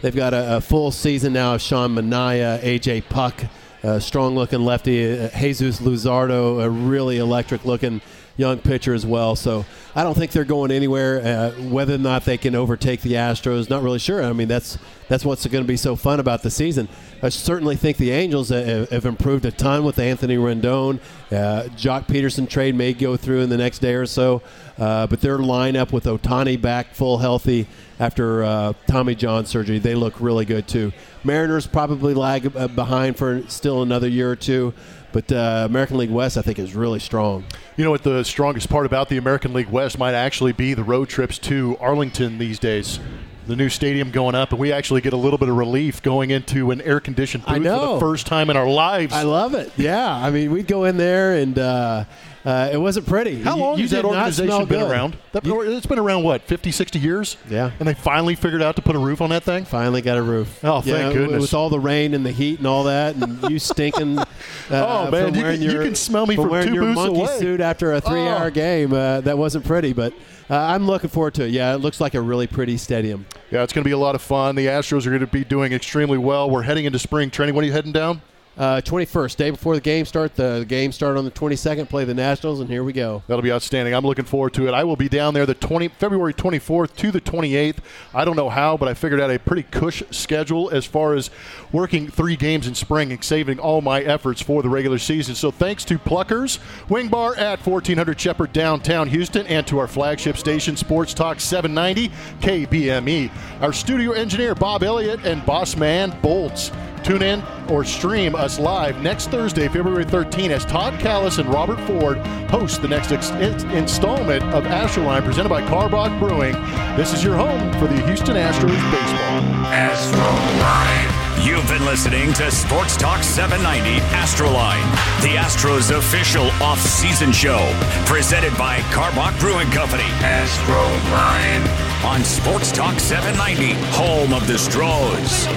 they've 0.02 0.16
got 0.16 0.34
a, 0.34 0.58
a 0.58 0.62
full 0.62 0.92
season 0.92 1.34
now 1.34 1.56
of 1.56 1.62
Sean 1.62 1.94
Manaea, 1.94 2.62
AJ 2.62 3.10
Puk, 3.10 3.44
a 3.84 4.00
strong-looking 4.00 4.64
lefty, 4.64 5.20
uh, 5.20 5.30
Jesus 5.38 5.80
Luzardo, 5.82 6.64
a 6.64 6.70
really 6.70 7.18
electric-looking 7.18 8.02
young 8.42 8.58
pitcher 8.58 8.94
as 8.94 9.06
well. 9.06 9.36
So 9.36 9.66
I 9.96 10.04
don't 10.04 10.18
think 10.18 10.32
they're 10.32 10.44
going 10.44 10.72
anywhere. 10.72 11.22
Uh, 11.22 11.52
whether 11.70 11.96
or 11.96 12.00
not 12.00 12.26
they 12.26 12.38
can 12.38 12.56
overtake 12.56 13.02
the 13.02 13.14
Astros, 13.14 13.70
not 13.70 13.84
really 13.84 14.00
sure. 14.00 14.24
I 14.24 14.34
mean, 14.34 14.48
that's 14.48 14.78
that's 15.08 15.24
what's 15.24 15.46
going 15.46 15.64
to 15.64 15.68
be 15.68 15.78
so 15.78 15.96
fun 15.96 16.20
about 16.20 16.42
the 16.42 16.50
season. 16.50 16.88
I 17.22 17.30
certainly 17.30 17.76
think 17.76 17.98
the 17.98 18.12
Angels 18.12 18.50
have, 18.50 18.90
have 18.90 19.06
improved 19.06 19.46
a 19.46 19.52
ton 19.52 19.84
with 19.84 20.00
Anthony 20.00 20.38
Rendon. 20.38 21.00
Uh, 21.30 21.68
Joc 21.76 22.08
Pederson 22.08 22.50
trade 22.50 22.76
may 22.76 22.94
go 22.94 23.16
through 23.16 23.42
in 23.42 23.50
the 23.50 23.58
next 23.58 23.80
day 23.80 23.94
or 23.94 24.06
so, 24.06 24.42
uh, 24.80 25.08
but 25.08 25.22
their 25.22 25.38
lineup 25.38 25.92
with 25.92 26.06
Ohtani 26.06 26.60
back 26.60 26.96
full 26.96 27.18
healthy 27.18 27.68
after 28.00 28.44
uh, 28.44 28.74
Tommy 28.88 29.14
John 29.14 29.46
surgery, 29.46 29.78
they 29.78 29.94
look 29.94 30.20
really 30.20 30.46
good 30.46 30.68
too. 30.68 30.92
Mariners 31.24 31.68
probably 31.68 32.16
lag 32.16 32.56
uh, 32.56 32.68
behind 32.70 33.16
for 33.16 33.44
still 33.48 33.84
another 33.84 34.08
year 34.08 34.32
or 34.32 34.36
two. 34.36 34.74
But 35.12 35.32
uh, 35.32 35.68
American 35.70 35.98
League 35.98 36.10
West, 36.10 36.38
I 36.38 36.42
think, 36.42 36.60
is 36.60 36.74
really 36.76 37.00
strong. 37.00 37.44
You 37.78 37.84
know 37.84 37.92
what? 37.92 38.04
The 38.04 38.24
strongest 38.24 38.70
part 38.70 38.86
about 38.86 39.10
the 39.10 39.18
American 39.18 39.54
League 39.54 39.70
West 39.70 39.98
might 39.98 40.14
actually 40.14 40.54
be 40.54 40.74
the 40.74 40.84
road 40.84 41.10
trips 41.10 41.38
to 41.40 41.78
Arlington 41.80 42.38
these 42.38 42.60
days. 42.60 43.00
The 43.48 43.56
new 43.56 43.70
stadium 43.70 44.12
going 44.12 44.36
up, 44.36 44.52
and 44.52 44.60
we 44.60 44.72
actually 44.72 45.02
get 45.02 45.14
a 45.14 45.18
little 45.18 45.38
bit 45.38 45.50
of 45.50 45.58
relief 45.58 46.02
going 46.02 46.30
into 46.30 46.72
an 46.72 46.80
air-conditioned 46.82 47.44
booth 47.46 47.58
for 47.58 47.94
the 47.94 48.00
first 48.00 48.28
time 48.28 48.50
in 48.50 48.56
our 48.56 48.70
lives. 48.70 49.14
I 49.14 49.24
love 49.24 49.56
it. 49.56 49.72
Yeah, 49.78 50.14
I 50.14 50.30
mean, 50.30 50.52
we'd 50.52 50.68
go 50.68 50.86
in 50.86 50.98
there 50.98 51.34
and. 51.34 51.58
Uh, 51.58 52.06
uh, 52.44 52.70
it 52.72 52.78
wasn't 52.78 53.06
pretty. 53.06 53.42
How 53.42 53.58
long 53.58 53.78
you, 53.78 53.84
has 53.84 53.92
that 53.92 54.06
organization 54.06 54.66
been 54.66 54.80
good. 54.80 54.92
around? 54.92 55.18
That, 55.32 55.46
it's 55.46 55.86
been 55.86 56.00
around, 56.00 56.24
what, 56.24 56.42
50, 56.42 56.72
60 56.72 57.00
years? 57.00 57.38
Yeah. 57.50 57.72
And 57.80 57.88
they 57.88 57.94
finally 57.94 58.36
figured 58.36 58.62
out 58.62 58.76
to 58.78 58.82
put 58.82 58.96
a 58.96 59.00
roof 59.00 59.22
on 59.22 59.30
that 59.30 59.44
thing? 59.44 59.66
Finally 59.66 60.02
got 60.02 60.18
a 60.18 60.24
roof. 60.24 60.64
Oh, 60.64 60.82
thank 60.82 61.14
goodness. 61.14 61.42
With 61.42 61.54
all 61.54 61.70
the 61.70 61.80
rain 61.80 62.14
and 62.14 62.26
the 62.26 62.32
heat 62.32 62.58
and 62.58 62.68
all 62.68 62.86
that, 62.86 63.16
and 63.16 63.50
you 63.50 63.60
stinking. 63.60 64.20
Uh, 64.70 65.06
oh, 65.08 65.12
man, 65.12 65.34
you 65.34 65.42
can, 65.42 65.62
your, 65.62 65.74
you 65.74 65.80
can 65.82 65.96
smell 65.96 66.26
me 66.26 66.36
from, 66.36 66.48
from 66.48 66.66
two 66.66 66.74
your 66.74 66.84
booths 66.84 66.96
monkey 66.96 67.20
away. 67.20 67.40
suit 67.40 67.60
after 67.60 67.92
a 67.92 68.00
three-hour 68.00 68.46
oh. 68.46 68.50
game. 68.50 68.94
Uh, 68.94 69.20
that 69.20 69.38
wasn't 69.38 69.66
pretty, 69.66 69.92
but 69.92 70.14
uh, 70.50 70.58
I'm 70.58 70.88
looking 70.88 71.10
forward 71.10 71.34
to 71.36 71.44
it. 71.44 71.52
Yeah, 71.52 71.76
it 71.76 71.80
looks 71.80 72.00
like 72.00 72.14
a 72.14 72.22
really 72.22 72.48
pretty 72.48 72.78
stadium. 72.78 73.26
Yeah, 73.50 73.64
it's 73.64 73.74
going 73.74 73.84
to 73.84 73.88
be 73.88 73.94
a 73.94 73.98
lot 73.98 74.16
of 74.16 74.22
fun. 74.22 74.56
The 74.56 74.68
Astros 74.68 75.06
are 75.06 75.10
going 75.10 75.22
to 75.22 75.28
be 75.28 75.44
doing 75.44 75.74
extremely 75.74 76.18
well. 76.18 76.50
We're 76.50 76.62
heading 76.62 76.86
into 76.86 77.00
spring 77.00 77.32
training. 77.32 77.54
When 77.54 77.66
are 77.66 77.68
you 77.68 77.74
heading 77.74 77.92
down? 77.92 78.22
Uh, 78.58 78.82
21st, 78.82 79.38
day 79.38 79.50
before 79.50 79.76
the 79.76 79.82
game 79.82 80.06
start. 80.06 80.36
The 80.36 80.66
game 80.68 80.92
start 80.92 81.16
on 81.16 81.24
the 81.24 81.32
22nd. 81.32 81.88
Play 81.88 82.04
the 82.04 82.14
Nationals, 82.14 82.60
and 82.60 82.70
here 82.70 82.84
we 82.84 82.92
go. 82.92 83.24
That'll 83.28 83.42
be 83.42 83.52
outstanding. 83.52 83.94
I'm 83.94 84.06
looking 84.06 84.26
forward 84.26 84.54
to 84.56 84.68
it. 84.68 84.74
I 84.74 84.84
will 84.84 84.98
be 84.98 85.08
down 85.08 85.34
there 85.34 85.46
the 85.46 85.54
20 85.54 85.88
February 85.88 86.34
24th 86.34 86.94
to 86.98 87.12
the 87.12 87.22
28th. 87.22 87.78
I 88.14 88.26
don't 88.26 88.36
know 88.36 88.50
how, 88.50 88.76
but 88.76 88.90
I 88.90 88.94
figured 88.94 89.22
out 89.22 89.32
a 89.32 89.40
pretty 89.40 89.64
cush 89.64 90.04
schedule 90.12 90.70
as 90.70 90.86
far 90.86 91.14
as 91.14 91.30
working 91.72 92.10
three 92.10 92.36
games 92.36 92.68
in 92.68 92.76
spring 92.76 93.14
and 93.14 93.24
saving 93.24 93.58
all 93.58 93.82
my 93.82 94.02
efforts 94.02 94.42
for 94.42 94.62
the 94.62 94.70
regular 94.70 94.98
season. 95.00 95.34
So 95.34 95.50
thanks 95.50 95.86
to 95.86 95.98
Pluckers 95.98 96.60
Wing 96.90 97.08
Bar 97.08 97.36
at 97.36 97.66
1400 97.66 98.20
Shepherd 98.20 98.52
downtown 98.52 99.08
Houston, 99.08 99.48
and 99.48 99.66
to 99.68 99.80
our 99.80 99.88
flagship 99.88 100.36
station 100.36 100.76
Sports 100.76 101.14
Talk 101.14 101.40
790 101.40 102.14
KBME. 102.42 103.32
Our 103.62 103.72
studio 103.72 104.12
engineer 104.12 104.56
Bob 104.56 104.84
Elliott 104.84 105.26
and 105.26 105.46
boss 105.46 105.78
man 105.78 106.16
Bolts. 106.22 106.72
Tune 107.04 107.22
in 107.24 107.44
or 107.70 107.84
stream 107.84 108.36
us 108.36 108.60
live 108.60 109.02
next 109.02 109.30
Thursday, 109.32 109.68
February 109.68 110.06
13, 110.06 110.52
as 110.52 110.66
Todd 110.66 110.94
Kalas 110.96 111.40
and 111.40 111.50
Robert 111.52 111.80
Ford 111.88 112.18
host 112.50 112.82
the 112.82 112.88
next 112.88 113.12
ex- 113.12 113.30
in- 113.32 113.70
installment 113.72 114.44
of 114.54 114.64
Astroline 114.66 115.24
presented 115.24 115.50
by 115.50 115.62
Karbach 115.64 116.18
Brewing. 116.20 116.54
This 116.96 117.14
is 117.14 117.24
your 117.24 117.36
home 117.36 117.72
for 117.74 117.88
the 117.88 118.00
Houston 118.06 118.36
Astros 118.36 118.70
baseball. 118.92 119.42
Astroline. 119.72 121.46
You've 121.46 121.68
been 121.68 121.84
listening 121.86 122.34
to 122.34 122.52
Sports 122.52 122.96
Talk 122.96 123.24
790 123.24 124.00
Astroline, 124.14 124.84
the 125.22 125.38
Astros 125.38 125.90
official 125.96 126.52
off-season 126.62 127.32
show, 127.32 127.60
presented 128.06 128.56
by 128.60 128.78
Karbach 128.92 129.40
Brewing 129.40 129.70
Company. 129.72 130.04
Astroline 130.22 132.06
on 132.06 132.24
Sports 132.24 132.72
Talk 132.72 133.00
790, 133.00 133.74
home 133.92 134.34
of 134.34 134.46
the 134.48 134.58
Stros. 134.60 135.48